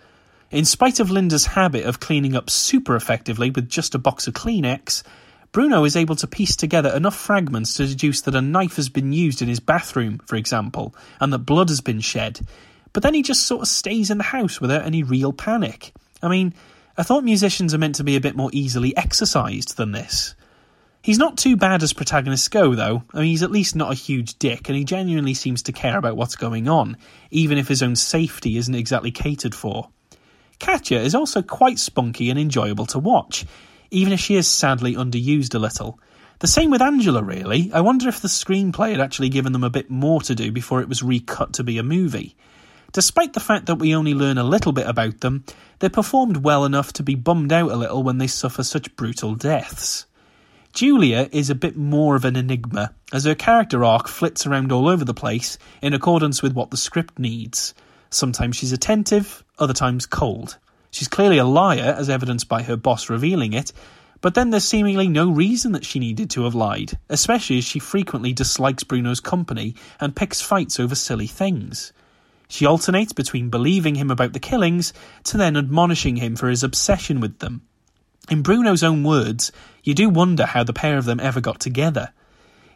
In 0.51 0.65
spite 0.65 0.99
of 0.99 1.11
Linda's 1.11 1.45
habit 1.45 1.85
of 1.85 1.99
cleaning 1.99 2.35
up 2.35 2.49
super 2.49 2.95
effectively 2.95 3.51
with 3.51 3.69
just 3.69 3.93
a 3.93 3.99
box 3.99 4.27
of 4.27 4.33
Kleenex, 4.33 5.03
Bruno 5.51 5.83
is 5.83 5.95
able 5.95 6.15
to 6.15 6.27
piece 6.27 6.55
together 6.55 6.89
enough 6.89 7.15
fragments 7.15 7.75
to 7.75 7.87
deduce 7.87 8.21
that 8.21 8.35
a 8.35 8.41
knife 8.41 8.75
has 8.75 8.89
been 8.89 9.13
used 9.13 9.41
in 9.41 9.47
his 9.47 9.59
bathroom, 9.59 10.19
for 10.25 10.35
example, 10.35 10.95
and 11.19 11.31
that 11.33 11.39
blood 11.39 11.69
has 11.69 11.81
been 11.81 11.99
shed. 11.99 12.39
But 12.93 13.03
then 13.03 13.13
he 13.13 13.21
just 13.21 13.45
sort 13.45 13.61
of 13.61 13.67
stays 13.67 14.09
in 14.09 14.17
the 14.17 14.23
house 14.23 14.59
without 14.59 14.85
any 14.85 15.03
real 15.03 15.33
panic. 15.33 15.93
I 16.21 16.27
mean, 16.27 16.53
I 16.99 17.03
thought 17.03 17.23
musicians 17.23 17.73
are 17.73 17.77
meant 17.77 17.95
to 17.95 18.03
be 18.03 18.17
a 18.17 18.21
bit 18.21 18.35
more 18.35 18.49
easily 18.51 18.95
exercised 18.97 19.77
than 19.77 19.93
this. 19.93 20.35
He's 21.01 21.17
not 21.17 21.37
too 21.37 21.55
bad 21.55 21.81
as 21.81 21.93
protagonists 21.93 22.49
go, 22.49 22.75
though. 22.75 23.03
I 23.13 23.19
mean, 23.21 23.29
he's 23.29 23.41
at 23.41 23.51
least 23.51 23.73
not 23.73 23.93
a 23.93 23.95
huge 23.95 24.37
dick, 24.37 24.67
and 24.67 24.77
he 24.77 24.83
genuinely 24.83 25.33
seems 25.33 25.61
to 25.63 25.71
care 25.71 25.97
about 25.97 26.17
what's 26.17 26.35
going 26.35 26.67
on, 26.67 26.97
even 27.31 27.57
if 27.57 27.69
his 27.69 27.81
own 27.81 27.95
safety 27.95 28.57
isn't 28.57 28.75
exactly 28.75 29.11
catered 29.11 29.55
for. 29.55 29.87
Katya 30.59 30.99
is 30.99 31.15
also 31.15 31.41
quite 31.41 31.79
spunky 31.79 32.29
and 32.29 32.37
enjoyable 32.37 32.85
to 32.87 32.99
watch, 32.99 33.45
even 33.91 34.11
if 34.11 34.19
she 34.19 34.35
is 34.35 34.51
sadly 34.51 34.95
underused 34.95 35.55
a 35.55 35.59
little. 35.59 36.01
The 36.39 36.47
same 36.47 36.69
with 36.69 36.81
Angela, 36.81 37.23
really. 37.23 37.71
I 37.73 37.79
wonder 37.79 38.09
if 38.09 38.21
the 38.21 38.27
screenplay 38.27 38.91
had 38.91 38.99
actually 38.99 39.29
given 39.29 39.53
them 39.53 39.63
a 39.63 39.69
bit 39.69 39.89
more 39.89 40.19
to 40.23 40.35
do 40.35 40.51
before 40.51 40.81
it 40.81 40.89
was 40.89 41.01
recut 41.01 41.53
to 41.53 41.63
be 41.63 41.77
a 41.77 41.83
movie. 41.83 42.35
Despite 42.91 43.33
the 43.33 43.39
fact 43.39 43.67
that 43.67 43.75
we 43.75 43.93
only 43.93 44.13
learn 44.13 44.37
a 44.37 44.43
little 44.43 44.71
bit 44.71 44.87
about 44.87 45.19
them, 45.19 45.43
they're 45.79 45.89
performed 45.89 46.37
well 46.37 46.65
enough 46.65 46.91
to 46.93 47.03
be 47.03 47.15
bummed 47.15 47.53
out 47.53 47.71
a 47.71 47.75
little 47.75 48.01
when 48.01 48.17
they 48.17 48.27
suffer 48.27 48.63
such 48.63 48.95
brutal 48.95 49.35
deaths. 49.35 50.05
Julia 50.73 51.29
is 51.31 51.49
a 51.49 51.55
bit 51.55 51.75
more 51.77 52.15
of 52.15 52.25
an 52.25 52.35
enigma, 52.35 52.93
as 53.11 53.25
her 53.25 53.35
character 53.35 53.83
arc 53.83 54.07
flits 54.07 54.45
around 54.45 54.71
all 54.71 54.87
over 54.87 55.05
the 55.05 55.13
place 55.13 55.57
in 55.81 55.93
accordance 55.93 56.41
with 56.41 56.53
what 56.53 56.71
the 56.71 56.77
script 56.77 57.19
needs. 57.19 57.73
Sometimes 58.09 58.55
she's 58.55 58.71
attentive, 58.71 59.43
other 59.57 59.73
times 59.73 60.05
cold. 60.05 60.57
She's 60.91 61.07
clearly 61.07 61.37
a 61.37 61.45
liar, 61.45 61.95
as 61.97 62.09
evidenced 62.09 62.49
by 62.49 62.63
her 62.63 62.75
boss 62.75 63.09
revealing 63.09 63.53
it, 63.53 63.71
but 64.21 64.33
then 64.33 64.49
there's 64.49 64.63
seemingly 64.63 65.07
no 65.07 65.29
reason 65.29 65.71
that 65.73 65.85
she 65.85 65.99
needed 65.99 66.29
to 66.31 66.43
have 66.43 66.55
lied, 66.55 66.97
especially 67.09 67.59
as 67.59 67.65
she 67.65 67.79
frequently 67.79 68.33
dislikes 68.33 68.83
Bruno's 68.83 69.19
company 69.19 69.75
and 69.99 70.15
picks 70.15 70.41
fights 70.41 70.79
over 70.79 70.95
silly 70.95 71.27
things. 71.27 71.93
She 72.49 72.65
alternates 72.65 73.13
between 73.13 73.49
believing 73.49 73.95
him 73.95 74.09
about 74.09 74.33
the 74.33 74.39
killings 74.39 74.91
to 75.25 75.37
then 75.37 75.55
admonishing 75.55 76.17
him 76.17 76.35
for 76.35 76.49
his 76.49 76.63
obsession 76.63 77.21
with 77.21 77.39
them. 77.39 77.61
In 78.29 78.41
Bruno's 78.41 78.83
own 78.83 79.03
words, 79.03 79.51
you 79.83 79.93
do 79.93 80.09
wonder 80.09 80.45
how 80.45 80.63
the 80.63 80.73
pair 80.73 80.97
of 80.97 81.05
them 81.05 81.19
ever 81.19 81.39
got 81.39 81.59
together. 81.59 82.11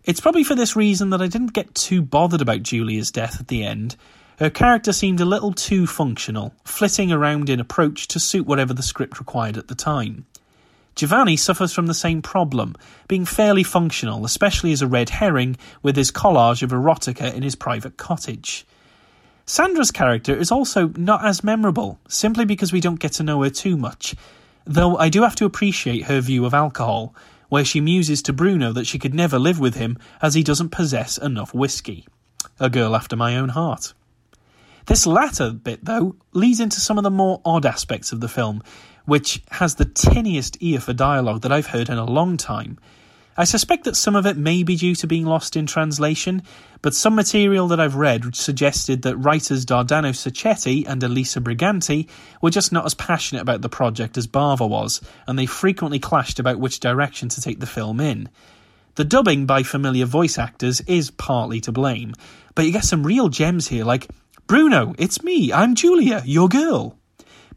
It's 0.04 0.22
probably 0.22 0.44
for 0.44 0.56
this 0.56 0.76
reason 0.76 1.10
that 1.10 1.22
I 1.22 1.28
didn't 1.28 1.54
get 1.54 1.74
too 1.74 2.02
bothered 2.02 2.42
about 2.42 2.64
Julia's 2.64 3.12
death 3.12 3.40
at 3.40 3.48
the 3.48 3.64
end. 3.64 3.96
Her 4.38 4.50
character 4.50 4.94
seemed 4.94 5.20
a 5.20 5.26
little 5.26 5.54
too 5.54 5.88
functional, 5.88 6.54
flitting 6.64 7.12
around 7.12 7.50
in 7.50 7.60
approach 7.60 8.08
to 8.10 8.20
suit 8.20 8.46
whatever 8.46 8.74
the 8.74 8.84
script 8.84 9.20
required 9.20 9.58
at 9.58 9.70
the 9.70 9.76
time. 9.76 10.26
Giovanni 10.96 11.36
suffers 11.36 11.74
from 11.74 11.88
the 11.88 11.94
same 11.96 12.22
problem, 12.22 12.76
being 13.08 13.26
fairly 13.26 13.64
functional, 13.64 14.26
especially 14.26 14.72
as 14.72 14.84
a 14.84 14.88
red 14.88 15.10
herring 15.10 15.58
with 15.82 15.96
his 15.96 16.12
collage 16.12 16.62
of 16.62 16.72
erotica 16.72 17.34
in 17.34 17.42
his 17.42 17.56
private 17.56 17.98
cottage. 17.98 18.68
Sandra's 19.46 19.92
character 19.92 20.36
is 20.36 20.52
also 20.52 20.88
not 20.96 21.26
as 21.26 21.44
memorable, 21.44 22.00
simply 22.08 22.46
because 22.46 22.72
we 22.72 22.80
don't 22.80 23.00
get 23.00 23.12
to 23.14 23.24
know 23.24 23.44
her 23.44 23.50
too 23.50 23.76
much, 23.76 24.16
though 24.66 24.96
I 24.98 25.10
do 25.10 25.24
have 25.24 25.36
to 25.36 25.46
appreciate 25.46 26.06
her 26.06 26.22
view 26.22 26.46
of 26.46 26.54
alcohol, 26.54 27.14
where 27.50 27.66
she 27.66 27.82
muses 27.82 28.22
to 28.24 28.34
Bruno 28.34 28.72
that 28.72 28.88
she 28.88 28.98
could 28.98 29.14
never 29.14 29.38
live 29.38 29.60
with 29.60 29.76
him 29.76 29.98
as 30.22 30.34
he 30.34 30.44
doesn't 30.44 30.70
possess 30.70 31.18
enough 31.18 31.54
whiskey. 31.54 32.08
A 32.60 32.70
girl 32.70 32.96
after 32.96 33.16
my 33.16 33.36
own 33.36 33.50
heart. 33.50 33.94
This 34.86 35.06
latter 35.06 35.52
bit, 35.52 35.84
though, 35.84 36.16
leads 36.32 36.60
into 36.60 36.80
some 36.80 36.98
of 36.98 37.04
the 37.04 37.12
more 37.12 37.42
odd 37.44 37.66
aspects 37.66 38.12
of 38.12 38.22
the 38.22 38.28
film, 38.30 38.64
which 39.06 39.42
has 39.52 39.76
the 39.76 39.86
tinniest 39.86 40.58
ear 40.62 40.80
for 40.80 40.94
dialogue 40.94 41.42
that 41.42 41.52
I've 41.52 41.68
heard 41.68 41.90
in 41.90 41.98
a 41.98 42.06
long 42.06 42.38
time. 42.38 42.80
I 43.36 43.46
suspect 43.46 43.86
that 43.86 43.96
some 43.96 44.16
of 44.16 44.28
it 44.28 44.38
may 44.38 44.62
be 44.62 44.76
due 44.76 44.94
to 44.96 45.08
being 45.08 45.26
lost 45.26 45.56
in 45.56 45.66
translation, 45.66 46.44
but 46.84 46.94
some 46.94 47.16
material 47.16 47.68
that 47.70 47.80
I've 47.80 47.96
read 47.96 48.36
suggested 48.36 49.02
that 49.02 49.18
writers 49.18 49.66
Dardano 49.66 50.14
Sacchetti 50.14 50.86
and 50.88 51.02
Elisa 51.02 51.42
Briganti 51.42 52.08
were 52.42 52.52
just 52.52 52.72
not 52.72 52.86
as 52.86 52.94
passionate 52.94 53.42
about 53.42 53.62
the 53.62 53.70
project 53.70 54.18
as 54.18 54.28
Bava 54.28 54.70
was, 54.70 55.02
and 55.26 55.40
they 55.40 55.48
frequently 55.48 55.98
clashed 55.98 56.40
about 56.40 56.60
which 56.60 56.80
direction 56.80 57.28
to 57.30 57.42
take 57.42 57.60
the 57.60 57.66
film 57.66 58.00
in. 58.00 58.30
The 58.96 59.06
dubbing 59.06 59.48
by 59.48 59.64
familiar 59.64 60.06
voice 60.06 60.38
actors 60.38 60.82
is 60.82 61.10
partly 61.10 61.60
to 61.62 61.72
blame, 61.72 62.14
but 62.54 62.66
you 62.66 62.72
get 62.72 62.86
some 62.86 63.04
real 63.04 63.30
gems 63.30 63.68
here 63.70 63.84
like, 63.84 64.10
Bruno, 64.46 64.94
it's 65.00 65.24
me, 65.24 65.52
I'm 65.52 65.74
Julia, 65.74 66.22
your 66.26 66.50
girl. 66.50 67.00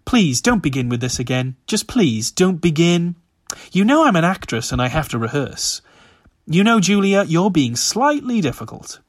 Please 0.07 0.41
don't 0.41 0.62
begin 0.62 0.89
with 0.89 1.01
this 1.01 1.18
again. 1.18 1.57
Just 1.66 1.89
please 1.89 2.31
don't 2.31 2.61
begin. 2.61 3.16
You 3.72 3.84
know 3.84 4.05
I'm 4.05 4.16
an 4.16 4.24
actress 4.24 4.72
and 4.72 4.80
I 4.80 4.88
have 4.88 5.09
to 5.11 5.18
rehearse. 5.18 5.82
You 6.47 6.62
know, 6.62 6.80
Julia, 6.80 7.24
you're 7.24 7.51
being 7.51 7.76
slightly 7.76 8.40
difficult. 8.40 9.01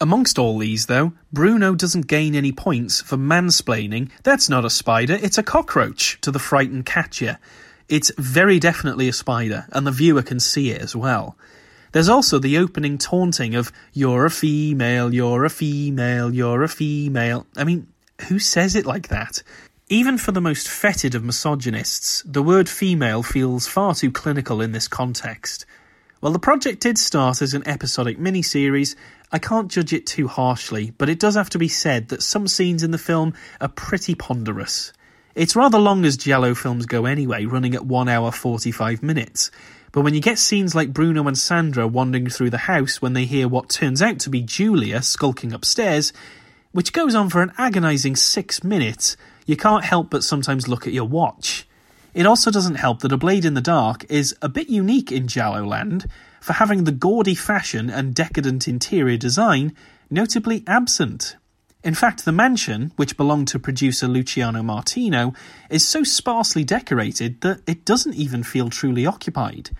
Amongst 0.00 0.38
all 0.38 0.58
these, 0.58 0.86
though, 0.86 1.12
Bruno 1.32 1.76
doesn't 1.76 2.08
gain 2.08 2.34
any 2.34 2.50
points 2.50 3.00
for 3.00 3.16
mansplaining 3.16 4.10
that's 4.24 4.48
not 4.48 4.64
a 4.64 4.70
spider, 4.70 5.16
it's 5.22 5.38
a 5.38 5.44
cockroach 5.44 6.20
to 6.22 6.32
the 6.32 6.40
frightened 6.40 6.86
Katya. 6.86 7.38
It's 7.88 8.10
very 8.18 8.58
definitely 8.58 9.08
a 9.08 9.12
spider, 9.12 9.66
and 9.70 9.86
the 9.86 9.92
viewer 9.92 10.22
can 10.22 10.40
see 10.40 10.70
it 10.70 10.82
as 10.82 10.96
well. 10.96 11.36
There's 11.92 12.08
also 12.08 12.38
the 12.38 12.58
opening 12.58 12.98
taunting 12.98 13.54
of, 13.54 13.70
you're 13.92 14.24
a 14.24 14.30
female, 14.30 15.14
you're 15.14 15.44
a 15.44 15.50
female, 15.50 16.34
you're 16.34 16.62
a 16.62 16.68
female. 16.68 17.46
I 17.56 17.64
mean, 17.64 17.86
who 18.28 18.38
says 18.38 18.74
it 18.74 18.86
like 18.86 19.08
that? 19.08 19.42
Even 19.88 20.16
for 20.16 20.32
the 20.32 20.40
most 20.40 20.68
fetid 20.68 21.14
of 21.14 21.24
misogynists, 21.24 22.22
the 22.24 22.42
word 22.42 22.68
female 22.68 23.22
feels 23.22 23.66
far 23.66 23.94
too 23.94 24.10
clinical 24.10 24.60
in 24.60 24.72
this 24.72 24.88
context. 24.88 25.66
While 26.20 26.32
the 26.32 26.38
project 26.38 26.80
did 26.80 26.98
start 26.98 27.42
as 27.42 27.52
an 27.52 27.66
episodic 27.66 28.18
miniseries, 28.18 28.94
I 29.32 29.38
can't 29.38 29.70
judge 29.70 29.92
it 29.92 30.06
too 30.06 30.28
harshly, 30.28 30.92
but 30.96 31.08
it 31.08 31.18
does 31.18 31.34
have 31.34 31.50
to 31.50 31.58
be 31.58 31.68
said 31.68 32.08
that 32.08 32.22
some 32.22 32.46
scenes 32.46 32.82
in 32.82 32.92
the 32.92 32.98
film 32.98 33.34
are 33.60 33.68
pretty 33.68 34.14
ponderous. 34.14 34.92
It's 35.34 35.56
rather 35.56 35.78
long 35.78 36.04
as 36.04 36.16
Giallo 36.16 36.54
films 36.54 36.86
go 36.86 37.04
anyway, 37.06 37.44
running 37.44 37.74
at 37.74 37.84
1 37.84 38.08
hour 38.08 38.30
45 38.30 39.02
minutes. 39.02 39.50
But 39.90 40.02
when 40.02 40.14
you 40.14 40.20
get 40.20 40.38
scenes 40.38 40.74
like 40.74 40.92
Bruno 40.92 41.26
and 41.26 41.36
Sandra 41.36 41.88
wandering 41.88 42.28
through 42.28 42.50
the 42.50 42.58
house 42.58 43.02
when 43.02 43.14
they 43.14 43.24
hear 43.24 43.48
what 43.48 43.68
turns 43.68 44.00
out 44.00 44.20
to 44.20 44.30
be 44.30 44.42
Julia 44.42 45.02
skulking 45.02 45.52
upstairs, 45.52 46.12
which 46.70 46.92
goes 46.92 47.14
on 47.14 47.28
for 47.30 47.42
an 47.42 47.52
agonising 47.58 48.16
six 48.16 48.62
minutes, 48.62 49.16
you 49.46 49.56
can't 49.56 49.84
help 49.84 50.10
but 50.10 50.24
sometimes 50.24 50.68
look 50.68 50.86
at 50.86 50.92
your 50.92 51.06
watch. 51.06 51.66
It 52.14 52.26
also 52.26 52.50
doesn't 52.50 52.74
help 52.74 53.00
that 53.00 53.12
A 53.12 53.16
Blade 53.16 53.44
in 53.44 53.54
the 53.54 53.60
Dark 53.60 54.04
is 54.10 54.36
a 54.42 54.48
bit 54.48 54.68
unique 54.68 55.10
in 55.10 55.28
Giallo 55.28 55.64
land 55.64 56.06
for 56.40 56.54
having 56.54 56.84
the 56.84 56.92
gaudy 56.92 57.34
fashion 57.34 57.88
and 57.88 58.14
decadent 58.14 58.68
interior 58.68 59.16
design 59.16 59.74
notably 60.10 60.62
absent. 60.66 61.36
In 61.82 61.94
fact, 61.94 62.24
the 62.24 62.32
mansion, 62.32 62.92
which 62.96 63.16
belonged 63.16 63.48
to 63.48 63.58
producer 63.58 64.06
Luciano 64.06 64.62
Martino, 64.62 65.32
is 65.68 65.86
so 65.86 66.04
sparsely 66.04 66.64
decorated 66.64 67.40
that 67.40 67.60
it 67.66 67.84
doesn't 67.84 68.14
even 68.14 68.42
feel 68.42 68.68
truly 68.70 69.04
occupied. 69.04 69.70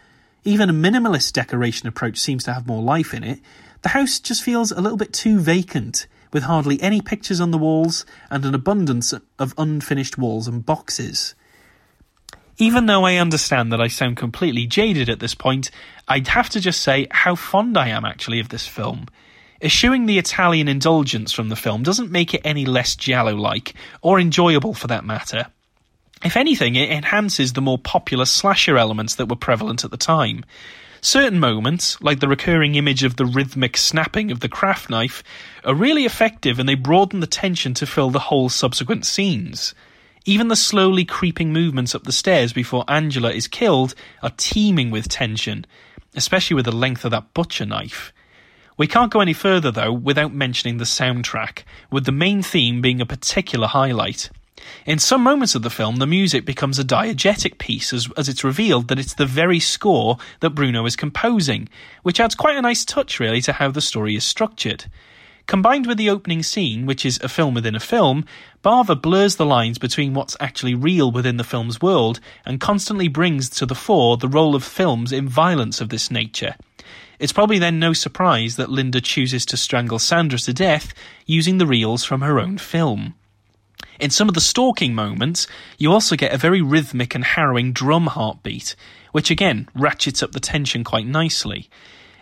Even 0.42 0.68
a 0.68 0.72
minimalist 0.72 1.32
decoration 1.32 1.86
approach 1.86 2.18
seems 2.18 2.42
to 2.44 2.52
have 2.52 2.66
more 2.66 2.82
life 2.82 3.14
in 3.14 3.22
it. 3.22 3.38
The 3.82 3.90
house 3.90 4.18
just 4.18 4.42
feels 4.42 4.72
a 4.72 4.80
little 4.80 4.98
bit 4.98 5.12
too 5.12 5.38
vacant, 5.38 6.06
with 6.32 6.44
hardly 6.44 6.80
any 6.82 7.00
pictures 7.00 7.40
on 7.40 7.50
the 7.50 7.58
walls 7.58 8.06
and 8.30 8.44
an 8.44 8.54
abundance 8.54 9.12
of 9.38 9.54
unfinished 9.58 10.18
walls 10.18 10.48
and 10.48 10.64
boxes. 10.64 11.34
Even 12.58 12.86
though 12.86 13.04
I 13.04 13.16
understand 13.16 13.72
that 13.72 13.80
I 13.80 13.88
sound 13.88 14.16
completely 14.16 14.66
jaded 14.66 15.08
at 15.08 15.20
this 15.20 15.34
point, 15.34 15.70
I'd 16.06 16.28
have 16.28 16.48
to 16.50 16.60
just 16.60 16.80
say 16.80 17.06
how 17.10 17.34
fond 17.34 17.76
I 17.76 17.88
am 17.88 18.04
actually 18.04 18.40
of 18.40 18.50
this 18.50 18.66
film. 18.66 19.06
Eschewing 19.62 20.06
the 20.06 20.18
Italian 20.18 20.68
indulgence 20.68 21.32
from 21.32 21.48
the 21.48 21.56
film 21.56 21.82
doesn't 21.82 22.10
make 22.10 22.34
it 22.34 22.42
any 22.44 22.64
less 22.64 22.96
giallo 22.96 23.34
like, 23.34 23.74
or 24.00 24.18
enjoyable 24.18 24.74
for 24.74 24.88
that 24.88 25.04
matter. 25.04 25.46
If 26.24 26.36
anything, 26.36 26.76
it 26.76 26.90
enhances 26.90 27.52
the 27.52 27.60
more 27.60 27.78
popular 27.78 28.24
slasher 28.24 28.76
elements 28.76 29.16
that 29.16 29.28
were 29.28 29.36
prevalent 29.36 29.84
at 29.84 29.90
the 29.90 29.96
time. 29.96 30.44
Certain 31.05 31.40
moments, 31.40 32.00
like 32.00 32.20
the 32.20 32.28
recurring 32.28 32.76
image 32.76 33.03
of 33.03 33.16
the 33.16 33.26
rhythmic 33.26 33.76
snapping 33.76 34.30
of 34.30 34.38
the 34.38 34.48
craft 34.48 34.88
knife, 34.88 35.24
are 35.64 35.74
really 35.74 36.05
effective 36.05 36.61
and 36.61 36.68
they 36.68 36.76
broaden 36.76 37.18
the 37.18 37.26
tension 37.26 37.74
to 37.74 37.86
fill 37.86 38.11
the 38.11 38.20
whole 38.20 38.48
subsequent 38.48 39.05
scenes. 39.05 39.74
Even 40.26 40.46
the 40.46 40.55
slowly 40.55 41.05
creeping 41.05 41.53
movements 41.53 41.96
up 41.96 42.05
the 42.05 42.12
stairs 42.12 42.53
before 42.53 42.84
Angela 42.86 43.32
is 43.32 43.48
killed 43.48 43.96
are 44.22 44.30
teeming 44.36 44.92
with 44.92 45.09
tension, 45.09 45.66
especially 46.14 46.55
with 46.55 46.66
the 46.66 46.70
length 46.72 47.05
of 47.05 47.11
that 47.11 47.34
butcher 47.34 47.66
knife. 47.66 48.12
We 48.76 48.86
can't 48.86 49.12
go 49.12 49.20
any 49.20 49.32
further, 49.32 49.72
though, 49.72 49.92
without 49.92 50.32
mentioning 50.32 50.78
the 50.78 50.84
soundtrack, 50.84 51.64
with 51.90 52.05
the 52.05 52.12
main 52.12 52.42
theme 52.42 52.80
being 52.80 53.00
a 53.00 53.07
particular 53.07 53.66
highlight. 53.66 54.30
In 54.84 54.98
some 54.98 55.22
moments 55.22 55.55
of 55.55 55.62
the 55.62 55.70
film, 55.70 55.96
the 55.96 56.07
music 56.07 56.44
becomes 56.44 56.78
a 56.78 56.84
diegetic 56.84 57.59
piece 57.59 57.92
as, 57.92 58.09
as 58.16 58.28
it's 58.28 58.44
revealed 58.44 58.88
that 58.88 58.98
it's 58.98 59.14
the 59.14 59.26
very 59.26 59.59
score 59.59 60.18
that 60.40 60.50
Bruno 60.50 60.84
is 60.86 60.96
composing, 60.96 61.68
which 62.03 62.20
adds 62.20 62.34
quite 62.34 62.57
a 62.57 62.62
nice 62.62 62.84
touch, 62.84 63.18
really, 63.18 63.40
to 63.42 63.55
how 63.55 63.70
the 63.70 63.80
story 63.80 64.14
is 64.14 64.24
structured. 64.24 64.86
Combined 65.46 65.86
with 65.86 65.98
the 65.98 66.11
opening 66.11 66.42
scene, 66.42 66.86
which 66.86 67.05
is 67.05 67.18
a 67.22 67.28
film 67.28 67.55
within 67.55 67.74
a 67.74 67.80
film, 67.80 68.24
Bava 68.64 69.00
blurs 69.00 69.36
the 69.36 69.46
lines 69.46 69.78
between 69.78 70.14
what's 70.14 70.36
actually 70.38 70.74
real 70.74 71.11
within 71.11 71.36
the 71.36 71.44
film's 71.44 71.80
world 71.80 72.20
and 72.44 72.61
constantly 72.61 73.09
brings 73.09 73.50
to 73.50 73.66
the 73.66 73.74
fore 73.74 74.16
the 74.16 74.28
role 74.28 74.55
of 74.55 74.62
films 74.62 75.12
in 75.12 75.28
violence 75.28 75.80
of 75.80 75.88
this 75.88 76.11
nature. 76.11 76.55
It's 77.18 77.32
probably 77.32 77.59
then 77.59 77.78
no 77.78 77.92
surprise 77.92 78.57
that 78.57 78.70
Linda 78.70 79.00
chooses 79.00 79.44
to 79.46 79.57
strangle 79.57 79.98
Sandra 79.98 80.38
to 80.40 80.53
death 80.53 80.94
using 81.26 81.59
the 81.59 81.66
reels 81.66 82.05
from 82.05 82.20
her 82.20 82.38
own 82.38 82.59
film. 82.59 83.14
In 84.00 84.10
some 84.10 84.28
of 84.28 84.34
the 84.34 84.40
stalking 84.40 84.94
moments, 84.94 85.46
you 85.78 85.92
also 85.92 86.16
get 86.16 86.32
a 86.32 86.38
very 86.38 86.60
rhythmic 86.60 87.14
and 87.14 87.24
harrowing 87.24 87.72
drum 87.72 88.08
heartbeat, 88.08 88.74
which 89.12 89.30
again 89.30 89.68
ratchets 89.74 90.22
up 90.22 90.32
the 90.32 90.40
tension 90.40 90.82
quite 90.82 91.06
nicely. 91.06 91.68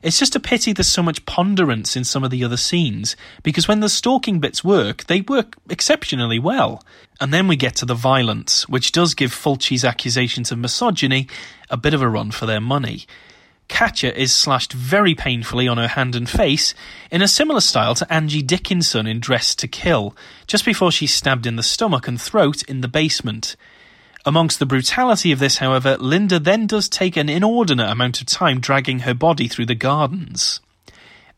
It's 0.03 0.19
just 0.19 0.35
a 0.35 0.41
pity 0.41 0.73
there's 0.73 0.89
so 0.89 1.03
much 1.03 1.27
ponderance 1.27 1.95
in 1.95 2.05
some 2.05 2.25
of 2.25 2.31
the 2.31 2.43
other 2.43 2.57
scenes, 2.57 3.17
because 3.43 3.69
when 3.69 3.81
the 3.81 3.89
stalking 3.89 4.41
bits 4.41 4.65
work, 4.65 5.05
they 5.05 5.21
work 5.21 5.57
exceptionally 5.69 6.39
well. 6.39 6.83
And 7.21 7.35
then 7.35 7.49
we 7.49 7.57
get 7.57 7.77
to 7.77 7.87
the 7.87 7.95
violence, 7.95 8.67
which 8.67 8.93
does 8.93 9.13
give 9.13 9.31
Fulci's 9.31 9.85
accusations 9.85 10.51
of 10.51 10.59
misogyny 10.59 11.29
a 11.69 11.77
bit 11.77 11.93
of 11.93 12.01
a 12.01 12.09
run 12.09 12.31
for 12.31 12.47
their 12.47 12.63
money. 12.63 13.07
Katya 13.71 14.11
is 14.11 14.35
slashed 14.35 14.75
very 14.75 15.15
painfully 15.15 15.67
on 15.67 15.79
her 15.79 15.89
hand 15.89 16.15
and 16.15 16.29
face 16.29 16.75
in 17.11 17.23
a 17.23 17.29
similar 17.29 17.61
style 17.61 17.95
to 17.95 18.13
Angie 18.13 18.43
Dickinson 18.43 19.07
in 19.07 19.21
Dressed 19.21 19.59
to 19.61 19.69
Kill, 19.69 20.15
just 20.47 20.67
before 20.67 20.93
she's 20.93 21.15
stabbed 21.15 21.47
in 21.47 21.57
the 21.57 21.63
stomach 21.63 22.07
and 22.07 22.21
throat 22.21 22.63
in 22.65 22.83
the 22.83 22.89
basement. 22.89 23.57
Amongst 24.27 24.59
the 24.59 24.67
brutality 24.67 25.33
of 25.33 25.39
this, 25.39 25.59
however, 25.59 25.97
Linda 25.97 26.39
then 26.39 26.67
does 26.67 26.91
take 26.91 27.17
an 27.17 27.31
inordinate 27.31 27.89
amount 27.89 28.21
of 28.21 28.27
time 28.27 28.61
dragging 28.61 29.01
her 29.01 29.15
body 29.15 29.49
through 29.49 29.67
the 29.67 29.75
gardens. 29.75 30.61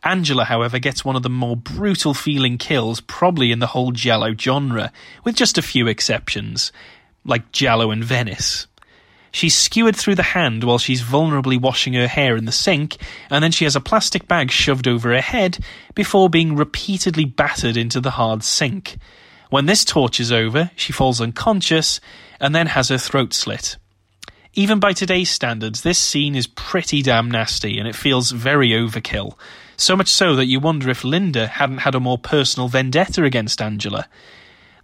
Angela, 0.02 0.44
however, 0.44 0.80
gets 0.80 1.04
one 1.04 1.14
of 1.14 1.22
the 1.22 1.30
more 1.30 1.56
brutal 1.56 2.12
feeling 2.12 2.58
kills 2.58 3.00
probably 3.02 3.52
in 3.52 3.60
the 3.60 3.68
whole 3.68 3.92
Giallo 3.92 4.34
genre, 4.34 4.90
with 5.22 5.36
just 5.36 5.58
a 5.58 5.62
few 5.62 5.86
exceptions, 5.86 6.72
like 7.24 7.52
Giallo 7.52 7.92
in 7.92 8.02
Venice. 8.02 8.66
She's 9.32 9.56
skewered 9.56 9.96
through 9.96 10.16
the 10.16 10.22
hand 10.22 10.62
while 10.62 10.78
she's 10.78 11.02
vulnerably 11.02 11.58
washing 11.58 11.94
her 11.94 12.06
hair 12.06 12.36
in 12.36 12.44
the 12.44 12.52
sink, 12.52 12.98
and 13.30 13.42
then 13.42 13.50
she 13.50 13.64
has 13.64 13.74
a 13.74 13.80
plastic 13.80 14.28
bag 14.28 14.50
shoved 14.50 14.86
over 14.86 15.08
her 15.08 15.22
head 15.22 15.58
before 15.94 16.28
being 16.28 16.54
repeatedly 16.54 17.24
battered 17.24 17.78
into 17.78 18.00
the 18.00 18.12
hard 18.12 18.44
sink. 18.44 18.98
When 19.48 19.66
this 19.66 19.84
torture's 19.84 20.30
over, 20.30 20.70
she 20.76 20.92
falls 20.92 21.20
unconscious 21.20 21.98
and 22.40 22.54
then 22.54 22.68
has 22.68 22.90
her 22.90 22.98
throat 22.98 23.32
slit. 23.32 23.76
Even 24.54 24.80
by 24.80 24.92
today's 24.92 25.30
standards, 25.30 25.80
this 25.80 25.98
scene 25.98 26.36
is 26.36 26.46
pretty 26.46 27.00
damn 27.00 27.30
nasty 27.30 27.78
and 27.78 27.88
it 27.88 27.96
feels 27.96 28.32
very 28.32 28.70
overkill. 28.70 29.38
So 29.78 29.96
much 29.96 30.08
so 30.08 30.36
that 30.36 30.46
you 30.46 30.60
wonder 30.60 30.90
if 30.90 31.04
Linda 31.04 31.46
hadn't 31.46 31.78
had 31.78 31.94
a 31.94 32.00
more 32.00 32.18
personal 32.18 32.68
vendetta 32.68 33.24
against 33.24 33.62
Angela. 33.62 34.08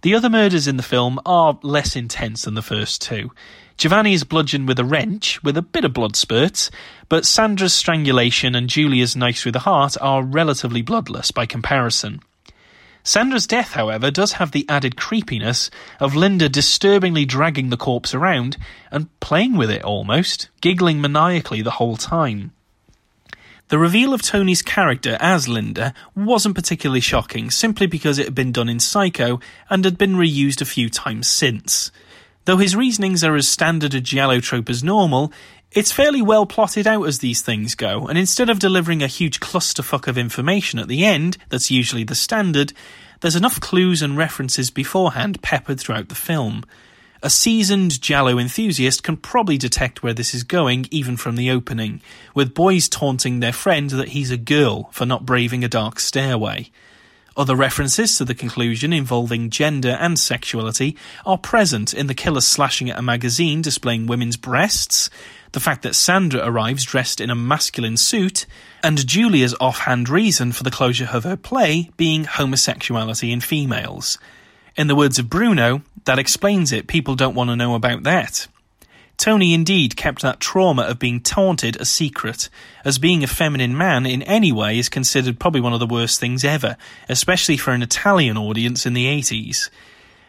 The 0.01 0.15
other 0.15 0.29
murders 0.29 0.67
in 0.67 0.77
the 0.77 0.83
film 0.83 1.19
are 1.25 1.59
less 1.61 1.95
intense 1.95 2.43
than 2.43 2.55
the 2.55 2.61
first 2.61 3.01
two. 3.01 3.31
Giovanni 3.79 4.11
is 4.11 4.25
bludgeoned 4.25 4.67
with 4.67 4.77
a 4.77 4.83
wrench, 4.83 5.41
with 5.41 5.55
a 5.55 5.61
bit 5.61 5.85
of 5.85 5.93
blood 5.93 6.17
spurts, 6.17 6.69
but 7.07 7.25
Sandra's 7.25 7.73
strangulation 7.73 8.53
and 8.53 8.67
Julia's 8.67 9.15
knife 9.15 9.39
through 9.39 9.53
the 9.53 9.59
heart 9.59 9.95
are 10.01 10.21
relatively 10.21 10.81
bloodless 10.81 11.31
by 11.31 11.45
comparison. 11.45 12.19
Sandra's 13.03 13.47
death, 13.47 13.71
however, 13.71 14.11
does 14.11 14.33
have 14.33 14.51
the 14.51 14.65
added 14.67 14.97
creepiness 14.97 15.71
of 16.01 16.13
Linda 16.13 16.49
disturbingly 16.49 17.23
dragging 17.23 17.69
the 17.69 17.77
corpse 17.77 18.13
around 18.13 18.57
and 18.91 19.17
playing 19.21 19.55
with 19.55 19.71
it 19.71 19.85
almost, 19.85 20.49
giggling 20.59 20.99
maniacally 20.99 21.61
the 21.61 21.79
whole 21.79 21.95
time. 21.95 22.51
The 23.69 23.79
reveal 23.79 24.13
of 24.13 24.21
Tony's 24.21 24.61
character 24.61 25.15
as 25.21 25.47
Linda 25.47 25.93
wasn't 26.13 26.55
particularly 26.55 26.99
shocking 26.99 27.49
simply 27.49 27.87
because 27.87 28.19
it 28.19 28.25
had 28.25 28.35
been 28.35 28.51
done 28.51 28.67
in 28.67 28.81
Psycho 28.81 29.39
and 29.69 29.85
had 29.85 29.97
been 29.97 30.17
reused 30.17 30.59
a 30.59 30.65
few 30.65 30.89
times 30.89 31.29
since. 31.29 31.91
Though 32.45 32.57
his 32.57 32.75
reasonings 32.75 33.23
are 33.23 33.35
as 33.35 33.47
standard 33.47 33.93
a 33.93 34.01
giallo 34.01 34.39
trope 34.39 34.69
as 34.69 34.83
normal, 34.83 35.31
it's 35.71 35.91
fairly 35.91 36.21
well 36.21 36.45
plotted 36.45 36.87
out 36.87 37.03
as 37.03 37.19
these 37.19 37.41
things 37.41 37.75
go, 37.75 38.07
and 38.07 38.17
instead 38.17 38.49
of 38.49 38.59
delivering 38.59 39.03
a 39.03 39.07
huge 39.07 39.39
clusterfuck 39.39 40.07
of 40.07 40.17
information 40.17 40.79
at 40.79 40.87
the 40.87 41.05
end, 41.05 41.37
that's 41.49 41.69
usually 41.69 42.03
the 42.03 42.15
standard, 42.15 42.73
there's 43.21 43.35
enough 43.35 43.59
clues 43.59 44.01
and 44.01 44.17
references 44.17 44.71
beforehand 44.71 45.41
peppered 45.41 45.79
throughout 45.79 46.09
the 46.09 46.15
film. 46.15 46.63
A 47.21 47.29
seasoned 47.29 48.01
Giallo 48.01 48.39
enthusiast 48.39 49.03
can 49.03 49.17
probably 49.17 49.57
detect 49.57 50.01
where 50.01 50.13
this 50.13 50.33
is 50.33 50.43
going 50.43 50.87
even 50.89 51.17
from 51.17 51.35
the 51.35 51.51
opening, 51.51 52.01
with 52.33 52.53
boys 52.53 52.87
taunting 52.87 53.39
their 53.39 53.51
friend 53.51 53.89
that 53.91 54.09
he's 54.09 54.31
a 54.31 54.37
girl 54.37 54.89
for 54.93 55.05
not 55.05 55.25
braving 55.25 55.63
a 55.63 55.67
dark 55.67 55.99
stairway. 55.99 56.71
Other 57.39 57.55
references 57.55 58.17
to 58.17 58.25
the 58.25 58.35
conclusion 58.35 58.91
involving 58.91 59.49
gender 59.49 59.97
and 59.97 60.19
sexuality 60.19 60.97
are 61.25 61.37
present 61.37 61.93
in 61.93 62.07
the 62.07 62.13
killer 62.13 62.41
slashing 62.41 62.89
at 62.89 62.99
a 62.99 63.01
magazine 63.01 63.61
displaying 63.61 64.07
women's 64.07 64.35
breasts, 64.35 65.09
the 65.53 65.61
fact 65.61 65.83
that 65.83 65.95
Sandra 65.95 66.41
arrives 66.43 66.83
dressed 66.83 67.21
in 67.21 67.29
a 67.29 67.35
masculine 67.35 67.95
suit, 67.95 68.45
and 68.83 69.07
Julia's 69.07 69.55
offhand 69.61 70.09
reason 70.09 70.51
for 70.51 70.63
the 70.63 70.69
closure 70.69 71.07
of 71.13 71.23
her 71.23 71.37
play 71.37 71.89
being 71.95 72.25
homosexuality 72.25 73.31
in 73.31 73.39
females. 73.39 74.19
In 74.75 74.87
the 74.87 74.95
words 74.95 75.17
of 75.17 75.29
Bruno, 75.29 75.81
that 76.03 76.19
explains 76.19 76.73
it, 76.73 76.87
people 76.87 77.15
don't 77.15 77.35
want 77.35 77.51
to 77.51 77.55
know 77.55 77.73
about 77.73 78.03
that. 78.03 78.49
Tony 79.19 79.53
indeed 79.53 79.97
kept 79.97 80.21
that 80.21 80.39
trauma 80.39 80.83
of 80.83 80.97
being 80.97 81.19
taunted 81.19 81.75
a 81.75 81.83
secret, 81.83 82.49
as 82.85 82.97
being 82.97 83.21
a 83.21 83.27
feminine 83.27 83.77
man 83.77 84.05
in 84.05 84.21
any 84.21 84.49
way 84.49 84.79
is 84.79 84.87
considered 84.87 85.37
probably 85.37 85.59
one 85.59 85.73
of 85.73 85.81
the 85.81 85.85
worst 85.85 86.21
things 86.21 86.45
ever, 86.45 86.77
especially 87.09 87.57
for 87.57 87.71
an 87.71 87.83
Italian 87.83 88.37
audience 88.37 88.85
in 88.85 88.93
the 88.93 89.07
80s. 89.07 89.69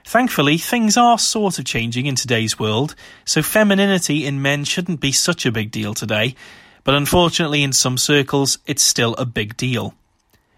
Thankfully, 0.05 0.59
things 0.59 0.97
are 0.97 1.20
sort 1.20 1.61
of 1.61 1.66
changing 1.66 2.07
in 2.07 2.16
today's 2.16 2.59
world, 2.59 2.97
so 3.24 3.43
femininity 3.43 4.26
in 4.26 4.43
men 4.43 4.64
shouldn't 4.64 4.99
be 4.99 5.12
such 5.12 5.47
a 5.47 5.53
big 5.53 5.70
deal 5.70 5.95
today, 5.95 6.34
but 6.82 6.97
unfortunately, 6.97 7.62
in 7.62 7.72
some 7.72 7.97
circles, 7.97 8.59
it's 8.66 8.82
still 8.82 9.14
a 9.14 9.24
big 9.24 9.57
deal. 9.57 9.95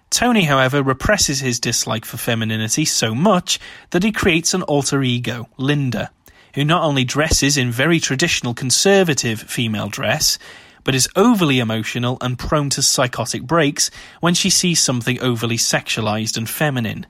Tony, 0.09 0.45
however, 0.45 0.83
represses 0.83 1.41
his 1.41 1.61
dislike 1.61 2.07
for 2.07 2.17
femininity 2.17 2.87
so 2.87 3.15
much 3.15 3.61
that 3.91 4.03
he 4.03 4.11
creates 4.11 4.55
an 4.55 4.63
alter 4.63 5.03
ego, 5.03 5.51
Linda, 5.59 6.11
who 6.55 6.65
not 6.65 6.83
only 6.83 7.05
dresses 7.05 7.57
in 7.57 7.71
very 7.71 8.01
traditional 8.01 8.55
conservative 8.55 9.41
female 9.41 9.89
dress, 9.89 10.39
but 10.85 10.95
is 10.95 11.09
overly 11.17 11.59
emotional 11.59 12.19
and 12.21 12.39
prone 12.39 12.71
to 12.71 12.83
psychotic 12.83 13.43
breaks 13.43 13.91
when 14.21 14.35
she 14.35 14.51
sees 14.51 14.81
something 14.81 15.21
overly 15.21 15.57
sexualized 15.57 16.37
and 16.37 16.49
feminine. 16.49 17.07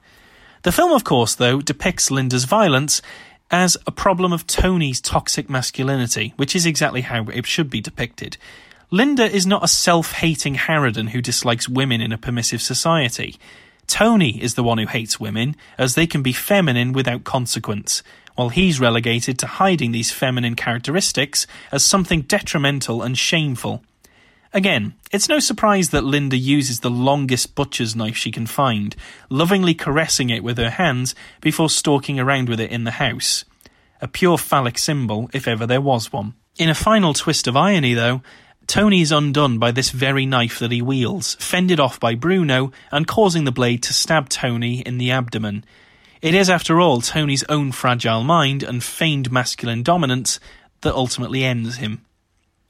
The 0.62 0.72
film, 0.72 0.92
of 0.92 1.04
course, 1.04 1.34
though, 1.34 1.60
depicts 1.60 2.10
Linda's 2.10 2.44
violence 2.44 3.02
as 3.50 3.76
a 3.86 3.92
problem 3.92 4.32
of 4.32 4.46
Tony's 4.46 5.00
toxic 5.00 5.50
masculinity, 5.50 6.32
which 6.36 6.56
is 6.56 6.64
exactly 6.64 7.02
how 7.02 7.24
it 7.24 7.46
should 7.46 7.68
be 7.68 7.80
depicted. 7.80 8.36
Linda 8.90 9.24
is 9.24 9.46
not 9.46 9.64
a 9.64 9.68
self 9.68 10.12
hating 10.12 10.54
harridan 10.54 11.10
who 11.10 11.22
dislikes 11.22 11.68
women 11.68 12.00
in 12.00 12.12
a 12.12 12.18
permissive 12.18 12.62
society. 12.62 13.38
Tony 13.86 14.42
is 14.42 14.54
the 14.54 14.62
one 14.62 14.78
who 14.78 14.86
hates 14.86 15.18
women, 15.18 15.56
as 15.76 15.94
they 15.94 16.06
can 16.06 16.22
be 16.22 16.32
feminine 16.32 16.92
without 16.92 17.24
consequence, 17.24 18.02
while 18.42 18.48
he's 18.48 18.80
relegated 18.80 19.38
to 19.38 19.46
hiding 19.46 19.92
these 19.92 20.10
feminine 20.10 20.56
characteristics 20.56 21.46
as 21.70 21.84
something 21.84 22.22
detrimental 22.22 23.00
and 23.00 23.16
shameful. 23.16 23.84
Again, 24.52 24.94
it's 25.12 25.28
no 25.28 25.38
surprise 25.38 25.90
that 25.90 26.02
Linda 26.02 26.36
uses 26.36 26.80
the 26.80 26.90
longest 26.90 27.54
butcher's 27.54 27.94
knife 27.94 28.16
she 28.16 28.32
can 28.32 28.46
find, 28.46 28.96
lovingly 29.30 29.74
caressing 29.74 30.28
it 30.28 30.42
with 30.42 30.58
her 30.58 30.70
hands 30.70 31.14
before 31.40 31.70
stalking 31.70 32.18
around 32.18 32.48
with 32.48 32.58
it 32.58 32.72
in 32.72 32.82
the 32.82 32.90
house. 32.90 33.44
A 34.00 34.08
pure 34.08 34.38
phallic 34.38 34.76
symbol, 34.76 35.30
if 35.32 35.46
ever 35.46 35.64
there 35.64 35.80
was 35.80 36.12
one. 36.12 36.34
In 36.58 36.68
a 36.68 36.74
final 36.74 37.14
twist 37.14 37.46
of 37.46 37.56
irony, 37.56 37.94
though, 37.94 38.22
Tony 38.66 39.02
is 39.02 39.12
undone 39.12 39.60
by 39.60 39.70
this 39.70 39.90
very 39.90 40.26
knife 40.26 40.58
that 40.58 40.72
he 40.72 40.82
wields, 40.82 41.36
fended 41.36 41.78
off 41.78 42.00
by 42.00 42.16
Bruno, 42.16 42.72
and 42.90 43.06
causing 43.06 43.44
the 43.44 43.52
blade 43.52 43.84
to 43.84 43.92
stab 43.92 44.28
Tony 44.28 44.80
in 44.80 44.98
the 44.98 45.12
abdomen. 45.12 45.64
It 46.22 46.36
is, 46.36 46.48
after 46.48 46.80
all, 46.80 47.00
Tony's 47.00 47.42
own 47.48 47.72
fragile 47.72 48.22
mind 48.22 48.62
and 48.62 48.82
feigned 48.82 49.32
masculine 49.32 49.82
dominance 49.82 50.38
that 50.82 50.94
ultimately 50.94 51.42
ends 51.42 51.78
him. 51.78 52.04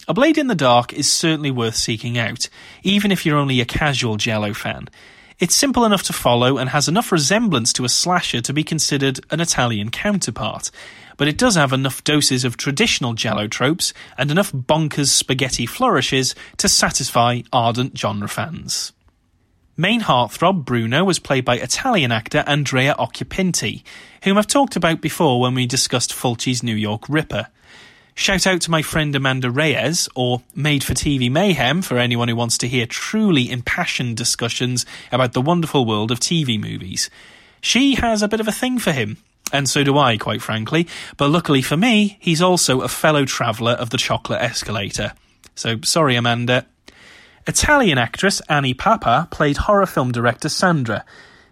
A 0.09 0.15
Blade 0.15 0.39
in 0.39 0.47
the 0.47 0.55
Dark 0.55 0.95
is 0.95 1.13
certainly 1.13 1.51
worth 1.51 1.77
seeking 1.77 2.17
out, 2.17 2.49
even 2.83 3.13
if 3.13 3.27
you're 3.27 3.37
only 3.37 3.61
a 3.61 3.67
casual 3.67 4.17
Giallo 4.17 4.55
fan. 4.55 4.89
It's 5.39 5.55
simple 5.55 5.85
enough 5.85 6.03
to 6.05 6.15
follow 6.15 6.57
and 6.57 6.71
has 6.71 6.89
enough 6.89 7.13
resemblance 7.13 7.75
to 7.75 7.85
a 7.85 7.91
slasher 7.91 8.41
to 8.41 8.55
be 8.55 8.65
considered 8.65 9.21
an 9.31 9.41
Italian 9.41 9.91
counterpart, 9.91 10.71
but 11.19 11.29
it 11.29 11.37
does 11.37 11.55
have 11.55 11.75
enough 11.75 12.03
doses 12.05 12.45
of 12.45 12.57
traditional 12.57 13.13
Giallo 13.13 13.49
tropes 13.49 13.93
and 14.17 14.31
enough 14.31 14.51
bonkers 14.51 15.09
spaghetti 15.09 15.67
flourishes 15.67 16.35
to 16.57 16.71
satisfy 16.71 17.43
ardent 17.53 17.99
genre 17.99 18.29
fans. 18.29 18.93
Main 19.77 20.03
heartthrob 20.03 20.67
Bruno 20.67 21.03
was 21.03 21.19
played 21.19 21.47
by 21.47 21.57
Italian 21.57 22.13
actor 22.13 22.45
Andrea 22.47 22.95
Occhipinti, 22.99 23.83
whom 24.23 24.37
I've 24.37 24.47
talked 24.47 24.77
about 24.77 25.01
before 25.01 25.41
when 25.41 25.55
we 25.55 25.65
discussed 25.65 26.13
Fulci's 26.13 26.63
New 26.63 26.75
York 26.75 27.09
Ripper. 27.09 27.49
Shout 28.15 28.47
out 28.47 28.61
to 28.61 28.71
my 28.71 28.83
friend 28.83 29.17
Amanda 29.17 29.51
Reyes, 29.51 30.11
or 30.15 30.43
Made 30.55 30.85
for 30.85 30.93
TV 30.93 31.31
Mayhem, 31.31 31.81
for 31.81 31.97
anyone 31.97 32.29
who 32.29 32.37
wants 32.37 32.59
to 32.59 32.69
hear 32.69 32.85
truly 32.85 33.51
impassioned 33.51 34.19
discussions 34.19 34.85
about 35.11 35.33
the 35.33 35.41
wonderful 35.41 35.87
world 35.87 36.11
of 36.11 36.21
TV 36.21 36.61
movies. 36.61 37.09
She 37.63 37.95
has 37.95 38.21
a 38.21 38.29
bit 38.29 38.41
of 38.41 38.49
a 38.49 38.53
thing 38.53 38.79
for 38.79 38.93
him, 38.93 39.17
and 39.55 39.67
so 39.67 39.83
do 39.83 39.97
I, 39.97 40.19
quite 40.19 40.43
frankly, 40.43 40.87
but 41.17 41.31
luckily 41.31 41.63
for 41.63 41.79
me, 41.79 42.19
he's 42.21 42.43
also 42.43 42.83
a 42.83 42.89
fellow 42.89 43.25
traveller 43.25 43.73
of 43.73 43.89
the 43.89 43.97
chocolate 43.97 44.43
escalator. 44.43 45.15
So 45.55 45.77
sorry, 45.83 46.15
Amanda. 46.17 46.67
Italian 47.47 47.99
actress 47.99 48.41
Anny 48.49 48.73
Papa 48.73 49.27
played 49.33 49.57
horror 49.57 49.87
film 49.87 50.13
director 50.13 50.49
Sandra. 50.49 51.05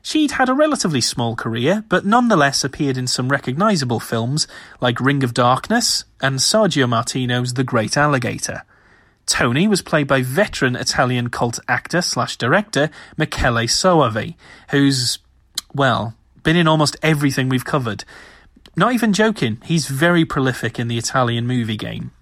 She'd 0.02 0.32
had 0.32 0.48
a 0.48 0.54
relatively 0.54 1.00
small 1.00 1.34
career, 1.34 1.84
but 1.88 2.06
nonetheless 2.06 2.62
appeared 2.62 2.96
in 2.96 3.08
some 3.08 3.28
recognisable 3.28 3.98
films 3.98 4.46
like 4.80 5.00
Ring 5.00 5.24
of 5.24 5.34
Darkness 5.34 6.04
and 6.22 6.38
Sergio 6.38 6.88
Martino's 6.88 7.54
The 7.54 7.64
Great 7.64 7.96
Alligator. 7.96 8.62
Tony 9.26 9.66
was 9.66 9.82
played 9.82 10.06
by 10.06 10.22
veteran 10.22 10.76
Italian 10.76 11.28
cult 11.28 11.58
actor 11.68 12.02
slash 12.02 12.36
director 12.36 12.88
Michele 13.16 13.66
Soavi, 13.66 14.36
who's, 14.70 15.18
well, 15.74 16.14
been 16.44 16.56
in 16.56 16.68
almost 16.68 16.96
everything 17.02 17.48
we've 17.48 17.64
covered. 17.64 18.04
Not 18.76 18.92
even 18.94 19.12
joking, 19.12 19.58
he's 19.64 19.88
very 19.88 20.24
prolific 20.24 20.78
in 20.78 20.86
the 20.86 20.98
Italian 20.98 21.48
movie 21.48 21.76
game. 21.76 22.12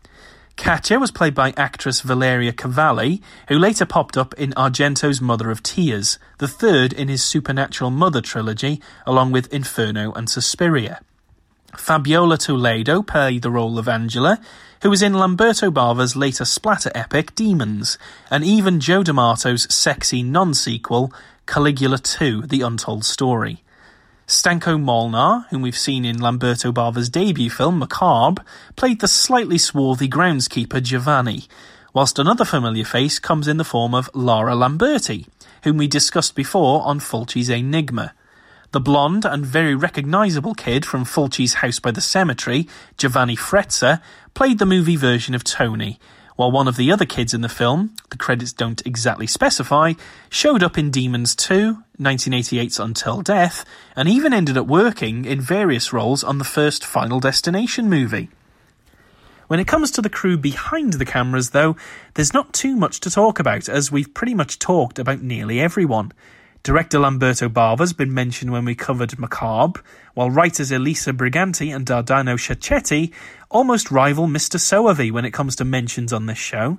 Katya 0.58 0.98
was 0.98 1.12
played 1.12 1.34
by 1.34 1.54
actress 1.56 2.00
Valeria 2.00 2.52
Cavalli, 2.52 3.22
who 3.46 3.56
later 3.56 3.86
popped 3.86 4.16
up 4.16 4.34
in 4.34 4.52
Argento's 4.54 5.20
Mother 5.20 5.52
of 5.52 5.62
Tears, 5.62 6.18
the 6.38 6.48
third 6.48 6.92
in 6.92 7.06
his 7.06 7.22
Supernatural 7.22 7.92
Mother 7.92 8.20
trilogy, 8.20 8.82
along 9.06 9.30
with 9.30 9.50
Inferno 9.54 10.12
and 10.12 10.28
Suspiria. 10.28 11.00
Fabiola 11.76 12.36
Toledo 12.36 13.02
played 13.02 13.42
the 13.42 13.52
role 13.52 13.78
of 13.78 13.88
Angela, 13.88 14.40
who 14.82 14.90
was 14.90 15.00
in 15.00 15.14
Lamberto 15.14 15.70
Bava's 15.70 16.16
later 16.16 16.44
splatter 16.44 16.90
epic 16.92 17.36
Demons, 17.36 17.96
and 18.28 18.44
even 18.44 18.80
Joe 18.80 19.04
D'Amato's 19.04 19.72
sexy 19.72 20.24
non-sequel 20.24 21.12
Caligula 21.46 21.98
2: 21.98 22.42
The 22.42 22.62
Untold 22.62 23.04
Story. 23.04 23.62
Stanko 24.28 24.78
Molnar, 24.78 25.46
whom 25.48 25.62
we've 25.62 25.78
seen 25.78 26.04
in 26.04 26.20
Lamberto 26.20 26.70
Bava's 26.70 27.08
debut 27.08 27.48
film 27.48 27.78
Macabre, 27.78 28.44
played 28.76 29.00
the 29.00 29.08
slightly 29.08 29.56
swarthy 29.56 30.06
groundskeeper 30.06 30.82
Giovanni, 30.82 31.46
whilst 31.94 32.18
another 32.18 32.44
familiar 32.44 32.84
face 32.84 33.18
comes 33.18 33.48
in 33.48 33.56
the 33.56 33.64
form 33.64 33.94
of 33.94 34.10
Lara 34.12 34.52
Lamberti, 34.52 35.26
whom 35.64 35.78
we 35.78 35.88
discussed 35.88 36.34
before 36.34 36.82
on 36.82 37.00
Fulci's 37.00 37.48
Enigma. 37.48 38.12
The 38.72 38.80
blonde 38.80 39.24
and 39.24 39.46
very 39.46 39.74
recognisable 39.74 40.52
kid 40.52 40.84
from 40.84 41.06
Fulci's 41.06 41.54
House 41.54 41.78
by 41.78 41.90
the 41.90 42.02
Cemetery, 42.02 42.68
Giovanni 42.98 43.34
Frezza, 43.34 44.02
played 44.34 44.58
the 44.58 44.66
movie 44.66 44.96
version 44.96 45.34
of 45.34 45.42
Tony, 45.42 45.98
while 46.38 46.52
one 46.52 46.68
of 46.68 46.76
the 46.76 46.92
other 46.92 47.04
kids 47.04 47.34
in 47.34 47.40
the 47.40 47.48
film, 47.48 47.96
the 48.10 48.16
credits 48.16 48.52
don't 48.52 48.86
exactly 48.86 49.26
specify, 49.26 49.94
showed 50.30 50.62
up 50.62 50.78
in 50.78 50.88
Demons 50.88 51.34
2, 51.34 51.82
1988's 51.98 52.78
Until 52.78 53.22
Death, 53.22 53.64
and 53.96 54.08
even 54.08 54.32
ended 54.32 54.56
up 54.56 54.68
working 54.68 55.24
in 55.24 55.40
various 55.40 55.92
roles 55.92 56.22
on 56.22 56.38
the 56.38 56.44
first 56.44 56.84
Final 56.84 57.18
Destination 57.18 57.90
movie. 57.90 58.28
When 59.48 59.58
it 59.58 59.66
comes 59.66 59.90
to 59.90 60.00
the 60.00 60.08
crew 60.08 60.38
behind 60.38 60.92
the 60.92 61.04
cameras, 61.04 61.50
though, 61.50 61.74
there's 62.14 62.32
not 62.32 62.52
too 62.52 62.76
much 62.76 63.00
to 63.00 63.10
talk 63.10 63.40
about, 63.40 63.68
as 63.68 63.90
we've 63.90 64.14
pretty 64.14 64.34
much 64.34 64.60
talked 64.60 65.00
about 65.00 65.20
nearly 65.20 65.58
everyone. 65.58 66.12
Director 66.62 66.98
Lamberto 66.98 67.48
Bava's 67.48 67.92
been 67.92 68.12
mentioned 68.12 68.52
when 68.52 68.64
we 68.64 68.74
covered 68.74 69.18
Macabre, 69.18 69.80
while 70.14 70.30
writers 70.30 70.70
Elisa 70.70 71.12
Briganti 71.12 71.74
and 71.74 71.86
Dardano 71.86 72.36
Sacchetti 72.36 73.12
almost 73.50 73.90
rival 73.90 74.26
Mr. 74.26 74.56
Soavi 74.56 75.10
when 75.10 75.24
it 75.24 75.32
comes 75.32 75.56
to 75.56 75.64
mentions 75.64 76.12
on 76.12 76.26
this 76.26 76.38
show. 76.38 76.78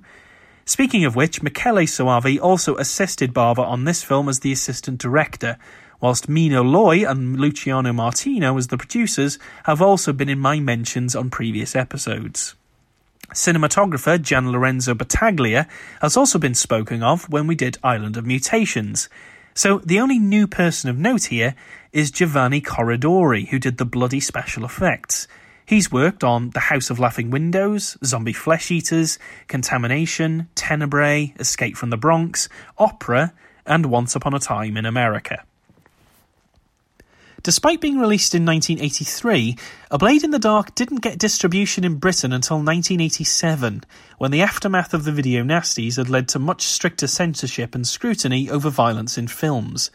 Speaking 0.66 1.06
of 1.06 1.16
which, 1.16 1.42
Michele 1.42 1.88
Soavi 1.88 2.40
also 2.40 2.76
assisted 2.76 3.34
Bava 3.34 3.66
on 3.66 3.86
this 3.86 4.04
film 4.04 4.30
as 4.30 4.42
the 4.42 4.52
assistant 4.52 5.00
director, 5.00 5.58
whilst 6.00 6.30
Mino 6.30 6.62
Loy 6.62 7.10
and 7.10 7.40
Luciano 7.40 7.92
Martino 7.92 8.56
as 8.58 8.68
the 8.68 8.78
producers 8.78 9.40
have 9.64 9.82
also 9.82 10.14
been 10.14 10.30
in 10.30 10.40
my 10.40 10.60
mentions 10.60 11.16
on 11.16 11.32
previous 11.32 11.76
episodes. 11.76 12.54
Cinematographer 13.34 14.22
Gian 14.22 14.52
Lorenzo 14.52 14.94
Battaglia 14.94 15.68
has 16.02 16.18
also 16.18 16.40
been 16.40 16.56
spoken 16.56 17.04
of 17.04 17.30
when 17.30 17.48
we 17.48 17.56
did 17.56 17.78
Island 17.84 18.18
of 18.18 18.26
Mutations. 18.26 19.08
So 19.60 19.80
the 19.80 20.00
only 20.00 20.20
new 20.20 20.48
person 20.48 20.90
of 20.90 20.98
note 20.98 21.26
here 21.26 21.54
is 21.92 22.12
Giovanni 22.12 22.62
Corridori, 22.62 23.50
who 23.50 23.60
did 23.60 23.78
the 23.78 23.84
bloody 23.84 24.22
special 24.22 24.64
effects. 24.64 25.28
He's 25.66 25.92
worked 25.92 26.24
on 26.24 26.52
The 26.52 26.62
House 26.62 26.90
of 26.90 26.98
Laughing 26.98 27.30
Windows, 27.30 27.98
Zombie 28.02 28.32
Flesh 28.32 28.72
Eaters, 28.72 29.20
Contamination, 29.50 30.48
Tenebrae, 30.56 31.34
Escape 31.38 31.76
from 31.76 31.90
the 31.90 31.98
Bronx, 31.98 32.48
Opera, 32.78 33.34
and 33.66 33.88
Once 33.88 34.16
Upon 34.16 34.34
a 34.34 34.40
Time 34.40 34.78
in 34.78 34.86
America. 34.86 35.44
Despite 37.42 37.80
being 37.80 37.98
released 37.98 38.36
in 38.36 38.46
1983, 38.46 39.56
A 39.92 39.98
Blade 39.98 40.24
in 40.24 40.32
the 40.32 40.40
Dark 40.40 40.76
didn't 40.76 41.02
get 41.02 41.18
distribution 41.18 41.86
in 41.86 41.96
Britain 41.96 42.34
until 42.34 42.58
1987, 42.58 43.86
when 44.18 44.32
the 44.32 44.42
aftermath 44.42 44.94
of 44.94 45.06
the 45.06 45.14
video 45.14 45.42
nasties 45.44 45.96
had 45.96 46.10
led 46.10 46.28
to 46.30 46.40
much 46.40 46.64
stricter 46.64 47.08
censorship 47.08 47.76
and 47.76 47.88
scrutiny 47.88 48.50
over 48.50 48.70
violence 48.70 49.18
in 49.18 49.30
films. 49.30 49.90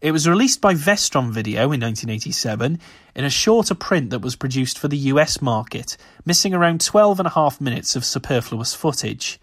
It 0.00 0.12
was 0.12 0.28
released 0.28 0.62
by 0.62 0.74
Vestron 0.74 1.30
Video 1.30 1.72
in 1.72 1.80
1987 1.80 2.78
in 3.14 3.24
a 3.24 3.28
shorter 3.28 3.74
print 3.74 4.08
that 4.10 4.22
was 4.22 4.36
produced 4.36 4.78
for 4.78 4.88
the 4.88 4.96
US 5.12 5.42
market, 5.42 5.98
missing 6.24 6.54
around 6.54 6.80
12 6.80 7.20
and 7.20 7.26
a 7.26 7.32
half 7.32 7.60
minutes 7.60 7.96
of 7.96 8.04
superfluous 8.04 8.72
footage. 8.74 9.38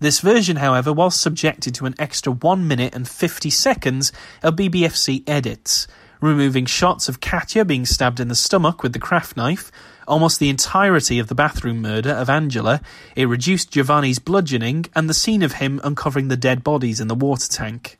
This 0.00 0.18
version, 0.18 0.56
however, 0.56 0.92
was 0.92 1.14
subjected 1.14 1.74
to 1.76 1.86
an 1.86 1.94
extra 1.98 2.32
1 2.32 2.66
minute 2.66 2.94
and 2.94 3.06
50 3.06 3.50
seconds 3.50 4.10
of 4.42 4.56
BBFC 4.56 5.28
edits, 5.28 5.86
removing 6.20 6.66
shots 6.66 7.08
of 7.08 7.20
Katya 7.20 7.64
being 7.64 7.86
stabbed 7.86 8.20
in 8.20 8.28
the 8.28 8.34
stomach 8.34 8.82
with 8.82 8.92
the 8.92 8.98
craft 8.98 9.36
knife, 9.36 9.70
almost 10.06 10.38
the 10.40 10.48
entirety 10.48 11.18
of 11.18 11.28
the 11.28 11.34
bathroom 11.34 11.80
murder 11.80 12.10
of 12.10 12.30
Angela, 12.30 12.80
it 13.14 13.26
reduced 13.26 13.70
Giovanni's 13.70 14.18
bludgeoning, 14.18 14.86
and 14.94 15.08
the 15.08 15.14
scene 15.14 15.42
of 15.42 15.54
him 15.54 15.80
uncovering 15.84 16.28
the 16.28 16.36
dead 16.36 16.64
bodies 16.64 17.00
in 17.00 17.08
the 17.08 17.14
water 17.14 17.48
tank. 17.48 17.98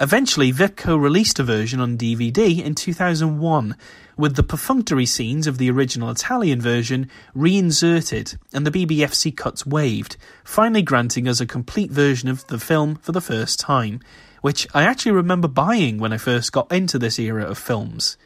Eventually, 0.00 0.52
Vipco 0.52 1.00
released 1.00 1.40
a 1.40 1.42
version 1.42 1.80
on 1.80 1.98
DVD 1.98 2.64
in 2.64 2.76
2001, 2.76 3.76
with 4.16 4.36
the 4.36 4.44
perfunctory 4.44 5.06
scenes 5.06 5.48
of 5.48 5.58
the 5.58 5.70
original 5.70 6.10
Italian 6.10 6.60
version 6.60 7.10
reinserted 7.34 8.38
and 8.52 8.64
the 8.64 8.70
BBFC 8.70 9.36
cuts 9.36 9.66
waived, 9.66 10.16
finally 10.44 10.82
granting 10.82 11.26
us 11.26 11.40
a 11.40 11.46
complete 11.46 11.90
version 11.90 12.28
of 12.28 12.46
the 12.46 12.60
film 12.60 12.94
for 12.96 13.10
the 13.10 13.20
first 13.20 13.58
time, 13.58 14.00
which 14.42 14.66
I 14.74 14.82
actually 14.82 15.12
remember 15.12 15.48
buying 15.48 15.98
when 15.98 16.12
I 16.12 16.18
first 16.18 16.52
got 16.52 16.70
into 16.72 16.98
this 16.98 17.18
era 17.18 17.44
of 17.44 17.58
films. 17.58 18.16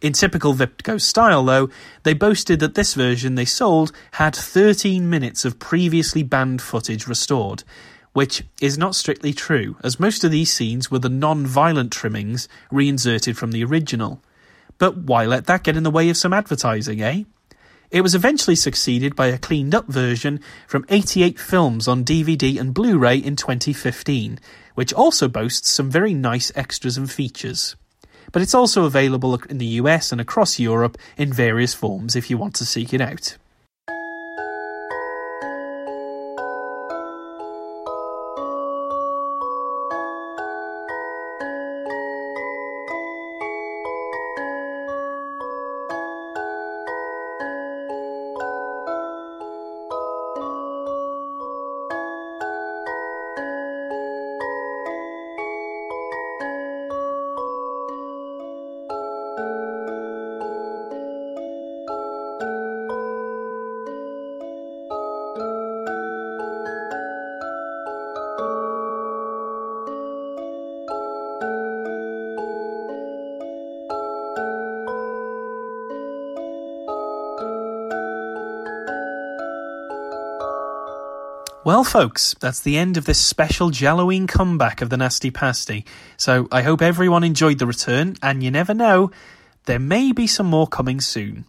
In 0.00 0.12
typical 0.12 0.54
Vipco 0.54 1.00
style, 1.00 1.44
though, 1.44 1.70
they 2.02 2.12
boasted 2.12 2.60
that 2.60 2.74
this 2.74 2.94
version 2.94 3.34
they 3.34 3.46
sold 3.46 3.92
had 4.12 4.36
13 4.36 5.08
minutes 5.08 5.44
of 5.44 5.58
previously 5.58 6.22
banned 6.22 6.60
footage 6.60 7.06
restored, 7.06 7.64
which 8.12 8.44
is 8.60 8.76
not 8.76 8.94
strictly 8.94 9.32
true, 9.32 9.76
as 9.82 9.98
most 9.98 10.22
of 10.22 10.30
these 10.30 10.52
scenes 10.52 10.90
were 10.90 10.98
the 10.98 11.08
non 11.08 11.46
violent 11.46 11.92
trimmings 11.92 12.46
reinserted 12.70 13.38
from 13.38 13.52
the 13.52 13.64
original. 13.64 14.22
But 14.78 14.98
why 14.98 15.24
let 15.24 15.46
that 15.46 15.62
get 15.62 15.76
in 15.76 15.82
the 15.82 15.90
way 15.90 16.10
of 16.10 16.16
some 16.18 16.34
advertising, 16.34 17.00
eh? 17.00 17.22
It 17.90 18.00
was 18.00 18.14
eventually 18.14 18.56
succeeded 18.56 19.14
by 19.14 19.28
a 19.28 19.38
cleaned 19.38 19.74
up 19.74 19.86
version 19.86 20.40
from 20.66 20.84
88 20.88 21.38
Films 21.38 21.86
on 21.86 22.04
DVD 22.04 22.58
and 22.58 22.74
Blu 22.74 22.98
ray 22.98 23.16
in 23.16 23.36
2015, 23.36 24.40
which 24.74 24.92
also 24.92 25.28
boasts 25.28 25.70
some 25.70 25.90
very 25.90 26.12
nice 26.12 26.50
extras 26.56 26.96
and 26.96 27.10
features. 27.10 27.76
But 28.32 28.42
it's 28.42 28.54
also 28.54 28.84
available 28.84 29.40
in 29.48 29.58
the 29.58 29.78
US 29.80 30.10
and 30.10 30.20
across 30.20 30.58
Europe 30.58 30.98
in 31.16 31.32
various 31.32 31.74
forms 31.74 32.16
if 32.16 32.28
you 32.28 32.36
want 32.36 32.54
to 32.56 32.66
seek 32.66 32.92
it 32.92 33.00
out. 33.00 33.36
Well, 81.76 81.84
folks, 81.84 82.34
that's 82.40 82.60
the 82.60 82.78
end 82.78 82.96
of 82.96 83.04
this 83.04 83.18
special 83.18 83.70
Gialloween 83.70 84.26
comeback 84.26 84.80
of 84.80 84.88
the 84.88 84.96
Nasty 84.96 85.30
Pasty. 85.30 85.84
So 86.16 86.48
I 86.50 86.62
hope 86.62 86.80
everyone 86.80 87.22
enjoyed 87.22 87.58
the 87.58 87.66
return, 87.66 88.16
and 88.22 88.42
you 88.42 88.50
never 88.50 88.72
know, 88.72 89.10
there 89.66 89.78
may 89.78 90.12
be 90.12 90.26
some 90.26 90.46
more 90.46 90.66
coming 90.66 91.02
soon. 91.02 91.44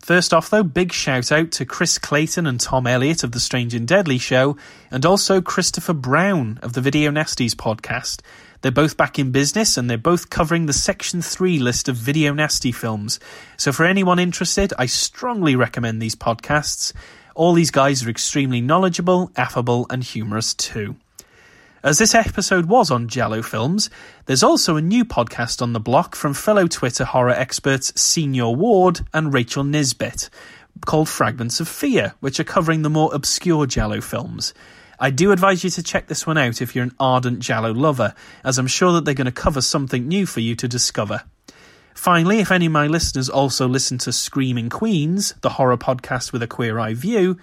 First 0.00 0.32
off, 0.32 0.48
though, 0.48 0.62
big 0.62 0.90
shout 0.90 1.30
out 1.30 1.52
to 1.52 1.66
Chris 1.66 1.98
Clayton 1.98 2.46
and 2.46 2.58
Tom 2.58 2.86
Elliott 2.86 3.22
of 3.22 3.32
the 3.32 3.40
Strange 3.40 3.74
and 3.74 3.86
Deadly 3.86 4.16
show, 4.16 4.56
and 4.90 5.04
also 5.04 5.42
Christopher 5.42 5.92
Brown 5.92 6.58
of 6.62 6.72
the 6.72 6.80
Video 6.80 7.10
Nasties 7.10 7.54
podcast. 7.54 8.22
They're 8.62 8.72
both 8.72 8.96
back 8.96 9.18
in 9.18 9.32
business 9.32 9.76
and 9.76 9.90
they're 9.90 9.98
both 9.98 10.30
covering 10.30 10.64
the 10.64 10.72
Section 10.72 11.20
3 11.20 11.58
list 11.58 11.90
of 11.90 11.96
Video 11.96 12.32
Nasty 12.32 12.72
films. 12.72 13.20
So 13.58 13.70
for 13.70 13.84
anyone 13.84 14.18
interested, 14.18 14.72
I 14.78 14.86
strongly 14.86 15.56
recommend 15.56 16.00
these 16.00 16.16
podcasts. 16.16 16.94
All 17.38 17.52
these 17.52 17.70
guys 17.70 18.04
are 18.04 18.10
extremely 18.10 18.60
knowledgeable, 18.60 19.30
affable, 19.36 19.86
and 19.90 20.02
humorous 20.02 20.54
too. 20.54 20.96
As 21.84 21.98
this 21.98 22.12
episode 22.12 22.66
was 22.66 22.90
on 22.90 23.06
Giallo 23.06 23.42
films, 23.42 23.90
there's 24.26 24.42
also 24.42 24.74
a 24.74 24.82
new 24.82 25.04
podcast 25.04 25.62
on 25.62 25.72
the 25.72 25.78
block 25.78 26.16
from 26.16 26.34
fellow 26.34 26.66
Twitter 26.66 27.04
horror 27.04 27.30
experts 27.30 27.92
Senior 27.94 28.48
Ward 28.48 29.02
and 29.14 29.32
Rachel 29.32 29.62
Nisbet, 29.62 30.28
called 30.84 31.08
Fragments 31.08 31.60
of 31.60 31.68
Fear, 31.68 32.14
which 32.18 32.40
are 32.40 32.44
covering 32.44 32.82
the 32.82 32.90
more 32.90 33.14
obscure 33.14 33.66
Giallo 33.66 34.00
films. 34.00 34.52
I 34.98 35.10
do 35.10 35.30
advise 35.30 35.62
you 35.62 35.70
to 35.70 35.82
check 35.84 36.08
this 36.08 36.26
one 36.26 36.38
out 36.38 36.60
if 36.60 36.74
you're 36.74 36.82
an 36.82 36.96
ardent 36.98 37.38
Giallo 37.38 37.72
lover, 37.72 38.14
as 38.42 38.58
I'm 38.58 38.66
sure 38.66 38.94
that 38.94 39.04
they're 39.04 39.14
going 39.14 39.26
to 39.26 39.30
cover 39.30 39.60
something 39.60 40.08
new 40.08 40.26
for 40.26 40.40
you 40.40 40.56
to 40.56 40.66
discover. 40.66 41.22
Finally, 41.98 42.38
if 42.38 42.52
any 42.52 42.66
of 42.66 42.72
my 42.72 42.86
listeners 42.86 43.28
also 43.28 43.66
listen 43.66 43.98
to 43.98 44.12
Screaming 44.12 44.70
Queens, 44.70 45.34
the 45.40 45.50
horror 45.50 45.76
podcast 45.76 46.32
with 46.32 46.44
a 46.44 46.46
queer 46.46 46.78
eye 46.78 46.94
view, 46.94 47.36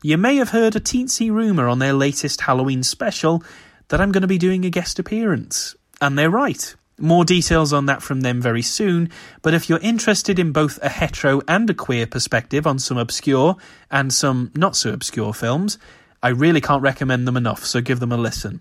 you 0.00 0.16
may 0.16 0.36
have 0.36 0.50
heard 0.50 0.76
a 0.76 0.80
teensy 0.80 1.28
rumour 1.28 1.66
on 1.66 1.80
their 1.80 1.92
latest 1.92 2.42
Halloween 2.42 2.84
special 2.84 3.42
that 3.88 4.00
I'm 4.00 4.12
going 4.12 4.22
to 4.22 4.28
be 4.28 4.38
doing 4.38 4.64
a 4.64 4.70
guest 4.70 5.00
appearance. 5.00 5.74
And 6.00 6.16
they're 6.16 6.30
right. 6.30 6.72
More 7.00 7.24
details 7.24 7.72
on 7.72 7.86
that 7.86 8.00
from 8.00 8.20
them 8.20 8.40
very 8.40 8.62
soon, 8.62 9.10
but 9.42 9.54
if 9.54 9.68
you're 9.68 9.80
interested 9.80 10.38
in 10.38 10.52
both 10.52 10.78
a 10.82 10.88
hetero 10.88 11.42
and 11.48 11.68
a 11.68 11.74
queer 11.74 12.06
perspective 12.06 12.64
on 12.64 12.78
some 12.78 12.98
obscure 12.98 13.56
and 13.90 14.14
some 14.14 14.52
not 14.54 14.76
so 14.76 14.92
obscure 14.92 15.34
films, 15.34 15.78
I 16.22 16.28
really 16.28 16.60
can't 16.60 16.80
recommend 16.80 17.26
them 17.26 17.36
enough, 17.36 17.64
so 17.64 17.80
give 17.80 17.98
them 17.98 18.12
a 18.12 18.16
listen. 18.16 18.60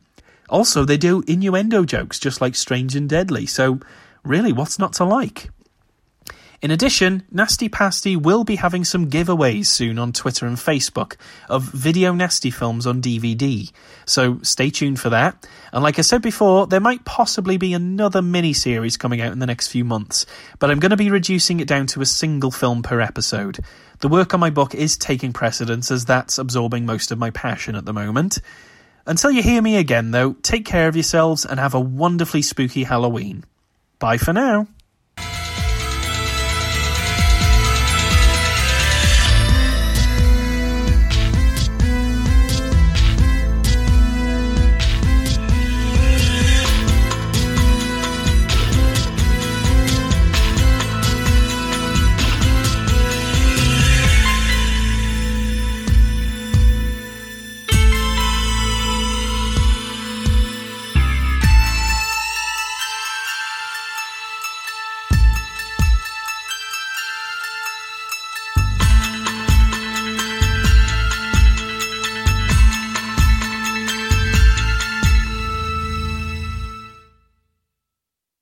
Also, 0.50 0.86
they 0.86 0.98
do 0.98 1.24
innuendo 1.28 1.86
jokes 1.86 2.18
just 2.18 2.42
like 2.42 2.56
Strange 2.56 2.96
and 2.96 3.08
Deadly, 3.08 3.46
so 3.46 3.80
really, 4.26 4.52
what's 4.52 4.80
not 4.80 4.94
to 4.94 5.06
like? 5.06 5.50
In 6.62 6.72
addition, 6.72 7.24
Nasty 7.30 7.70
Pasty 7.70 8.16
will 8.16 8.44
be 8.44 8.56
having 8.56 8.86
some 8.86 9.10
giveaways 9.10 9.68
soon 9.68 10.00
on 10.00 10.14
Twitter 10.14 10.48
and 10.48 10.58
Facebook 10.58 11.16
of 11.50 11.64
video 11.64 12.14
nasty 12.14 12.50
films 12.50 12.88
on 12.88 13.04
DVD. 13.04 13.72
So 14.06 14.40
stay 14.42 14.70
tuned 14.72 15.00
for 15.00 15.10
that. 15.10 15.48
And 15.72 15.84
like 15.84 16.00
I 16.00 16.02
said 16.02 16.22
before, 16.22 16.66
there 16.66 16.80
might 16.80 17.06
possibly 17.06 17.58
be 17.58 17.74
another 17.74 18.22
mini 18.22 18.54
series 18.54 18.98
coming 18.98 19.22
out 19.22 19.32
in 19.32 19.40
the 19.40 19.46
next 19.46 19.68
few 19.68 19.84
months, 19.84 20.26
but 20.58 20.72
I'm 20.72 20.80
going 20.80 20.90
to 20.90 20.98
be 20.98 21.12
reducing 21.12 21.60
it 21.60 21.68
down 21.68 21.88
to 21.88 22.02
a 22.02 22.06
single 22.06 22.52
film 22.52 22.82
per 22.82 23.02
episode. 23.02 23.60
The 24.00 24.08
work 24.08 24.34
on 24.34 24.40
my 24.40 24.50
book 24.50 24.74
is 24.74 24.98
taking 24.98 25.34
precedence 25.34 25.92
as 25.92 26.06
that's 26.06 26.38
absorbing 26.38 26.86
most 26.86 27.12
of 27.12 27.20
my 27.20 27.30
passion 27.30 27.76
at 27.76 27.86
the 27.86 27.94
moment. 27.94 28.40
Until 29.06 29.30
you 29.30 29.44
hear 29.44 29.62
me 29.62 29.76
again, 29.76 30.10
though, 30.10 30.34
take 30.34 30.66
care 30.66 30.88
of 30.88 30.96
yourselves 30.96 31.46
and 31.46 31.60
have 31.60 31.76
a 31.76 31.80
wonderfully 31.80 32.42
spooky 32.42 32.86
Halloween. 32.86 33.44
Bye 34.00 34.18
for 34.18 34.34
now. 34.34 34.68